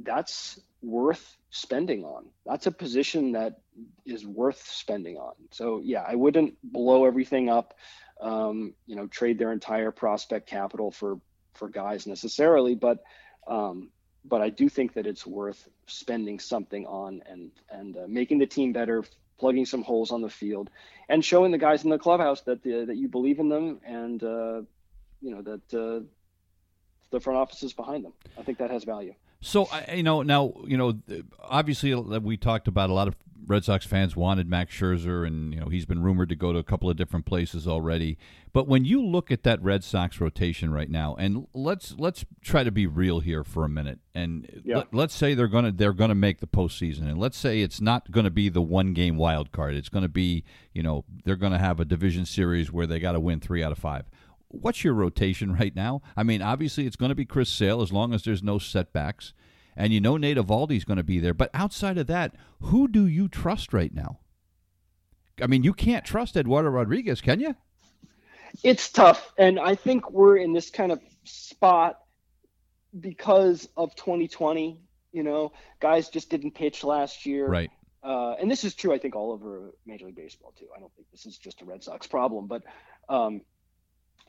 that's 0.00 0.60
worth 0.82 1.36
spending 1.50 2.04
on. 2.04 2.26
That's 2.44 2.66
a 2.66 2.72
position 2.72 3.32
that 3.32 3.60
is 4.04 4.26
worth 4.26 4.62
spending 4.68 5.16
on. 5.16 5.34
So 5.50 5.80
yeah, 5.82 6.04
I 6.06 6.14
wouldn't 6.14 6.54
blow 6.62 7.06
everything 7.06 7.48
up. 7.48 7.74
Um, 8.20 8.74
you 8.86 8.96
know, 8.96 9.06
trade 9.06 9.38
their 9.38 9.52
entire 9.52 9.90
prospect 9.90 10.48
capital 10.48 10.90
for 10.90 11.18
for 11.54 11.68
guys 11.70 12.06
necessarily, 12.06 12.74
but 12.74 13.02
um, 13.46 13.90
but 14.28 14.42
I 14.42 14.50
do 14.50 14.68
think 14.68 14.94
that 14.94 15.06
it's 15.06 15.26
worth 15.26 15.68
spending 15.86 16.38
something 16.38 16.86
on 16.86 17.22
and 17.28 17.50
and 17.70 17.96
uh, 17.96 18.04
making 18.08 18.38
the 18.38 18.46
team 18.46 18.72
better, 18.72 19.04
plugging 19.38 19.66
some 19.66 19.82
holes 19.82 20.10
on 20.10 20.22
the 20.22 20.30
field, 20.30 20.70
and 21.08 21.24
showing 21.24 21.52
the 21.52 21.58
guys 21.58 21.84
in 21.84 21.90
the 21.90 21.98
clubhouse 21.98 22.42
that 22.42 22.62
the, 22.62 22.84
that 22.86 22.96
you 22.96 23.08
believe 23.08 23.38
in 23.38 23.48
them 23.48 23.80
and 23.84 24.22
uh, 24.22 24.62
you 25.20 25.30
know 25.34 25.42
that 25.42 25.74
uh, 25.74 26.04
the 27.10 27.20
front 27.20 27.38
office 27.38 27.62
is 27.62 27.72
behind 27.72 28.04
them. 28.04 28.12
I 28.38 28.42
think 28.42 28.58
that 28.58 28.70
has 28.70 28.84
value. 28.84 29.14
So 29.46 29.68
you 29.94 30.02
know 30.02 30.22
now 30.22 30.54
you 30.66 30.76
know 30.76 30.98
obviously 31.40 31.92
uh, 31.92 32.00
we 32.00 32.36
talked 32.36 32.66
about 32.66 32.90
a 32.90 32.92
lot 32.92 33.06
of 33.06 33.14
Red 33.46 33.64
Sox 33.64 33.86
fans 33.86 34.16
wanted 34.16 34.50
Max 34.50 34.74
Scherzer, 34.74 35.24
and 35.24 35.54
you 35.54 35.60
know 35.60 35.68
he's 35.68 35.86
been 35.86 36.02
rumored 36.02 36.30
to 36.30 36.34
go 36.34 36.52
to 36.52 36.58
a 36.58 36.64
couple 36.64 36.90
of 36.90 36.96
different 36.96 37.26
places 37.26 37.68
already. 37.68 38.18
But 38.52 38.66
when 38.66 38.84
you 38.84 39.00
look 39.04 39.30
at 39.30 39.44
that 39.44 39.62
Red 39.62 39.84
Sox 39.84 40.20
rotation 40.20 40.72
right 40.72 40.90
now, 40.90 41.14
and 41.16 41.46
let's 41.54 41.94
let's 41.96 42.24
try 42.42 42.64
to 42.64 42.72
be 42.72 42.88
real 42.88 43.20
here 43.20 43.44
for 43.44 43.64
a 43.64 43.68
minute, 43.68 44.00
and 44.16 44.62
Yeah. 44.64 44.82
let, 44.92 45.10
us 45.10 45.14
say 45.14 45.34
they're 45.34 45.46
gonna 45.46 45.70
they're 45.70 45.92
gonna 45.92 46.16
make 46.16 46.40
the 46.40 46.48
postseason, 46.48 47.02
and 47.02 47.16
let's 47.16 47.38
say 47.38 47.60
it's 47.60 47.80
not 47.80 48.10
gonna 48.10 48.30
be 48.30 48.48
the 48.48 48.62
one 48.62 48.94
game 48.94 49.16
wild 49.16 49.52
card. 49.52 49.76
It's 49.76 49.88
gonna 49.88 50.08
be 50.08 50.42
you 50.72 50.82
know 50.82 51.04
they're 51.24 51.36
gonna 51.36 51.60
have 51.60 51.78
a 51.78 51.84
division 51.84 52.26
series 52.26 52.72
where 52.72 52.86
they 52.88 52.98
got 52.98 53.12
to 53.12 53.20
win 53.20 53.38
three 53.38 53.62
out 53.62 53.70
of 53.70 53.78
five. 53.78 54.06
What's 54.48 54.84
your 54.84 54.94
rotation 54.94 55.52
right 55.60 55.74
now? 55.74 56.02
I 56.16 56.22
mean, 56.22 56.42
obviously 56.42 56.86
it's 56.86 56.96
going 56.96 57.10
to 57.10 57.14
be 57.14 57.24
Chris 57.24 57.50
Sale 57.50 57.82
as 57.82 57.92
long 57.92 58.12
as 58.14 58.22
there's 58.22 58.42
no 58.42 58.58
setbacks 58.58 59.32
and 59.76 59.92
you 59.92 60.00
know 60.00 60.16
Nate 60.16 60.38
Eovaldi's 60.38 60.84
going 60.84 60.96
to 60.96 61.04
be 61.04 61.20
there. 61.20 61.34
But 61.34 61.50
outside 61.52 61.98
of 61.98 62.06
that, 62.06 62.34
who 62.62 62.88
do 62.88 63.06
you 63.06 63.28
trust 63.28 63.72
right 63.74 63.92
now? 63.92 64.20
I 65.40 65.46
mean, 65.46 65.62
you 65.62 65.74
can't 65.74 66.04
trust 66.04 66.36
Eduardo 66.36 66.70
Rodriguez, 66.70 67.20
can 67.20 67.40
you? 67.40 67.54
It's 68.62 68.90
tough, 68.90 69.34
and 69.36 69.60
I 69.60 69.74
think 69.74 70.10
we're 70.10 70.38
in 70.38 70.54
this 70.54 70.70
kind 70.70 70.90
of 70.90 71.00
spot 71.24 71.98
because 72.98 73.68
of 73.76 73.94
2020. 73.96 74.80
You 75.12 75.22
know, 75.22 75.52
guys 75.80 76.08
just 76.08 76.30
didn't 76.30 76.52
pitch 76.52 76.84
last 76.84 77.26
year, 77.26 77.46
Right. 77.46 77.70
uh, 78.02 78.32
and 78.40 78.50
this 78.50 78.64
is 78.64 78.74
true. 78.74 78.92
I 78.94 78.98
think 78.98 79.14
all 79.14 79.30
over 79.32 79.74
Major 79.84 80.06
League 80.06 80.16
Baseball 80.16 80.54
too. 80.58 80.68
I 80.74 80.80
don't 80.80 80.92
think 80.94 81.08
this 81.10 81.26
is 81.26 81.36
just 81.36 81.60
a 81.60 81.64
Red 81.66 81.84
Sox 81.84 82.06
problem, 82.06 82.46
but 82.46 82.62
um, 83.10 83.42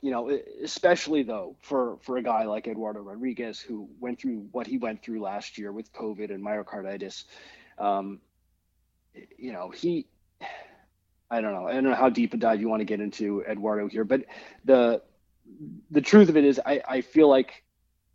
you 0.00 0.10
know, 0.10 0.30
especially 0.62 1.22
though 1.22 1.56
for 1.60 1.98
for 2.02 2.16
a 2.16 2.22
guy 2.22 2.44
like 2.44 2.68
Eduardo 2.68 3.00
Rodriguez 3.00 3.60
who 3.60 3.88
went 4.00 4.20
through 4.20 4.46
what 4.52 4.66
he 4.66 4.78
went 4.78 5.02
through 5.02 5.20
last 5.20 5.58
year 5.58 5.72
with 5.72 5.92
COVID 5.92 6.30
and 6.32 6.44
myocarditis. 6.44 7.24
Um, 7.78 8.20
you 9.36 9.52
know, 9.52 9.70
he. 9.70 10.06
I 11.30 11.42
don't 11.42 11.52
know. 11.52 11.66
I 11.68 11.74
don't 11.74 11.84
know 11.84 11.94
how 11.94 12.08
deep 12.08 12.32
a 12.32 12.38
dive 12.38 12.60
you 12.60 12.70
want 12.70 12.80
to 12.80 12.86
get 12.86 13.00
into 13.00 13.42
Eduardo 13.42 13.86
here, 13.86 14.04
but 14.04 14.24
the 14.64 15.02
the 15.90 16.00
truth 16.00 16.28
of 16.30 16.36
it 16.36 16.44
is, 16.44 16.60
I, 16.64 16.80
I 16.88 17.00
feel 17.02 17.28
like 17.28 17.64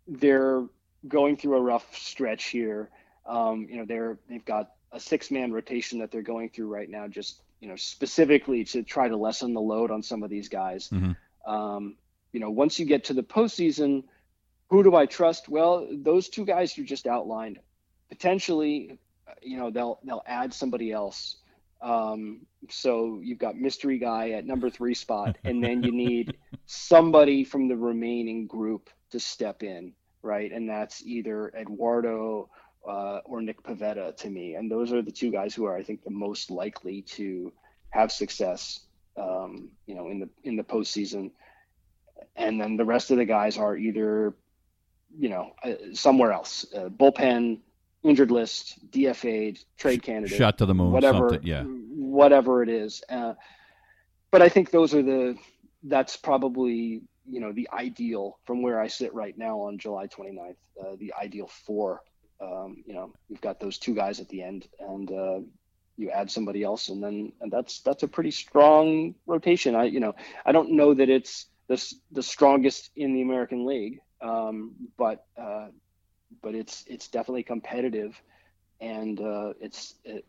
they're 0.08 0.64
going 1.06 1.36
through 1.36 1.56
a 1.56 1.60
rough 1.60 1.96
stretch 1.96 2.46
here. 2.46 2.90
Um, 3.26 3.68
you 3.70 3.76
know, 3.76 3.84
they're 3.84 4.18
they've 4.28 4.44
got 4.44 4.72
a 4.90 4.98
six 4.98 5.30
man 5.30 5.52
rotation 5.52 6.00
that 6.00 6.10
they're 6.10 6.22
going 6.22 6.50
through 6.50 6.68
right 6.68 6.88
now, 6.88 7.06
just 7.06 7.42
you 7.60 7.68
know, 7.68 7.76
specifically 7.76 8.64
to 8.64 8.82
try 8.82 9.08
to 9.08 9.16
lessen 9.16 9.54
the 9.54 9.60
load 9.60 9.90
on 9.90 10.02
some 10.02 10.22
of 10.22 10.30
these 10.30 10.48
guys. 10.48 10.88
Mhm. 10.88 11.16
Um, 11.46 11.96
you 12.32 12.40
know, 12.40 12.50
once 12.50 12.78
you 12.78 12.86
get 12.86 13.04
to 13.04 13.14
the 13.14 13.22
postseason, 13.22 14.04
who 14.70 14.82
do 14.82 14.96
I 14.96 15.06
trust? 15.06 15.48
Well, 15.48 15.88
those 15.92 16.28
two 16.28 16.44
guys 16.44 16.76
you 16.76 16.84
just 16.84 17.06
outlined, 17.06 17.58
potentially, 18.08 18.98
you 19.42 19.56
know, 19.56 19.70
they'll 19.70 20.00
they'll 20.04 20.24
add 20.26 20.52
somebody 20.52 20.90
else. 20.90 21.36
Um, 21.80 22.46
so 22.70 23.20
you've 23.22 23.38
got 23.38 23.56
mystery 23.56 23.98
guy 23.98 24.30
at 24.30 24.46
number 24.46 24.70
three 24.70 24.94
spot, 24.94 25.36
and 25.44 25.62
then 25.62 25.82
you 25.82 25.92
need 25.92 26.36
somebody 26.66 27.44
from 27.44 27.68
the 27.68 27.76
remaining 27.76 28.46
group 28.46 28.90
to 29.10 29.20
step 29.20 29.62
in, 29.62 29.92
right? 30.22 30.50
And 30.50 30.68
that's 30.68 31.04
either 31.04 31.52
Eduardo 31.56 32.48
uh, 32.88 33.20
or 33.24 33.42
Nick 33.42 33.62
Pivetta 33.62 34.16
to 34.16 34.30
me, 34.30 34.54
and 34.54 34.70
those 34.70 34.92
are 34.92 35.02
the 35.02 35.12
two 35.12 35.30
guys 35.30 35.54
who 35.54 35.66
are, 35.66 35.76
I 35.76 35.82
think, 35.82 36.02
the 36.02 36.10
most 36.10 36.50
likely 36.50 37.02
to 37.02 37.52
have 37.90 38.10
success, 38.10 38.80
um, 39.16 39.70
you 39.86 39.94
know, 39.94 40.08
in 40.08 40.20
the 40.20 40.28
in 40.42 40.56
the 40.56 40.64
postseason. 40.64 41.30
And 42.36 42.60
then 42.60 42.76
the 42.76 42.84
rest 42.84 43.10
of 43.10 43.16
the 43.16 43.24
guys 43.24 43.58
are 43.58 43.76
either, 43.76 44.34
you 45.16 45.28
know, 45.28 45.52
uh, 45.62 45.74
somewhere 45.92 46.32
else, 46.32 46.66
uh, 46.74 46.88
bullpen, 46.88 47.60
injured 48.02 48.30
list, 48.30 48.90
DFA'd, 48.90 49.64
trade 49.76 50.02
candidate, 50.02 50.36
Shot 50.36 50.58
to 50.58 50.66
the 50.66 50.74
moon, 50.74 50.92
whatever. 50.92 51.38
Yeah. 51.42 51.62
whatever 51.64 52.62
it 52.62 52.68
is. 52.68 53.02
Uh, 53.08 53.34
but 54.30 54.42
I 54.42 54.48
think 54.48 54.70
those 54.70 54.94
are 54.94 55.02
the 55.02 55.36
that's 55.84 56.16
probably 56.16 57.02
you 57.28 57.40
know 57.40 57.52
the 57.52 57.68
ideal 57.72 58.38
from 58.44 58.62
where 58.62 58.80
I 58.80 58.88
sit 58.88 59.14
right 59.14 59.36
now 59.36 59.60
on 59.60 59.78
July 59.78 60.06
29th, 60.06 60.56
uh, 60.80 60.96
the 60.98 61.12
ideal 61.20 61.48
four. 61.48 62.02
Um, 62.40 62.82
you 62.84 62.94
know, 62.94 63.12
you've 63.28 63.40
got 63.40 63.60
those 63.60 63.78
two 63.78 63.94
guys 63.94 64.20
at 64.20 64.28
the 64.28 64.42
end, 64.42 64.68
and 64.80 65.10
uh, 65.10 65.40
you 65.96 66.10
add 66.10 66.30
somebody 66.30 66.62
else, 66.62 66.88
and 66.88 67.02
then 67.02 67.32
and 67.40 67.50
that's 67.50 67.80
that's 67.80 68.02
a 68.02 68.08
pretty 68.08 68.30
strong 68.30 69.14
rotation. 69.26 69.74
I 69.74 69.84
you 69.84 70.00
know 70.00 70.14
I 70.44 70.52
don't 70.52 70.72
know 70.72 70.94
that 70.94 71.08
it's 71.08 71.46
the 71.68 71.82
the 72.12 72.22
strongest 72.22 72.90
in 72.96 73.14
the 73.14 73.22
American 73.22 73.66
League, 73.66 74.00
um, 74.20 74.72
but 74.96 75.24
uh, 75.40 75.68
but 76.42 76.54
it's 76.54 76.84
it's 76.86 77.08
definitely 77.08 77.42
competitive, 77.44 78.20
and 78.80 79.20
uh, 79.20 79.52
it's 79.60 79.94
it, 80.04 80.24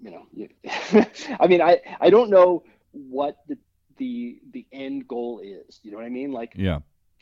you 0.00 0.10
know 0.10 0.26
you, 0.32 0.48
I 1.40 1.46
mean 1.46 1.60
I 1.62 1.80
I 2.00 2.10
don't 2.10 2.30
know 2.30 2.64
what 2.92 3.36
the 3.48 3.58
the 3.96 4.40
the 4.52 4.66
end 4.72 5.08
goal 5.08 5.40
is. 5.42 5.80
You 5.82 5.90
know 5.92 5.98
what 5.98 6.06
I 6.06 6.10
mean? 6.10 6.32
Like 6.32 6.56
Yeah. 6.56 6.80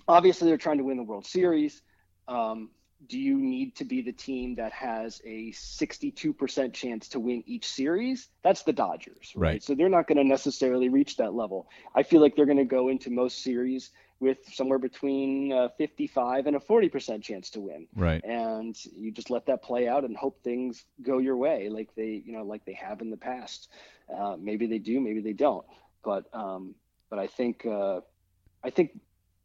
obviously 0.08 0.48
they're 0.48 0.58
trying 0.58 0.78
to 0.78 0.84
win 0.84 0.96
the 0.96 1.02
World 1.04 1.26
Series. 1.26 1.82
Um, 2.28 2.70
do 3.08 3.18
you 3.18 3.36
need 3.36 3.76
to 3.76 3.84
be 3.84 4.02
the 4.02 4.12
team 4.12 4.54
that 4.56 4.72
has 4.72 5.20
a 5.24 5.50
62% 5.52 6.72
chance 6.72 7.08
to 7.08 7.20
win 7.20 7.42
each 7.46 7.66
series? 7.66 8.28
That's 8.42 8.62
the 8.62 8.72
Dodgers, 8.72 9.32
right? 9.34 9.52
Right. 9.54 9.62
So 9.62 9.74
they're 9.74 9.88
not 9.88 10.06
going 10.06 10.18
to 10.18 10.24
necessarily 10.24 10.88
reach 10.88 11.16
that 11.18 11.34
level. 11.34 11.68
I 11.94 12.02
feel 12.02 12.20
like 12.20 12.36
they're 12.36 12.46
going 12.46 12.58
to 12.58 12.64
go 12.64 12.88
into 12.88 13.10
most 13.10 13.42
series 13.42 13.90
with 14.20 14.38
somewhere 14.52 14.78
between 14.78 15.52
uh, 15.52 15.68
55 15.76 16.46
and 16.46 16.56
a 16.56 16.60
40% 16.60 17.22
chance 17.22 17.50
to 17.50 17.60
win 17.60 17.86
Right. 17.94 18.24
and 18.24 18.76
you 18.96 19.10
just 19.10 19.28
let 19.28 19.44
that 19.46 19.62
play 19.62 19.88
out 19.88 20.04
and 20.04 20.16
hope 20.16 20.42
things 20.42 20.84
go 21.02 21.18
your 21.18 21.36
way 21.36 21.68
like 21.68 21.90
they 21.96 22.22
you 22.24 22.32
know 22.32 22.44
like 22.44 22.64
they 22.64 22.72
have 22.74 23.00
in 23.02 23.10
the 23.10 23.16
past 23.16 23.68
uh, 24.16 24.36
maybe 24.38 24.66
they 24.66 24.78
do 24.78 25.00
maybe 25.00 25.20
they 25.20 25.32
don't 25.32 25.66
but 26.04 26.24
um, 26.32 26.74
but 27.10 27.18
i 27.18 27.26
think 27.26 27.66
uh, 27.66 28.00
i 28.62 28.70
think 28.70 28.98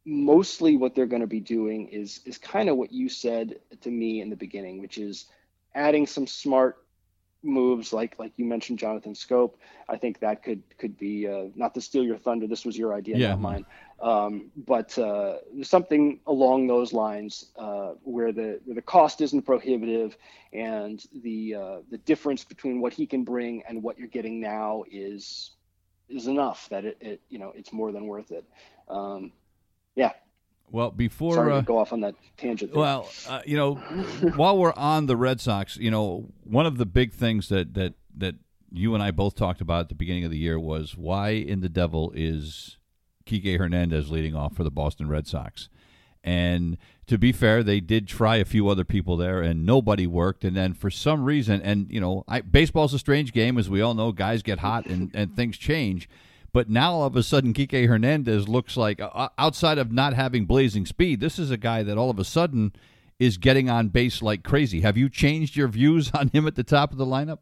mostly 0.04 0.76
what 0.76 0.94
they're 0.94 1.06
going 1.06 1.20
to 1.20 1.26
be 1.26 1.40
doing 1.40 1.88
is 1.88 2.20
is 2.24 2.38
kind 2.38 2.68
of 2.68 2.76
what 2.76 2.92
you 2.92 3.08
said 3.08 3.56
to 3.80 3.90
me 3.90 4.20
in 4.20 4.30
the 4.30 4.36
beginning 4.36 4.80
which 4.80 4.98
is 4.98 5.26
adding 5.74 6.06
some 6.06 6.26
smart 6.26 6.78
moves 7.42 7.92
like 7.92 8.18
like 8.18 8.32
you 8.36 8.44
mentioned 8.44 8.78
jonathan 8.78 9.12
Schoop 9.14 9.54
i 9.88 9.96
think 9.96 10.18
that 10.20 10.42
could 10.42 10.62
could 10.78 10.96
be 10.98 11.26
uh, 11.26 11.44
not 11.54 11.74
to 11.74 11.80
steal 11.80 12.02
your 12.04 12.16
thunder 12.18 12.46
this 12.46 12.64
was 12.64 12.76
your 12.76 12.94
idea 12.94 13.18
Yeah. 13.18 13.28
not 13.28 13.40
mine 13.40 13.64
um, 14.00 14.50
but 14.66 14.96
uh, 14.98 15.36
something 15.62 16.20
along 16.26 16.66
those 16.66 16.92
lines 16.92 17.52
uh, 17.56 17.92
where 18.02 18.32
the 18.32 18.60
where 18.64 18.74
the 18.74 18.82
cost 18.82 19.20
isn't 19.20 19.42
prohibitive 19.42 20.16
and 20.52 21.04
the 21.22 21.54
uh, 21.54 21.76
the 21.90 21.98
difference 21.98 22.44
between 22.44 22.80
what 22.80 22.92
he 22.92 23.06
can 23.06 23.24
bring 23.24 23.62
and 23.68 23.82
what 23.82 23.98
you're 23.98 24.08
getting 24.08 24.40
now 24.40 24.84
is 24.90 25.52
is 26.08 26.26
enough 26.26 26.68
that 26.70 26.84
it, 26.84 26.96
it 27.00 27.20
you 27.28 27.38
know 27.38 27.52
it's 27.54 27.72
more 27.72 27.92
than 27.92 28.06
worth 28.06 28.30
it. 28.32 28.44
Um, 28.88 29.32
yeah, 29.94 30.12
Well, 30.70 30.90
before 30.90 31.34
sorry 31.34 31.52
uh, 31.52 31.60
go 31.62 31.78
off 31.78 31.92
on 31.92 32.00
that 32.00 32.14
tangent. 32.36 32.72
there. 32.72 32.80
Well, 32.80 33.08
uh, 33.28 33.42
you 33.44 33.56
know, 33.56 33.74
while 34.36 34.56
we're 34.58 34.74
on 34.74 35.06
the 35.06 35.16
Red 35.16 35.40
Sox, 35.40 35.76
you 35.76 35.90
know, 35.90 36.28
one 36.44 36.66
of 36.66 36.78
the 36.78 36.86
big 36.86 37.12
things 37.12 37.48
that 37.48 37.74
that 37.74 37.94
that 38.16 38.36
you 38.72 38.94
and 38.94 39.02
I 39.02 39.10
both 39.10 39.34
talked 39.34 39.60
about 39.60 39.80
at 39.80 39.88
the 39.88 39.94
beginning 39.94 40.24
of 40.24 40.30
the 40.30 40.38
year 40.38 40.58
was 40.58 40.96
why 40.96 41.30
in 41.30 41.60
the 41.60 41.68
devil 41.68 42.12
is 42.14 42.78
Kike 43.26 43.58
Hernandez 43.58 44.10
leading 44.10 44.34
off 44.34 44.54
for 44.54 44.64
the 44.64 44.70
Boston 44.70 45.08
Red 45.08 45.26
Sox. 45.26 45.68
And 46.22 46.76
to 47.06 47.16
be 47.18 47.32
fair, 47.32 47.62
they 47.62 47.80
did 47.80 48.06
try 48.06 48.36
a 48.36 48.44
few 48.44 48.68
other 48.68 48.84
people 48.84 49.16
there, 49.16 49.40
and 49.40 49.64
nobody 49.64 50.06
worked. 50.06 50.44
And 50.44 50.56
then 50.56 50.74
for 50.74 50.90
some 50.90 51.24
reason, 51.24 51.62
and 51.62 51.90
you 51.90 52.00
know, 52.00 52.24
I, 52.28 52.42
baseball's 52.42 52.94
a 52.94 52.98
strange 52.98 53.32
game, 53.32 53.58
as 53.58 53.70
we 53.70 53.80
all 53.80 53.94
know. 53.94 54.12
Guys 54.12 54.42
get 54.42 54.58
hot 54.58 54.86
and, 54.86 55.10
and 55.14 55.34
things 55.34 55.56
change. 55.56 56.08
But 56.52 56.68
now 56.68 56.94
all 56.94 57.04
of 57.04 57.16
a 57.16 57.22
sudden, 57.22 57.54
Kike 57.54 57.86
Hernandez 57.86 58.48
looks 58.48 58.76
like, 58.76 59.00
uh, 59.00 59.28
outside 59.38 59.78
of 59.78 59.92
not 59.92 60.14
having 60.14 60.46
blazing 60.46 60.84
speed, 60.84 61.20
this 61.20 61.38
is 61.38 61.50
a 61.50 61.56
guy 61.56 61.82
that 61.82 61.96
all 61.96 62.10
of 62.10 62.18
a 62.18 62.24
sudden 62.24 62.72
is 63.18 63.36
getting 63.36 63.70
on 63.70 63.88
base 63.88 64.22
like 64.22 64.42
crazy. 64.42 64.80
Have 64.80 64.96
you 64.96 65.08
changed 65.08 65.54
your 65.54 65.68
views 65.68 66.10
on 66.14 66.28
him 66.28 66.46
at 66.46 66.56
the 66.56 66.64
top 66.64 66.92
of 66.92 66.98
the 66.98 67.06
lineup? 67.06 67.38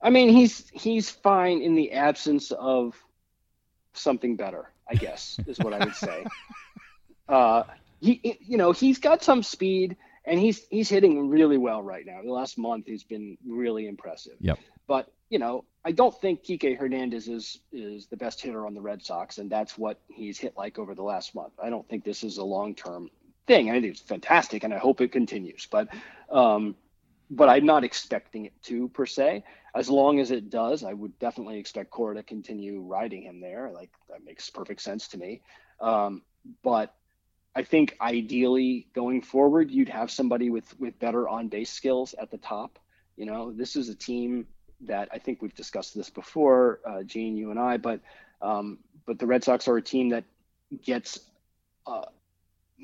I 0.00 0.10
mean, 0.10 0.28
he's 0.28 0.68
he's 0.72 1.10
fine 1.10 1.60
in 1.60 1.74
the 1.74 1.92
absence 1.92 2.52
of 2.52 2.94
something 3.94 4.36
better. 4.36 4.70
I 4.88 4.94
guess 4.94 5.38
is 5.46 5.58
what 5.58 5.74
I 5.74 5.84
would 5.84 5.94
say. 5.94 6.24
uh, 7.28 7.64
he, 8.00 8.38
you 8.40 8.56
know, 8.56 8.72
he's 8.72 8.98
got 8.98 9.22
some 9.22 9.42
speed, 9.42 9.96
and 10.24 10.38
he's 10.38 10.64
he's 10.70 10.88
hitting 10.88 11.28
really 11.28 11.58
well 11.58 11.82
right 11.82 12.06
now. 12.06 12.22
The 12.22 12.30
last 12.30 12.58
month, 12.58 12.86
he's 12.86 13.04
been 13.04 13.36
really 13.46 13.86
impressive. 13.86 14.34
Yep. 14.40 14.58
But 14.86 15.12
you 15.30 15.38
know, 15.38 15.64
I 15.84 15.92
don't 15.92 16.18
think 16.20 16.44
Kike 16.44 16.78
Hernandez 16.78 17.28
is 17.28 17.60
is 17.72 18.06
the 18.06 18.16
best 18.16 18.40
hitter 18.40 18.66
on 18.66 18.74
the 18.74 18.80
Red 18.80 19.02
Sox, 19.02 19.38
and 19.38 19.50
that's 19.50 19.76
what 19.76 20.00
he's 20.08 20.38
hit 20.38 20.56
like 20.56 20.78
over 20.78 20.94
the 20.94 21.02
last 21.02 21.34
month. 21.34 21.52
I 21.62 21.70
don't 21.70 21.88
think 21.88 22.04
this 22.04 22.22
is 22.22 22.38
a 22.38 22.44
long 22.44 22.74
term 22.74 23.10
thing. 23.46 23.70
I 23.70 23.74
think 23.74 23.86
it's 23.86 24.00
fantastic, 24.00 24.64
and 24.64 24.72
I 24.72 24.78
hope 24.78 25.00
it 25.00 25.12
continues. 25.12 25.66
But 25.70 25.88
um, 26.30 26.76
but 27.30 27.48
I'm 27.48 27.66
not 27.66 27.84
expecting 27.84 28.46
it 28.46 28.62
to 28.64 28.88
per 28.88 29.06
se. 29.06 29.44
As 29.74 29.90
long 29.90 30.18
as 30.18 30.30
it 30.30 30.50
does, 30.50 30.82
I 30.82 30.92
would 30.94 31.18
definitely 31.18 31.58
expect 31.58 31.90
Cora 31.90 32.14
to 32.16 32.22
continue 32.22 32.80
riding 32.80 33.22
him 33.22 33.40
there. 33.40 33.70
Like 33.70 33.90
that 34.08 34.24
makes 34.24 34.48
perfect 34.48 34.80
sense 34.80 35.08
to 35.08 35.18
me. 35.18 35.42
Um, 35.80 36.22
but 36.62 36.94
I 37.54 37.62
think 37.62 37.96
ideally 38.00 38.88
going 38.94 39.20
forward, 39.22 39.70
you'd 39.70 39.88
have 39.90 40.10
somebody 40.10 40.50
with 40.50 40.78
with 40.78 40.98
better 40.98 41.28
on 41.28 41.48
base 41.48 41.70
skills 41.70 42.14
at 42.14 42.30
the 42.30 42.38
top. 42.38 42.78
You 43.16 43.26
know, 43.26 43.52
this 43.52 43.76
is 43.76 43.88
a 43.88 43.94
team 43.94 44.46
that 44.82 45.08
I 45.12 45.18
think 45.18 45.42
we've 45.42 45.54
discussed 45.54 45.94
this 45.94 46.10
before, 46.10 46.80
uh, 46.86 47.02
Gene, 47.02 47.36
you 47.36 47.50
and 47.50 47.58
I, 47.58 47.76
but 47.76 48.00
um, 48.40 48.78
but 49.06 49.18
the 49.18 49.26
Red 49.26 49.42
Sox 49.42 49.66
are 49.68 49.76
a 49.76 49.82
team 49.82 50.10
that 50.10 50.24
gets 50.82 51.20
uh, 51.86 52.04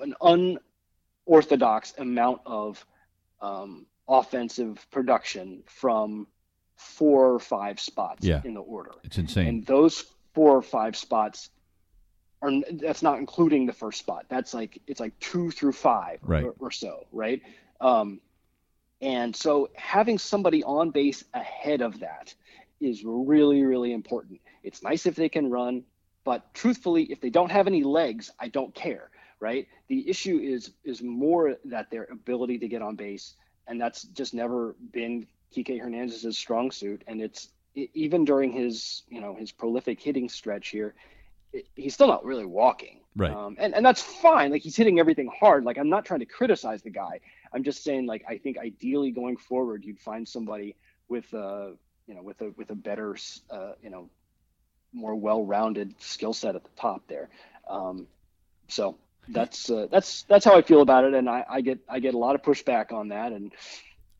an 0.00 0.58
unorthodox 1.26 1.94
amount 1.98 2.40
of 2.46 2.84
um, 3.40 3.86
offensive 4.08 4.84
production 4.90 5.62
from 5.66 6.26
four 6.76 7.34
or 7.34 7.38
five 7.38 7.78
spots 7.78 8.24
yeah. 8.24 8.40
in 8.44 8.54
the 8.54 8.60
order. 8.60 8.90
It's 9.04 9.18
insane. 9.18 9.46
And 9.46 9.66
those 9.66 10.04
four 10.34 10.56
or 10.56 10.62
five 10.62 10.96
spots 10.96 11.50
are 12.42 12.50
that's 12.72 13.02
not 13.02 13.18
including 13.18 13.66
the 13.66 13.72
first 13.72 13.98
spot. 13.98 14.26
That's 14.28 14.52
like 14.52 14.80
it's 14.86 15.00
like 15.00 15.18
two 15.20 15.50
through 15.50 15.72
five 15.72 16.18
right. 16.22 16.44
or, 16.44 16.54
or, 16.58 16.70
so, 16.70 17.06
right? 17.12 17.40
Um, 17.80 18.20
and 19.00 19.34
so 19.34 19.70
having 19.74 20.18
somebody 20.18 20.62
on 20.64 20.90
base 20.90 21.24
ahead 21.34 21.80
of 21.80 22.00
that 22.00 22.34
is 22.80 23.04
really, 23.04 23.62
really 23.62 23.92
important. 23.92 24.40
It's 24.62 24.82
nice 24.82 25.06
if 25.06 25.14
they 25.16 25.28
can 25.28 25.50
run, 25.50 25.84
but 26.24 26.52
truthfully, 26.54 27.04
if 27.04 27.20
they 27.20 27.30
don't 27.30 27.50
have 27.50 27.66
any 27.66 27.82
legs, 27.82 28.30
I 28.38 28.48
don't 28.48 28.74
care, 28.74 29.10
right? 29.40 29.66
The 29.88 30.08
issue 30.08 30.38
is 30.38 30.72
is 30.84 31.02
more 31.02 31.56
that 31.66 31.90
their 31.90 32.04
ability 32.10 32.58
to 32.58 32.68
get 32.68 32.82
on 32.82 32.96
base, 32.96 33.34
and 33.66 33.80
that's 33.80 34.04
just 34.04 34.34
never 34.34 34.74
been 34.92 35.26
Kike 35.54 35.80
Hernandez's 35.80 36.36
strong 36.36 36.70
suit. 36.70 37.02
And 37.06 37.20
it's 37.20 37.50
even 37.74 38.24
during 38.24 38.52
his, 38.52 39.02
you 39.08 39.20
know, 39.20 39.34
his 39.34 39.52
prolific 39.52 40.00
hitting 40.00 40.28
stretch 40.28 40.68
here, 40.68 40.94
it, 41.52 41.66
he's 41.74 41.94
still 41.94 42.08
not 42.08 42.24
really 42.24 42.46
walking. 42.46 43.00
Right. 43.16 43.32
Um, 43.32 43.56
and 43.58 43.74
and 43.74 43.84
that's 43.84 44.02
fine. 44.02 44.50
Like 44.50 44.62
he's 44.62 44.76
hitting 44.76 44.98
everything 44.98 45.30
hard. 45.38 45.64
Like 45.64 45.78
I'm 45.78 45.90
not 45.90 46.04
trying 46.04 46.20
to 46.20 46.26
criticize 46.26 46.82
the 46.82 46.90
guy. 46.90 47.20
I'm 47.54 47.62
just 47.62 47.84
saying, 47.84 48.06
like 48.06 48.24
I 48.28 48.38
think 48.38 48.58
ideally 48.58 49.10
going 49.10 49.36
forward, 49.36 49.84
you'd 49.84 50.00
find 50.00 50.26
somebody 50.28 50.74
with 51.08 51.32
a, 51.32 51.74
you 52.06 52.14
know, 52.14 52.22
with 52.22 52.40
a 52.40 52.50
with 52.56 52.70
a 52.70 52.74
better, 52.74 53.16
uh, 53.50 53.72
you 53.82 53.90
know, 53.90 54.10
more 54.92 55.14
well-rounded 55.14 55.94
skill 56.00 56.32
set 56.32 56.56
at 56.56 56.64
the 56.64 56.70
top 56.76 57.02
there. 57.08 57.28
Um, 57.68 58.06
so 58.68 58.96
that's 59.28 59.70
uh, 59.70 59.86
that's 59.90 60.22
that's 60.24 60.44
how 60.44 60.56
I 60.56 60.62
feel 60.62 60.82
about 60.82 61.04
it, 61.04 61.14
and 61.14 61.28
I, 61.28 61.44
I 61.48 61.60
get 61.60 61.78
I 61.88 62.00
get 62.00 62.14
a 62.14 62.18
lot 62.18 62.34
of 62.34 62.42
pushback 62.42 62.92
on 62.92 63.08
that, 63.08 63.32
and 63.32 63.52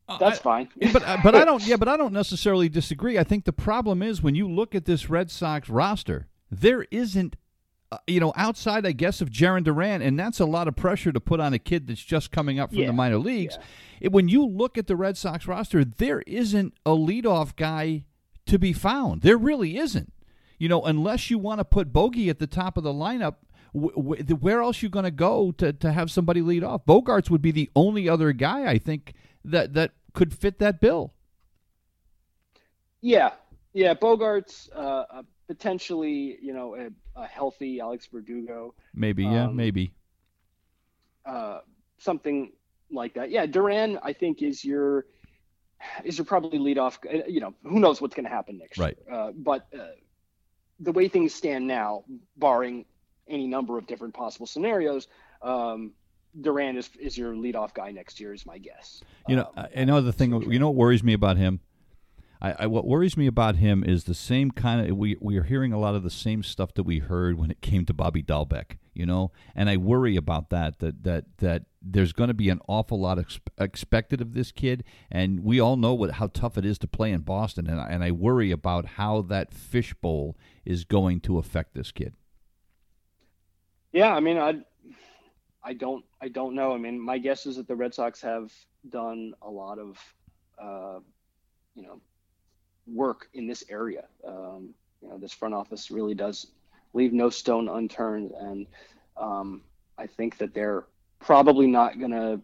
uh, 0.09 0.19
that's 0.19 0.39
fine. 0.39 0.69
but 0.93 1.03
uh, 1.03 1.19
but 1.23 1.35
I 1.35 1.45
don't 1.45 1.67
yeah, 1.67 1.77
but 1.77 1.89
I 1.89 1.97
don't 1.97 2.13
necessarily 2.13 2.69
disagree. 2.69 3.19
I 3.19 3.25
think 3.25 3.45
the 3.45 3.53
problem 3.53 4.03
is 4.03 4.23
when 4.23 4.35
you 4.35 4.49
look 4.49 4.75
at 4.75 4.85
this 4.85 5.11
Red 5.11 5.31
Sox 5.31 5.69
roster, 5.69 6.29
there 6.51 6.87
isn't 6.91 7.37
uh, 7.95 7.99
you 8.09 8.19
know, 8.19 8.33
outside, 8.35 8.85
I 8.87 8.93
guess, 8.93 9.21
of 9.21 9.31
Jarren 9.31 9.63
Duran, 9.63 10.03
and 10.03 10.19
that's 10.19 10.41
a 10.41 10.45
lot 10.45 10.67
of 10.67 10.75
pressure 10.75 11.13
to 11.13 11.21
put 11.21 11.39
on 11.39 11.55
a 11.55 11.59
kid 11.59 11.87
that's 11.87 12.03
just 12.03 12.33
coming 12.33 12.59
up 12.59 12.71
from 12.71 12.81
yeah. 12.81 12.87
the 12.89 12.93
minor 12.93 13.19
leagues. 13.19 13.57
Yeah. 13.59 13.67
It, 14.01 14.13
when 14.13 14.29
you 14.29 14.45
look 14.45 14.77
at 14.77 14.89
the 14.89 14.97
Red 14.97 15.17
Sox 15.17 15.47
roster, 15.47 15.85
there 15.85 16.23
isn't 16.27 16.75
a 16.85 16.91
leadoff 16.91 17.55
guy 17.55 18.05
to 18.47 18.59
be 18.59 18.73
found. 18.73 19.23
There 19.23 19.37
really 19.37 19.79
isn't. 19.79 20.13
You 20.59 20.69
know, 20.69 20.83
unless 20.83 21.31
you 21.31 21.39
want 21.39 21.61
to 21.61 21.65
put 21.65 21.93
Bogey 21.93 22.29
at 22.29 22.39
the 22.39 22.47
top 22.47 22.77
of 22.77 22.85
the 22.85 22.93
lineup, 22.93 23.37
where 23.73 24.61
else 24.61 24.83
you 24.83 24.89
going 24.89 25.05
to 25.05 25.11
go 25.11 25.53
to 25.53 25.73
to 25.73 25.93
have 25.93 26.11
somebody 26.11 26.43
lead 26.43 26.65
off? 26.65 26.85
Bogaerts 26.87 27.31
would 27.31 27.43
be 27.43 27.53
the 27.53 27.71
only 27.77 28.09
other 28.09 28.33
guy 28.33 28.67
I 28.67 28.79
think 28.79 29.15
that 29.45 29.75
that 29.75 29.93
could 30.13 30.33
fit 30.33 30.59
that 30.59 30.81
bill. 30.81 31.13
Yeah, 33.01 33.31
yeah, 33.73 33.95
Bogaerts 33.95 34.69
uh, 34.75 35.23
potentially, 35.47 36.39
you 36.41 36.55
know, 36.55 36.91
a, 37.17 37.27
healthy 37.27 37.81
Alex 37.81 38.07
Verdugo. 38.07 38.75
Maybe, 38.95 39.25
yeah, 39.25 39.45
um, 39.45 39.57
maybe. 39.57 39.93
Uh, 41.25 41.61
something 41.99 42.53
like 42.91 43.15
that. 43.15 43.31
Yeah, 43.31 43.47
Duran, 43.47 43.99
I 44.03 44.13
think, 44.13 44.43
is 44.43 44.65
your 44.65 45.07
is 46.05 46.19
your 46.19 46.25
probably 46.25 46.59
lead 46.59 46.79
off. 46.79 46.99
Uh, 47.05 47.19
you 47.27 47.41
know, 47.41 47.55
who 47.65 47.81
knows 47.81 48.01
what's 48.01 48.15
going 48.15 48.25
to 48.25 48.31
happen 48.31 48.59
next 48.59 48.79
right. 48.79 48.97
year. 49.07 49.15
Uh, 49.15 49.33
but 49.35 49.67
uh, 49.79 49.87
the 50.81 50.93
way 50.93 51.09
things 51.09 51.35
stand 51.35 51.67
now, 51.67 52.05
barring 52.37 52.85
any 53.29 53.47
number 53.47 53.79
of 53.79 53.87
different 53.87 54.15
possible 54.15 54.47
scenarios, 54.47 55.09
um, 55.43 55.93
Duran 56.41 56.77
is 56.77 56.91
is 56.99 57.17
your 57.17 57.35
leadoff 57.35 57.75
guy 57.75 57.91
next 57.91 58.21
year, 58.21 58.33
is 58.33 58.45
my 58.45 58.59
guess. 58.59 59.03
You 59.29 59.37
know, 59.37 59.51
um, 59.57 59.67
I 59.77 59.85
know 59.85 60.01
the 60.01 60.13
thing. 60.13 60.51
You 60.51 60.59
know 60.59 60.69
what 60.69 60.77
worries 60.77 61.03
me 61.03 61.13
about 61.13 61.37
him? 61.37 61.61
I, 62.45 62.55
I, 62.59 62.67
what 62.67 62.87
worries 62.87 63.17
me 63.17 63.27
about 63.27 63.57
him 63.57 63.83
is 63.83 64.05
the 64.05 64.15
same 64.15 64.51
kind 64.51 64.87
of 64.87 64.95
we 64.99 65.17
we 65.19 65.39
are 65.39 65.45
hearing 65.45 65.73
a 65.73 65.79
lot 65.79 65.95
of 65.95 66.03
the 66.03 66.11
same 66.11 66.43
stuff 66.43 66.75
that 66.75 66.83
we 66.83 66.99
heard 66.99 67.39
when 67.39 67.51
it 67.51 67.63
came 67.63 67.87
to 67.87 67.95
Bobby 67.95 68.23
Dalbec, 68.23 68.77
you 68.93 69.07
know, 69.07 69.33
and 69.55 69.71
I 69.71 69.79
worry 69.79 70.15
about 70.15 70.51
that 70.51 70.79
that 70.81 71.05
that 71.05 71.25
that 71.39 71.63
there's 71.81 72.13
going 72.13 72.29
to 72.29 72.35
be 72.35 72.51
an 72.51 72.61
awful 72.69 73.01
lot 73.01 73.19
ex- 73.19 73.41
expected 73.59 74.21
of 74.21 74.35
this 74.35 74.53
kid, 74.53 74.85
and 75.11 75.41
we 75.41 75.59
all 75.59 75.79
know 75.79 75.95
what 75.95 76.13
how 76.13 76.27
tough 76.27 76.59
it 76.59 76.67
is 76.67 76.79
to 76.81 76.87
play 76.87 77.13
in 77.13 77.23
Boston, 77.23 77.67
and 77.67 77.81
and 77.81 78.05
I 78.05 78.11
worry 78.11 78.51
about 78.51 78.85
how 78.85 79.23
that 79.23 79.55
fishbowl 79.55 80.37
is 80.67 80.85
going 80.85 81.21
to 81.21 81.39
affect 81.39 81.75
this 81.75 81.93
kid. 81.93 82.13
Yeah, 83.91 84.15
I 84.15 84.21
mean, 84.21 84.37
I 84.37 84.57
I 85.63 85.73
don't 85.73 86.05
I 86.21 86.29
don't 86.29 86.55
know. 86.55 86.75
I 86.75 86.77
mean, 86.77 87.01
my 87.01 87.17
guess 87.17 87.47
is 87.47 87.57
that 87.57 87.69
the 87.69 87.77
Red 87.77 87.95
Sox 87.95 88.21
have 88.21 88.53
done 88.91 89.33
a 89.41 89.49
lot 89.49 89.79
of 89.79 89.99
uh, 90.63 91.01
you 91.75 91.85
know 91.85 92.03
work 92.87 93.29
in 93.35 93.47
this 93.47 93.65
area. 93.69 94.05
Um, 94.27 94.75
you 95.01 95.09
know, 95.09 95.19
this 95.19 95.33
front 95.33 95.55
office 95.55 95.91
really 95.91 96.15
does 96.15 96.47
leave 96.93 97.13
no 97.13 97.31
stone 97.31 97.69
unturned, 97.69 98.33
and 98.33 98.67
um, 99.17 99.63
I 99.99 100.07
think 100.07 100.39
that 100.39 100.55
they're 100.55 100.87
probably 101.21 101.67
not 101.67 101.99
gonna 101.99 102.41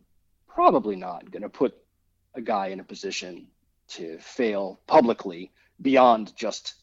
probably 0.49 0.97
not 0.97 1.31
gonna 1.31 1.49
put 1.49 1.77
a 2.35 2.41
guy 2.41 2.69
in 2.69 2.81
a 2.81 2.85
position 2.85 3.47
to 3.89 4.19
fail 4.19 4.81
publicly 4.87 5.51
beyond 5.83 6.35
just 6.37 6.75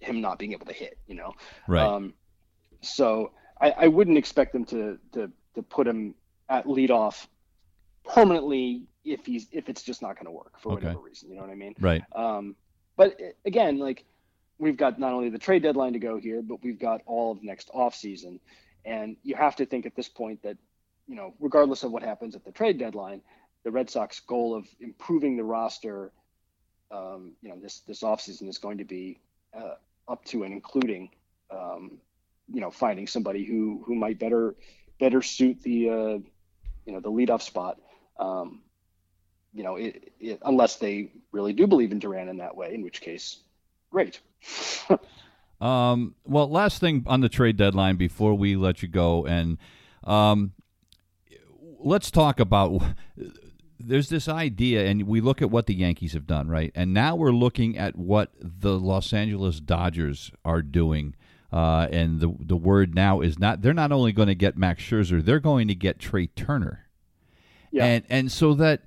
him 0.00 0.20
not 0.20 0.38
being 0.38 0.52
able 0.52 0.66
to 0.66 0.72
hit. 0.72 0.98
You 1.06 1.16
know, 1.16 1.32
right? 1.68 1.86
Um, 1.86 2.14
so 2.80 3.32
I, 3.60 3.70
I 3.70 3.86
wouldn't 3.88 4.18
expect 4.18 4.52
them 4.52 4.64
to 4.66 4.98
to 5.12 5.30
to 5.54 5.62
put 5.62 5.86
him 5.86 6.14
at 6.48 6.66
leadoff 6.66 7.26
permanently 8.04 8.82
if 9.04 9.26
he's 9.26 9.46
if 9.52 9.68
it's 9.68 9.82
just 9.82 10.02
not 10.02 10.16
going 10.16 10.26
to 10.26 10.30
work 10.30 10.58
for 10.60 10.72
okay. 10.72 10.86
whatever 10.86 11.00
reason. 11.00 11.30
You 11.30 11.36
know 11.36 11.42
what 11.42 11.50
I 11.50 11.54
mean? 11.54 11.74
Right. 11.80 12.02
Um, 12.14 12.56
but 12.96 13.18
again, 13.44 13.78
like 13.78 14.04
we've 14.58 14.76
got 14.76 14.98
not 14.98 15.12
only 15.12 15.30
the 15.30 15.38
trade 15.38 15.62
deadline 15.62 15.94
to 15.94 15.98
go 15.98 16.18
here, 16.18 16.42
but 16.42 16.62
we've 16.62 16.78
got 16.78 17.02
all 17.06 17.32
of 17.32 17.42
next 17.42 17.70
off 17.72 17.94
season, 17.94 18.40
and 18.84 19.16
you 19.22 19.34
have 19.34 19.56
to 19.56 19.66
think 19.66 19.86
at 19.86 19.96
this 19.96 20.08
point 20.08 20.42
that 20.42 20.56
you 21.06 21.16
know, 21.16 21.34
regardless 21.38 21.82
of 21.82 21.92
what 21.92 22.02
happens 22.02 22.34
at 22.34 22.44
the 22.44 22.52
trade 22.52 22.78
deadline, 22.78 23.20
the 23.64 23.70
Red 23.70 23.90
Sox 23.90 24.20
goal 24.20 24.54
of 24.54 24.66
improving 24.80 25.36
the 25.36 25.44
roster, 25.44 26.12
um, 26.90 27.32
you 27.42 27.48
know, 27.48 27.58
this 27.60 27.80
this 27.80 28.02
offseason 28.02 28.48
is 28.48 28.58
going 28.58 28.78
to 28.78 28.84
be 28.84 29.20
uh, 29.56 29.74
up 30.08 30.24
to 30.26 30.44
and 30.44 30.52
including, 30.52 31.10
um, 31.50 31.98
you 32.52 32.60
know, 32.60 32.70
finding 32.70 33.06
somebody 33.06 33.44
who 33.44 33.82
who 33.86 33.94
might 33.94 34.18
better 34.18 34.54
better 35.00 35.22
suit 35.22 35.60
the 35.62 35.90
uh, 35.90 36.18
you 36.86 36.92
know 36.92 37.00
the 37.00 37.10
leadoff 37.10 37.42
spot. 37.42 37.80
Um, 38.18 38.62
you 39.54 39.62
know, 39.62 39.76
it, 39.76 40.12
it, 40.18 40.40
unless 40.44 40.76
they 40.76 41.12
really 41.30 41.52
do 41.52 41.66
believe 41.66 41.92
in 41.92 42.00
Duran 42.00 42.28
in 42.28 42.38
that 42.38 42.56
way, 42.56 42.74
in 42.74 42.82
which 42.82 43.00
case, 43.00 43.38
great. 43.90 44.20
um, 45.60 46.16
well, 46.24 46.50
last 46.50 46.80
thing 46.80 47.04
on 47.06 47.20
the 47.20 47.28
trade 47.28 47.56
deadline 47.56 47.96
before 47.96 48.34
we 48.34 48.56
let 48.56 48.82
you 48.82 48.88
go, 48.88 49.24
and 49.24 49.58
um, 50.02 50.52
let's 51.78 52.10
talk 52.10 52.40
about. 52.40 52.82
There's 53.78 54.08
this 54.08 54.28
idea, 54.28 54.86
and 54.86 55.06
we 55.06 55.20
look 55.20 55.42
at 55.42 55.50
what 55.50 55.66
the 55.66 55.74
Yankees 55.74 56.14
have 56.14 56.26
done, 56.26 56.48
right? 56.48 56.72
And 56.74 56.94
now 56.94 57.16
we're 57.16 57.32
looking 57.32 57.76
at 57.76 57.96
what 57.96 58.30
the 58.40 58.78
Los 58.78 59.12
Angeles 59.12 59.60
Dodgers 59.60 60.32
are 60.44 60.62
doing. 60.62 61.14
Uh, 61.52 61.86
and 61.92 62.18
the 62.18 62.34
the 62.40 62.56
word 62.56 62.96
now 62.96 63.20
is 63.20 63.38
not 63.38 63.62
they're 63.62 63.72
not 63.72 63.92
only 63.92 64.10
going 64.10 64.26
to 64.26 64.34
get 64.34 64.56
Max 64.56 64.82
Scherzer, 64.82 65.24
they're 65.24 65.38
going 65.38 65.68
to 65.68 65.74
get 65.74 66.00
Trea 66.00 66.26
Turner. 66.28 66.86
Yeah. 67.70 67.84
And 67.84 68.04
and 68.08 68.32
so 68.32 68.54
that 68.54 68.82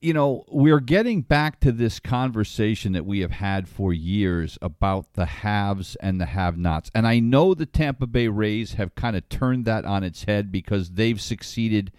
you 0.00 0.12
know, 0.12 0.44
we're 0.48 0.80
getting 0.80 1.22
back 1.22 1.60
to 1.60 1.72
this 1.72 2.00
conversation 2.00 2.92
that 2.92 3.06
we 3.06 3.20
have 3.20 3.30
had 3.30 3.68
for 3.68 3.92
years 3.92 4.58
about 4.60 5.14
the 5.14 5.26
haves 5.26 5.96
and 5.96 6.20
the 6.20 6.26
have 6.26 6.58
nots. 6.58 6.90
And 6.94 7.06
I 7.06 7.18
know 7.18 7.54
the 7.54 7.66
Tampa 7.66 8.06
Bay 8.06 8.28
Rays 8.28 8.74
have 8.74 8.94
kind 8.94 9.16
of 9.16 9.28
turned 9.28 9.64
that 9.64 9.84
on 9.84 10.04
its 10.04 10.24
head 10.24 10.52
because 10.52 10.90
they've 10.90 11.20
succeeded 11.20 11.92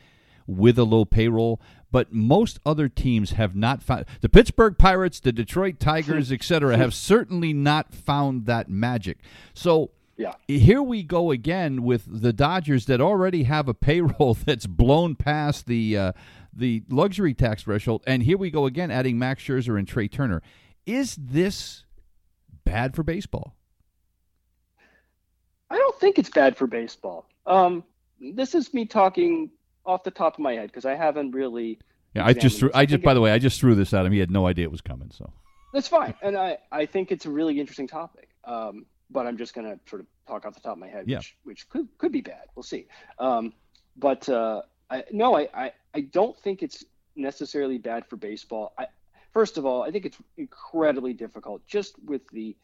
with 0.45 0.77
a 0.77 0.83
low 0.83 1.05
payroll, 1.05 1.61
but 1.91 2.13
most 2.13 2.59
other 2.65 2.87
teams 2.87 3.31
have 3.31 3.55
not 3.55 3.81
found 3.81 4.05
the 4.21 4.29
Pittsburgh 4.29 4.77
Pirates, 4.77 5.19
the 5.19 5.31
Detroit 5.31 5.79
Tigers, 5.79 6.31
etc. 6.31 6.77
have 6.77 6.93
certainly 6.93 7.53
not 7.53 7.93
found 7.93 8.45
that 8.45 8.69
magic. 8.69 9.17
So 9.53 9.91
yeah. 10.17 10.33
Here 10.47 10.83
we 10.83 11.01
go 11.01 11.31
again 11.31 11.81
with 11.81 12.03
the 12.07 12.31
Dodgers 12.31 12.85
that 12.85 13.01
already 13.01 13.43
have 13.43 13.67
a 13.67 13.73
payroll 13.73 14.33
that's 14.45 14.67
blown 14.67 15.15
past 15.15 15.65
the 15.65 15.97
uh, 15.97 16.11
the 16.53 16.83
luxury 16.89 17.33
tax 17.33 17.63
threshold, 17.63 18.03
and 18.07 18.23
here 18.23 18.37
we 18.37 18.49
go 18.51 18.65
again, 18.65 18.91
adding 18.91 19.17
Max 19.17 19.43
Scherzer 19.43 19.77
and 19.77 19.87
Trea 19.87 20.07
Turner. 20.07 20.41
Is 20.85 21.15
this 21.15 21.85
bad 22.65 22.95
for 22.95 23.03
baseball? 23.03 23.55
I 25.69 25.77
don't 25.77 25.99
think 25.99 26.19
it's 26.19 26.29
bad 26.29 26.57
for 26.57 26.67
baseball. 26.67 27.25
Um, 27.45 27.83
this 28.19 28.53
is 28.55 28.73
me 28.73 28.85
talking 28.85 29.49
off 29.85 30.03
the 30.03 30.11
top 30.11 30.33
of 30.35 30.39
my 30.39 30.53
head 30.53 30.67
because 30.67 30.85
I 30.85 30.95
haven't 30.95 31.31
really 31.31 31.79
Yeah, 32.13 32.25
I 32.25 32.33
just 32.33 32.59
threw. 32.59 32.69
I 32.73 32.85
just 32.85 33.03
by 33.03 33.11
it- 33.11 33.15
the 33.15 33.21
way, 33.21 33.31
I 33.31 33.39
just 33.39 33.59
threw 33.59 33.73
this 33.75 33.93
at 33.93 34.05
him. 34.05 34.11
He 34.11 34.19
had 34.19 34.29
no 34.31 34.45
idea 34.47 34.65
it 34.65 34.71
was 34.71 34.81
coming. 34.81 35.11
So 35.11 35.31
That's 35.73 35.87
fine, 35.87 36.13
and 36.21 36.37
I, 36.37 36.57
I 36.71 36.85
think 36.85 37.11
it's 37.11 37.25
a 37.25 37.29
really 37.29 37.59
interesting 37.59 37.87
topic. 37.87 38.29
Um, 38.43 38.85
but 39.09 39.25
I'm 39.27 39.37
just 39.37 39.53
gonna 39.53 39.79
sort 39.87 40.01
of 40.01 40.07
talk 40.27 40.45
off 40.45 40.53
the 40.55 40.61
top 40.61 40.73
of 40.73 40.77
my 40.79 40.87
head, 40.87 41.05
Yeah. 41.07 41.17
which 41.17 41.37
which 41.43 41.69
could 41.69 41.87
could 41.97 42.11
be 42.11 42.21
bad. 42.21 42.43
We'll 42.55 42.63
see. 42.63 42.87
Um, 43.17 43.53
but 43.95 44.27
uh, 44.29 44.61
I, 44.91 45.03
no, 45.11 45.35
I, 45.37 45.47
I 45.53 45.71
I 45.95 46.01
don't 46.01 46.37
think 46.37 46.61
it's 46.61 46.83
necessarily 47.15 47.77
bad 47.77 48.05
for 48.07 48.17
baseball. 48.17 48.73
I, 48.77 48.87
first 49.33 49.57
of 49.57 49.65
all, 49.65 49.83
I 49.83 49.91
think 49.91 50.05
it's 50.05 50.17
incredibly 50.37 51.13
difficult 51.13 51.65
just 51.65 51.95
with 52.03 52.21
the 52.29 52.55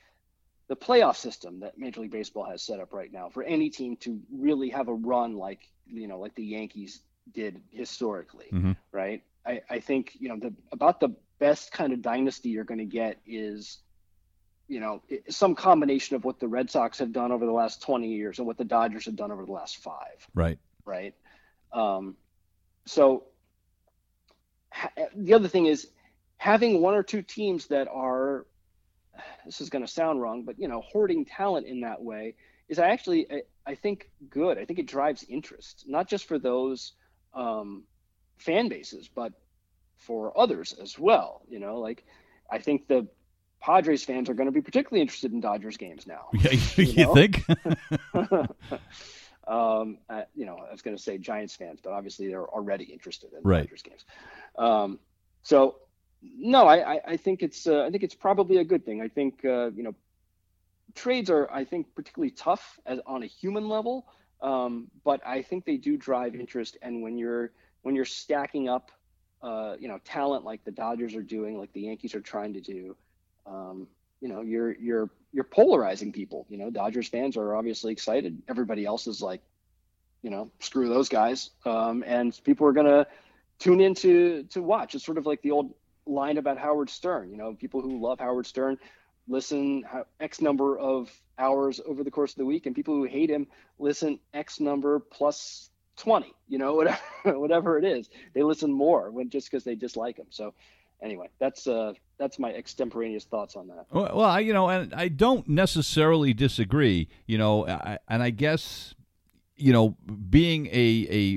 the 0.67 0.75
playoff 0.75 1.15
system 1.15 1.61
that 1.61 1.77
Major 1.77 2.01
League 2.01 2.11
Baseball 2.11 2.43
has 2.43 2.61
set 2.61 2.81
up 2.81 2.93
right 2.93 3.11
now 3.11 3.29
for 3.29 3.43
any 3.43 3.69
team 3.69 3.95
to 4.01 4.19
really 4.31 4.69
have 4.69 4.89
a 4.89 4.93
run 4.93 5.37
like 5.37 5.61
you 5.87 6.07
know 6.07 6.19
like 6.19 6.35
the 6.35 6.43
Yankees 6.45 7.01
did 7.33 7.61
historically, 7.71 8.47
Mhm. 8.51 8.75
right? 8.91 9.23
I, 9.45 9.61
I 9.69 9.79
think 9.79 10.11
you 10.19 10.27
know 10.29 10.37
the 10.37 10.53
about 10.71 10.99
the 10.99 11.15
best 11.39 11.71
kind 11.71 11.93
of 11.93 12.01
dynasty 12.01 12.49
you're 12.49 12.65
going 12.65 12.79
to 12.79 12.85
get 12.85 13.19
is 13.25 13.79
you 14.67 14.81
know 14.81 15.01
some 15.29 15.55
combination 15.55 16.17
of 16.17 16.25
what 16.25 16.39
the 16.39 16.47
Red 16.47 16.69
Sox 16.69 16.99
have 16.99 17.13
done 17.13 17.31
over 17.31 17.45
the 17.45 17.51
last 17.53 17.81
20 17.81 18.07
years 18.09 18.39
and 18.39 18.47
what 18.47 18.57
the 18.57 18.65
Dodgers 18.65 19.05
have 19.05 19.15
done 19.15 19.31
over 19.31 19.45
the 19.45 19.51
last 19.53 19.77
five 19.77 20.27
right, 20.33 20.59
right? 20.83 21.13
Um, 21.73 22.15
so 22.85 23.25
ha- 24.71 24.91
the 25.15 25.33
other 25.33 25.47
thing 25.47 25.65
is 25.65 25.89
having 26.37 26.81
one 26.81 26.93
or 26.93 27.03
two 27.03 27.21
teams 27.21 27.67
that 27.67 27.87
are 27.87 28.45
this 29.45 29.61
is 29.61 29.69
going 29.69 29.83
to 29.85 29.91
sound 29.91 30.21
wrong, 30.21 30.43
but 30.43 30.59
you 30.59 30.67
know, 30.67 30.81
hoarding 30.81 31.25
talent 31.25 31.65
in 31.67 31.81
that 31.81 32.01
way 32.01 32.35
is 32.69 32.79
actually 32.79 33.31
I, 33.31 33.41
I 33.65 33.75
think 33.75 34.09
good. 34.29 34.57
I 34.57 34.65
think 34.65 34.79
it 34.79 34.87
drives 34.87 35.25
interest, 35.27 35.85
not 35.87 36.07
just 36.07 36.25
for 36.25 36.37
those 36.37 36.93
um, 37.33 37.83
fan 38.37 38.69
bases, 38.69 39.09
but 39.13 39.33
for 39.95 40.37
others 40.39 40.73
as 40.81 40.97
well. 40.99 41.41
You 41.49 41.59
know, 41.59 41.79
like 41.79 42.05
I 42.51 42.59
think 42.59 42.87
the 42.87 43.07
Padres 43.59 44.03
fans 44.03 44.29
are 44.29 44.33
going 44.33 44.45
to 44.47 44.51
be 44.51 44.61
particularly 44.61 45.01
interested 45.01 45.31
in 45.31 45.39
Dodgers 45.39 45.77
games 45.77 46.05
now. 46.05 46.27
yeah, 46.33 46.51
you, 46.51 46.83
You 46.83 47.05
know? 47.05 47.13
think? 47.13 47.43
um, 49.47 49.97
uh, 50.09 50.23
you 50.35 50.45
know, 50.45 50.57
I 50.57 50.71
was 50.71 50.81
going 50.81 50.95
to 50.95 51.01
say 51.01 51.17
Giants 51.17 51.55
fans, 51.55 51.79
but 51.81 51.93
obviously 51.93 52.27
they're 52.27 52.47
already 52.47 52.83
interested 52.85 53.31
in 53.33 53.39
Right. 53.43 53.63
Dodgers 53.63 53.81
games. 53.81 54.05
Um, 54.57 54.99
so 55.43 55.77
no, 56.21 56.67
I, 56.67 56.95
I, 56.95 57.01
I 57.07 57.17
think 57.17 57.43
it's 57.43 57.67
uh, 57.67 57.83
I 57.83 57.91
think 57.91 58.03
it's 58.03 58.15
probably 58.15 58.57
a 58.57 58.63
good 58.63 58.85
thing. 58.85 59.01
I 59.01 59.07
think 59.07 59.45
uh, 59.45 59.71
you 59.71 59.83
know 59.83 59.95
trades 60.95 61.29
are 61.29 61.49
I 61.51 61.63
think 61.63 61.93
particularly 61.95 62.31
tough 62.31 62.79
as 62.85 62.99
on 63.05 63.23
a 63.23 63.27
human 63.27 63.69
level, 63.69 64.07
um, 64.41 64.87
but 65.03 65.25
I 65.25 65.41
think 65.41 65.65
they 65.65 65.77
do 65.77 65.97
drive 65.97 66.35
interest. 66.35 66.77
And 66.81 67.01
when 67.01 67.17
you're 67.17 67.51
when 67.83 67.95
you're 67.95 68.05
stacking 68.05 68.67
up, 68.67 68.91
uh, 69.41 69.75
you 69.79 69.87
know, 69.87 69.99
talent 70.03 70.43
like 70.43 70.63
the 70.65 70.71
Dodgers 70.71 71.15
are 71.15 71.21
doing, 71.21 71.57
like 71.57 71.71
the 71.73 71.81
Yankees 71.81 72.15
are 72.15 72.21
trying 72.21 72.53
to 72.53 72.61
do, 72.61 72.95
um, 73.45 73.87
you 74.19 74.27
know, 74.27 74.41
you're 74.41 74.75
you're 74.75 75.09
you're 75.37 75.43
polarizing 75.43 76.11
people. 76.11 76.47
You 76.49 76.57
know, 76.57 76.71
Dodgers 76.71 77.07
fans 77.07 77.37
are 77.37 77.55
obviously 77.55 77.91
excited. 77.91 78.41
Everybody 78.47 78.85
else 78.85 79.05
is 79.05 79.21
like, 79.21 79.39
you 80.23 80.31
know, 80.31 80.49
screw 80.59 80.89
those 80.89 81.09
guys. 81.09 81.51
Um, 81.63 82.03
and 82.07 82.37
people 82.43 82.65
are 82.65 82.71
gonna 82.71 83.05
tune 83.59 83.79
in 83.79 83.93
to 83.93 84.43
to 84.49 84.63
watch. 84.63 84.95
It's 84.95 85.05
sort 85.05 85.19
of 85.19 85.27
like 85.27 85.43
the 85.43 85.51
old 85.51 85.75
line 86.07 86.39
about 86.39 86.57
Howard 86.57 86.89
Stern. 86.89 87.29
You 87.29 87.37
know, 87.37 87.53
people 87.53 87.81
who 87.81 88.01
love 88.01 88.19
Howard 88.19 88.47
Stern 88.47 88.79
listen 89.27 89.83
X 90.19 90.41
number 90.41 90.75
of 90.75 91.11
hours 91.37 91.79
over 91.85 92.03
the 92.03 92.09
course 92.09 92.31
of 92.31 92.37
the 92.39 92.45
week, 92.45 92.65
and 92.65 92.75
people 92.75 92.95
who 92.95 93.03
hate 93.03 93.29
him 93.29 93.45
listen 93.77 94.19
X 94.33 94.59
number 94.59 94.97
plus 94.99 95.69
20. 95.97 96.33
You 96.47 96.57
know, 96.57 96.73
whatever 96.73 97.39
whatever 97.39 97.77
it 97.77 97.85
is, 97.85 98.09
they 98.33 98.41
listen 98.41 98.73
more 98.73 99.11
when 99.11 99.29
just 99.29 99.51
because 99.51 99.63
they 99.63 99.75
dislike 99.75 100.17
him. 100.17 100.31
So 100.31 100.55
anyway, 101.01 101.29
that's 101.39 101.67
uh 101.67 101.93
that's 102.17 102.39
my 102.39 102.51
extemporaneous 102.51 103.25
thoughts 103.25 103.55
on 103.55 103.67
that. 103.67 103.85
Well, 103.91 104.11
well, 104.15 104.25
I, 104.25 104.39
you 104.39 104.53
know, 104.53 104.69
and 104.69 104.93
I 104.93 105.07
don't 105.07 105.47
necessarily 105.47 106.33
disagree. 106.33 107.09
You 107.27 107.37
know, 107.37 107.67
I, 107.67 107.99
and 108.07 108.23
I 108.23 108.31
guess, 108.31 108.95
you 109.55 109.71
know, 109.71 109.95
being 110.29 110.65
a, 110.67 110.71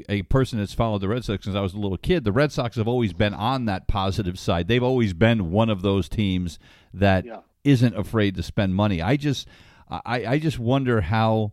a, 0.09 0.13
a 0.13 0.23
person 0.23 0.59
that's 0.59 0.73
followed 0.73 1.03
the 1.03 1.09
Red 1.09 1.25
Sox 1.25 1.45
since 1.45 1.55
I 1.55 1.61
was 1.61 1.75
a 1.75 1.79
little 1.79 1.99
kid, 1.99 2.25
the 2.25 2.33
Red 2.33 2.51
Sox 2.53 2.77
have 2.77 2.89
always 2.89 3.13
been 3.13 3.35
on 3.35 3.67
that 3.67 3.89
positive 3.89 4.39
side. 4.39 4.69
They've 4.69 4.83
always 4.83 5.13
been 5.13 5.51
one 5.51 5.69
of 5.69 5.83
those 5.83 6.09
teams 6.09 6.59
that 6.95 7.27
Yeah. 7.27 7.41
not 7.65 7.95
afraid 7.95 8.37
to 8.37 8.43
spend 8.43 8.75
money. 8.75 9.03
I 9.03 9.17
just, 9.17 9.47
I, 9.91 10.25
I 10.25 10.39
just 10.39 10.59
wonder 10.59 11.03
how, 11.03 11.53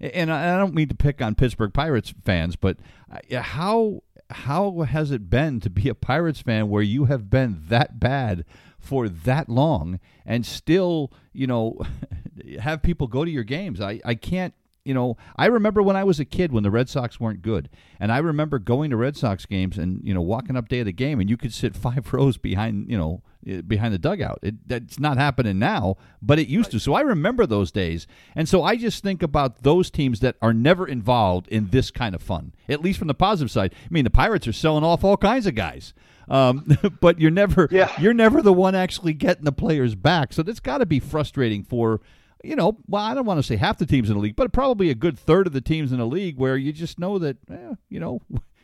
and 0.00 0.30
I 0.32 0.54
I 0.54 0.58
don't 0.58 0.74
mean 0.74 0.88
to 0.88 0.94
pick 0.94 1.20
on 1.20 1.34
Pittsburgh 1.34 1.74
Pirates 1.74 2.14
fans, 2.24 2.54
but 2.54 2.76
uh, 3.10 3.40
how 3.42 4.02
how 4.30 4.80
has 4.82 5.10
it 5.10 5.30
been 5.30 5.60
to 5.60 5.70
be 5.70 5.88
a 5.88 5.94
Pirates 5.94 6.40
fan 6.42 6.68
where 6.68 6.82
you 6.82 7.06
have 7.06 7.30
been 7.30 7.62
that 7.68 7.98
bad 7.98 8.44
for 8.78 9.08
that 9.08 9.48
long 9.48 10.00
and 10.26 10.44
still, 10.44 11.12
you 11.32 11.46
know, 11.46 11.80
have 12.60 12.82
people 12.82 13.06
go 13.06 13.24
to 13.24 13.30
your 13.30 13.44
games? 13.44 13.80
I, 13.80 14.00
I 14.04 14.14
can't 14.14 14.54
you 14.88 14.94
know, 14.94 15.16
I 15.36 15.46
remember 15.46 15.82
when 15.82 15.96
I 15.96 16.02
was 16.04 16.18
a 16.18 16.24
kid 16.24 16.50
when 16.50 16.62
the 16.62 16.70
Red 16.70 16.88
Sox 16.88 17.20
weren't 17.20 17.42
good, 17.42 17.68
and 18.00 18.10
I 18.10 18.18
remember 18.18 18.58
going 18.58 18.88
to 18.90 18.96
Red 18.96 19.16
Sox 19.16 19.44
games 19.46 19.76
and 19.76 20.00
you 20.02 20.14
know 20.14 20.22
walking 20.22 20.56
up 20.56 20.68
day 20.68 20.80
of 20.80 20.86
the 20.86 20.92
game, 20.92 21.20
and 21.20 21.28
you 21.28 21.36
could 21.36 21.52
sit 21.52 21.76
five 21.86 22.12
rows 22.12 22.38
behind 22.38 22.90
you 22.90 22.96
know 22.96 23.22
eh, 23.46 23.60
behind 23.60 23.92
the 23.92 23.98
dugout. 23.98 24.38
It, 24.42 24.66
that's 24.66 24.98
not 24.98 25.18
happening 25.18 25.58
now, 25.58 25.96
but 26.22 26.38
it 26.38 26.48
used 26.48 26.70
to. 26.70 26.80
So 26.80 26.94
I 26.94 27.02
remember 27.02 27.44
those 27.46 27.70
days, 27.70 28.06
and 28.34 28.48
so 28.48 28.62
I 28.64 28.76
just 28.76 29.02
think 29.02 29.22
about 29.22 29.62
those 29.62 29.90
teams 29.90 30.20
that 30.20 30.36
are 30.40 30.54
never 30.54 30.88
involved 30.88 31.46
in 31.48 31.68
this 31.68 31.90
kind 31.90 32.14
of 32.14 32.22
fun, 32.22 32.54
at 32.68 32.80
least 32.82 32.98
from 32.98 33.08
the 33.08 33.14
positive 33.14 33.50
side. 33.50 33.74
I 33.84 33.88
mean, 33.90 34.04
the 34.04 34.10
Pirates 34.10 34.48
are 34.48 34.52
selling 34.54 34.84
off 34.84 35.04
all 35.04 35.16
kinds 35.18 35.46
of 35.46 35.54
guys. 35.54 35.92
Um, 36.30 36.66
but 37.00 37.18
you're 37.20 37.30
never 37.30 37.68
Yeah. 37.70 37.90
you're 38.00 38.12
never 38.14 38.42
the 38.42 38.52
one 38.52 38.74
actually 38.74 39.14
getting 39.14 39.44
the 39.44 39.52
players 39.52 39.94
back. 39.94 40.32
So 40.32 40.42
that's 40.42 40.60
got 40.60 40.78
to 40.78 40.86
be 40.86 41.00
frustrating 41.00 41.62
for 41.64 42.00
you 42.42 42.56
know, 42.56 42.78
well, 42.86 43.02
I 43.02 43.14
don't 43.14 43.26
want 43.26 43.38
to 43.38 43.42
say 43.42 43.56
half 43.56 43.78
the 43.78 43.86
teams 43.86 44.08
in 44.08 44.16
the 44.16 44.22
league, 44.22 44.36
but 44.36 44.52
probably 44.52 44.90
a 44.90 44.94
good 44.94 45.18
third 45.18 45.46
of 45.46 45.52
the 45.52 45.60
teams 45.60 45.92
in 45.92 45.98
the 45.98 46.06
league 46.06 46.36
where 46.38 46.56
you 46.56 46.72
just 46.72 46.98
know 46.98 47.18
that, 47.18 47.36
eh, 47.50 47.74
you 47.88 48.00
know, 48.00 48.20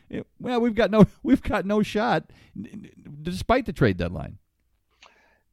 it, 0.09 0.25
well, 0.39 0.61
we've 0.61 0.75
got 0.75 0.91
no, 0.91 1.05
we've 1.23 1.41
got 1.41 1.65
no 1.65 1.83
shot, 1.83 2.31
despite 3.21 3.65
the 3.65 3.73
trade 3.73 3.97
deadline. 3.97 4.37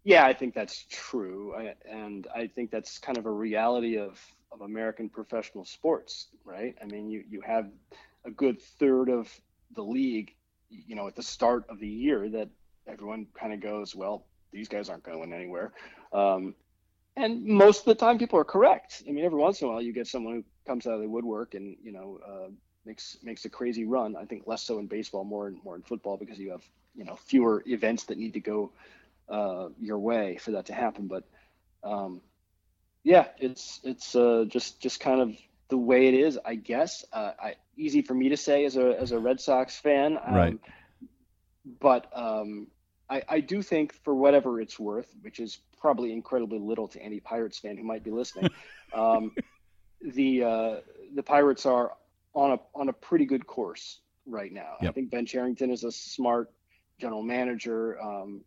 Yeah, 0.04 0.26
I 0.26 0.32
think 0.32 0.54
that's 0.54 0.84
true, 0.90 1.54
I, 1.54 1.74
and 1.88 2.26
I 2.34 2.48
think 2.48 2.70
that's 2.70 2.98
kind 2.98 3.18
of 3.18 3.26
a 3.26 3.30
reality 3.30 3.98
of 3.98 4.20
of 4.50 4.60
American 4.60 5.08
professional 5.08 5.64
sports, 5.64 6.28
right? 6.44 6.76
I 6.82 6.86
mean, 6.86 7.08
you 7.08 7.24
you 7.28 7.40
have 7.40 7.70
a 8.24 8.30
good 8.30 8.60
third 8.60 9.08
of 9.08 9.28
the 9.74 9.82
league, 9.82 10.34
you 10.68 10.94
know, 10.94 11.06
at 11.06 11.16
the 11.16 11.22
start 11.22 11.64
of 11.68 11.78
the 11.78 11.88
year 11.88 12.28
that 12.28 12.48
everyone 12.86 13.26
kind 13.34 13.52
of 13.52 13.60
goes, 13.60 13.94
well, 13.94 14.26
these 14.52 14.68
guys 14.68 14.88
aren't 14.88 15.02
going 15.02 15.32
anywhere. 15.32 15.72
Um, 16.12 16.54
and 17.16 17.44
most 17.44 17.80
of 17.80 17.84
the 17.86 17.94
time, 17.94 18.18
people 18.18 18.38
are 18.38 18.44
correct. 18.44 19.02
I 19.08 19.12
mean, 19.12 19.24
every 19.24 19.38
once 19.38 19.60
in 19.60 19.68
a 19.68 19.70
while, 19.70 19.82
you 19.82 19.92
get 19.92 20.06
someone 20.06 20.34
who 20.34 20.44
comes 20.66 20.86
out 20.86 20.94
of 20.94 21.00
the 21.00 21.08
woodwork 21.08 21.54
and 21.54 21.76
you 21.82 21.92
know 21.92 22.20
uh, 22.26 22.48
makes 22.84 23.18
makes 23.22 23.44
a 23.44 23.50
crazy 23.50 23.84
run. 23.84 24.16
I 24.16 24.24
think 24.24 24.44
less 24.46 24.62
so 24.62 24.78
in 24.78 24.86
baseball, 24.86 25.24
more 25.24 25.48
and 25.48 25.58
more 25.64 25.76
in 25.76 25.82
football 25.82 26.16
because 26.16 26.38
you 26.38 26.50
have 26.50 26.62
you 26.94 27.04
know 27.04 27.16
fewer 27.16 27.62
events 27.66 28.04
that 28.04 28.18
need 28.18 28.34
to 28.34 28.40
go 28.40 28.72
uh, 29.28 29.68
your 29.78 29.98
way 29.98 30.38
for 30.38 30.52
that 30.52 30.66
to 30.66 30.74
happen. 30.74 31.06
But 31.06 31.24
um, 31.84 32.20
yeah, 33.04 33.28
it's 33.38 33.80
it's 33.84 34.14
uh, 34.14 34.44
just 34.48 34.80
just 34.80 35.00
kind 35.00 35.20
of 35.20 35.36
the 35.68 35.76
way 35.76 36.06
it 36.06 36.14
is, 36.14 36.38
I 36.44 36.54
guess. 36.54 37.04
Uh, 37.12 37.32
I, 37.42 37.54
easy 37.76 38.02
for 38.02 38.14
me 38.14 38.28
to 38.30 38.36
say 38.36 38.64
as 38.64 38.76
a 38.76 38.98
as 38.98 39.12
a 39.12 39.18
Red 39.18 39.40
Sox 39.40 39.76
fan, 39.76 40.18
um, 40.24 40.34
Right. 40.34 40.58
But 41.80 42.10
um, 42.14 42.68
I, 43.08 43.22
I 43.28 43.40
do 43.40 43.62
think, 43.62 43.94
for 44.04 44.14
whatever 44.14 44.60
it's 44.60 44.78
worth, 44.78 45.14
which 45.22 45.38
is 45.38 45.58
probably 45.82 46.12
incredibly 46.12 46.60
little 46.60 46.86
to 46.88 47.02
any 47.02 47.20
Pirates 47.20 47.58
fan 47.58 47.76
who 47.76 47.82
might 47.82 48.04
be 48.04 48.12
listening, 48.12 48.48
um, 48.94 49.32
the 50.00 50.44
uh, 50.44 50.76
the 51.14 51.22
Pirates 51.22 51.66
are 51.66 51.92
on 52.34 52.52
a 52.52 52.58
on 52.74 52.88
a 52.88 52.92
pretty 52.92 53.26
good 53.26 53.46
course 53.46 54.00
right 54.24 54.52
now. 54.52 54.76
I 54.80 54.92
think 54.92 55.10
Ben 55.10 55.26
Cherington 55.26 55.70
is 55.70 55.84
a 55.84 55.92
smart 55.92 56.50
general 56.98 57.22
manager. 57.22 58.00
Um, 58.00 58.42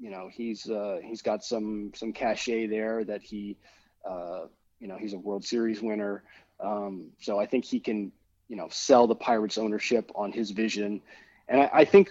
you 0.00 0.10
know, 0.10 0.28
he's 0.30 0.68
uh, 0.68 0.98
he's 1.02 1.22
got 1.22 1.44
some 1.44 1.92
some 1.94 2.12
cachet 2.12 2.66
there 2.66 3.04
that 3.04 3.22
he, 3.22 3.56
uh, 4.04 4.46
you 4.80 4.88
know, 4.88 4.98
he's 4.98 5.12
a 5.12 5.18
World 5.18 5.44
Series 5.44 5.80
winner. 5.80 6.24
Um, 6.58 7.10
so 7.20 7.38
I 7.38 7.46
think 7.46 7.64
he 7.64 7.80
can, 7.80 8.12
you 8.48 8.56
know, 8.56 8.68
sell 8.70 9.06
the 9.06 9.14
Pirates 9.14 9.56
ownership 9.56 10.10
on 10.14 10.32
his 10.32 10.50
vision. 10.50 11.00
And 11.48 11.60
I, 11.62 11.70
I 11.72 11.84
think 11.84 12.10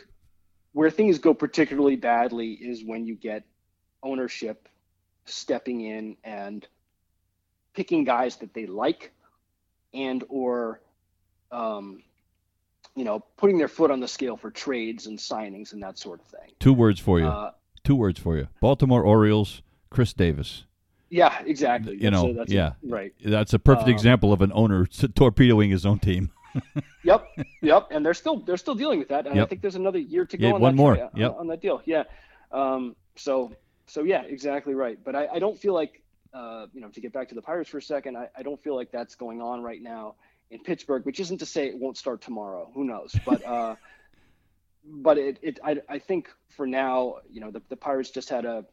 where 0.72 0.90
things 0.90 1.20
go 1.20 1.34
particularly 1.34 1.96
badly 1.96 2.54
is 2.54 2.84
when 2.84 3.06
you 3.06 3.16
get 3.16 3.44
ownership 4.04 4.68
stepping 5.26 5.82
in 5.82 6.16
and 6.24 6.68
picking 7.74 8.04
guys 8.04 8.38
that 8.38 8.54
they 8.54 8.66
like 8.66 9.12
and 9.94 10.24
or 10.30 10.82
um, 11.52 12.02
you 12.96 13.04
know 13.04 13.20
putting 13.38 13.58
their 13.58 13.68
foot 13.68 13.92
on 13.92 14.00
the 14.00 14.08
scale 14.08 14.36
for 14.38 14.52
trades 14.52 15.08
and 15.08 15.18
signings 15.18 15.74
and 15.74 15.82
that 15.84 15.98
sort 15.98 16.20
of 16.20 16.26
thing 16.28 16.52
Two 16.60 16.74
words 16.74 17.00
for 17.00 17.20
you. 17.20 17.28
uh, 17.28 17.52
Two 17.84 17.96
words 17.96 18.20
for 18.20 18.38
you. 18.38 18.48
Baltimore 18.60 19.04
Orioles, 19.04 19.62
Chris 19.90 20.14
Davis. 20.14 20.66
yeah 21.10 21.40
exactly 21.46 21.94
You 21.94 22.10
That's 22.10 22.12
know, 22.14 22.30
a- 22.30 22.34
that's 22.34 22.52
a- 22.52 22.56
yeah. 22.56 22.72
right 22.84 23.14
That's 23.24 23.54
a 23.54 23.60
perfect 23.60 23.88
Uh, 23.90 23.92
example 23.92 24.34
of 24.34 24.42
an 24.42 24.52
owner 24.54 24.86
torpedoing 25.16 25.70
his 25.72 25.86
own 25.86 26.00
team. 26.00 26.32
yep, 27.04 27.28
yep, 27.62 27.88
and 27.92 28.04
they're 28.04 28.16
still 28.16 28.38
they're 28.40 28.58
still 28.58 28.74
dealing 28.74 28.98
with 28.98 29.10
that, 29.10 29.28
and 29.28 29.36
yep. 29.36 29.46
I 29.46 29.48
think 29.48 29.62
there's 29.62 29.76
another 29.76 30.00
year 30.00 30.26
to 30.26 30.36
go 30.38 30.48
yeah, 30.48 30.54
on 30.54 30.62
one 30.62 30.76
that 30.76 30.82
more. 30.82 30.96
Yep. 31.16 31.32
on, 31.34 31.40
on, 31.42 31.48
that 31.48 31.62
deal. 31.62 31.80
Yeah. 31.86 32.04
Um, 32.52 32.96
so 33.16 33.52
so 33.90 34.04
yeah, 34.04 34.22
exactly 34.22 34.74
right. 34.74 34.98
But 35.04 35.16
I, 35.16 35.28
I 35.28 35.40
don't 35.40 35.58
feel 35.58 35.74
like 35.74 36.02
uh, 36.34 36.68
you 36.74 36.82
know 36.82 36.90
to 36.90 37.02
get 37.02 37.14
back 37.14 37.30
to 37.30 37.36
the 37.36 37.42
Pirates 37.42 37.70
for 37.70 37.80
a 37.80 37.82
second, 37.82 38.18
I, 38.18 38.30
I 38.38 38.44
don't 38.44 38.62
feel 38.62 38.76
like 38.76 38.92
that's 38.92 39.16
going 39.16 39.42
on 39.42 39.62
right 39.62 39.82
now 39.82 40.16
in 40.52 40.60
Pittsburgh, 40.60 41.06
which 41.06 41.20
isn't 41.20 41.40
to 41.40 41.46
say 41.46 41.68
it 41.68 41.78
won't 41.78 41.98
start 41.98 42.22
tomorrow. 42.22 42.70
Who 42.74 42.84
knows? 42.84 43.16
But 43.26 43.46
uh, 43.46 43.76
but 44.86 45.18
it, 45.18 45.40
it 45.42 45.60
I, 45.64 45.78
I 45.88 46.00
think 46.00 46.30
for 46.50 46.66
now, 46.66 47.18
you 47.30 47.42
know, 47.42 47.52
the, 47.52 47.62
the 47.70 47.76
Pirates 47.76 48.12
just 48.12 48.30
had 48.30 48.46
a 48.46 48.66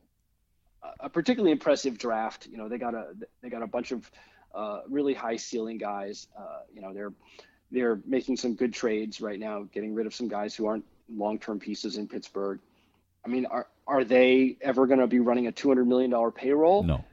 a 1.00 1.08
particularly 1.08 1.52
impressive 1.52 1.98
draft. 1.98 2.46
You 2.46 2.58
know, 2.58 2.68
they 2.68 2.78
got 2.78 2.94
a 2.94 3.12
they 3.42 3.48
got 3.48 3.62
a 3.62 3.66
bunch 3.66 3.92
of 3.92 4.10
uh, 4.54 4.80
really 4.88 5.14
high 5.14 5.36
ceiling 5.36 5.78
guys. 5.78 6.28
Uh, 6.38 6.60
you 6.72 6.80
know, 6.80 6.92
they're 6.92 7.12
they're 7.70 8.00
making 8.06 8.36
some 8.36 8.54
good 8.54 8.72
trades 8.72 9.20
right 9.20 9.38
now, 9.38 9.62
getting 9.72 9.94
rid 9.94 10.06
of 10.06 10.14
some 10.14 10.28
guys 10.28 10.54
who 10.54 10.66
aren't 10.66 10.84
long 11.14 11.38
term 11.38 11.58
pieces 11.58 11.96
in 11.96 12.06
Pittsburgh. 12.06 12.60
I 13.26 13.28
mean, 13.28 13.46
are 13.46 13.66
are 13.86 14.04
they 14.04 14.56
ever 14.60 14.86
going 14.86 15.00
to 15.00 15.06
be 15.06 15.20
running 15.20 15.48
a 15.48 15.52
two 15.52 15.68
hundred 15.68 15.86
million 15.86 16.10
dollar 16.10 16.30
payroll? 16.30 16.84
No, 16.84 17.04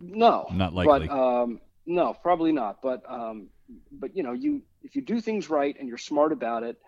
no, 0.00 0.46
not 0.52 0.72
likely. 0.72 1.08
But 1.08 1.14
um, 1.14 1.60
no, 1.84 2.14
probably 2.14 2.52
not. 2.52 2.80
But 2.82 3.02
um, 3.08 3.48
but 3.92 4.16
you 4.16 4.22
know, 4.22 4.32
you 4.32 4.62
if 4.82 4.96
you 4.96 5.02
do 5.02 5.20
things 5.20 5.50
right 5.50 5.76
and 5.78 5.88
you're 5.88 5.98
smart 5.98 6.32
about 6.32 6.62
it, 6.62 6.78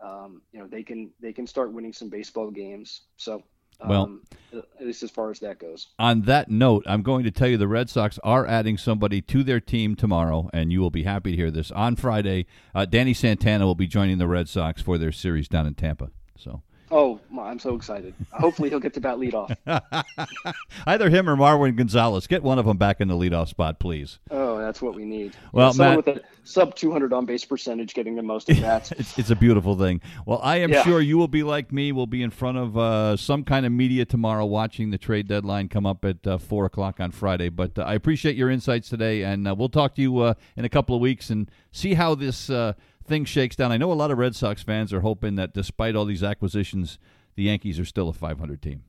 um, 0.00 0.42
you 0.52 0.58
know, 0.58 0.66
they 0.66 0.82
can 0.82 1.10
they 1.20 1.32
can 1.32 1.46
start 1.46 1.72
winning 1.72 1.92
some 1.92 2.08
baseball 2.08 2.50
games. 2.50 3.02
So 3.16 3.44
well, 3.86 4.02
um, 4.02 4.22
at 4.52 4.86
least 4.86 5.02
as 5.02 5.10
far 5.10 5.30
as 5.30 5.38
that 5.40 5.58
goes. 5.58 5.88
On 5.98 6.22
that 6.22 6.50
note, 6.50 6.84
I'm 6.86 7.02
going 7.02 7.24
to 7.24 7.30
tell 7.30 7.48
you 7.48 7.56
the 7.56 7.68
Red 7.68 7.88
Sox 7.88 8.18
are 8.24 8.46
adding 8.46 8.78
somebody 8.78 9.20
to 9.22 9.44
their 9.44 9.60
team 9.60 9.94
tomorrow, 9.94 10.50
and 10.52 10.72
you 10.72 10.80
will 10.80 10.90
be 10.90 11.04
happy 11.04 11.32
to 11.32 11.36
hear 11.36 11.50
this. 11.50 11.70
On 11.70 11.96
Friday, 11.96 12.46
uh, 12.74 12.84
Danny 12.84 13.14
Santana 13.14 13.66
will 13.66 13.74
be 13.74 13.86
joining 13.86 14.18
the 14.18 14.28
Red 14.28 14.48
Sox 14.48 14.82
for 14.82 14.98
their 14.98 15.12
series 15.12 15.48
down 15.48 15.66
in 15.66 15.74
Tampa. 15.74 16.10
So 16.36 16.62
Oh, 16.94 17.18
I'm 17.40 17.58
so 17.58 17.74
excited. 17.74 18.12
Hopefully 18.32 18.68
he'll 18.68 18.78
get 18.78 18.92
to 18.94 19.00
bat 19.00 19.16
leadoff. 19.16 19.56
Either 20.86 21.08
him 21.08 21.26
or 21.26 21.36
Marwin 21.36 21.74
Gonzalez. 21.74 22.26
Get 22.26 22.42
one 22.42 22.58
of 22.58 22.66
them 22.66 22.76
back 22.76 23.00
in 23.00 23.08
the 23.08 23.14
leadoff 23.14 23.48
spot, 23.48 23.78
please. 23.78 24.18
Oh, 24.30 24.58
that's 24.58 24.82
what 24.82 24.94
we 24.94 25.06
need. 25.06 25.34
Well, 25.52 25.72
someone 25.72 25.96
Matt, 25.96 26.04
with 26.04 26.16
a 26.18 26.20
sub 26.44 26.74
200 26.74 27.14
on 27.14 27.24
base 27.24 27.46
percentage 27.46 27.94
getting 27.94 28.14
the 28.14 28.22
most 28.22 28.50
at 28.50 28.60
bats. 28.60 28.92
it's, 28.92 29.18
it's, 29.18 29.30
a 29.30 29.36
beautiful 29.36 29.74
thing. 29.78 30.02
Well, 30.26 30.38
I 30.42 30.58
am 30.58 30.70
yeah. 30.70 30.82
sure 30.82 31.00
you 31.00 31.16
will 31.16 31.28
be 31.28 31.42
like 31.42 31.72
me. 31.72 31.92
We'll 31.92 32.06
be 32.06 32.22
in 32.22 32.30
front 32.30 32.58
of 32.58 32.76
uh, 32.76 33.16
some 33.16 33.42
kind 33.42 33.64
of 33.64 33.72
media 33.72 34.04
tomorrow 34.04 34.44
watching 34.44 34.90
the 34.90 34.98
trade 34.98 35.26
deadline 35.28 35.70
come 35.70 35.86
up 35.86 36.04
at 36.04 36.26
uh, 36.26 36.36
4 36.36 36.66
o'clock 36.66 37.00
on 37.00 37.10
Friday. 37.10 37.48
But 37.48 37.78
uh, 37.78 37.84
I 37.84 37.94
appreciate 37.94 38.36
your 38.36 38.50
insights 38.50 38.90
today, 38.90 39.22
and 39.22 39.48
uh, 39.48 39.54
we'll 39.54 39.70
talk 39.70 39.94
to 39.94 40.02
you 40.02 40.18
uh, 40.18 40.34
in 40.58 40.66
a 40.66 40.68
couple 40.68 40.94
of 40.94 41.00
weeks 41.00 41.30
and 41.30 41.50
see 41.70 41.94
how 41.94 42.14
this 42.14 42.50
uh, 42.50 42.74
thing 43.12 43.24
shakes 43.24 43.56
down. 43.56 43.72
I 43.72 43.76
know 43.76 43.92
a 43.92 43.94
lot 43.94 44.10
of 44.10 44.18
Red 44.18 44.34
Sox 44.34 44.62
fans 44.62 44.92
are 44.92 45.00
hoping 45.00 45.34
that 45.36 45.54
despite 45.54 45.94
all 45.94 46.04
these 46.04 46.22
acquisitions– 46.22 46.98
the 47.34 47.44
Yankees 47.44 47.78
are 47.78 47.84
still 47.84 48.08
a 48.08 48.12
500 48.12 48.62
team. 48.62 48.84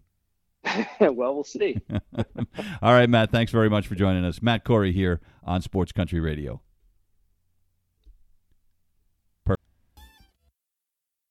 well, 0.99 1.33
we'll 1.33 1.43
see. 1.43 1.77
All 2.81 2.93
right, 2.93 3.09
Matt. 3.09 3.31
Thanks 3.31 3.51
very 3.51 3.69
much 3.69 3.87
for 3.87 3.95
joining 3.95 4.25
us. 4.25 4.41
Matt 4.41 4.63
Corey 4.63 4.91
here 4.91 5.21
on 5.43 5.61
Sports 5.61 5.91
Country 5.91 6.19
Radio. 6.19 6.61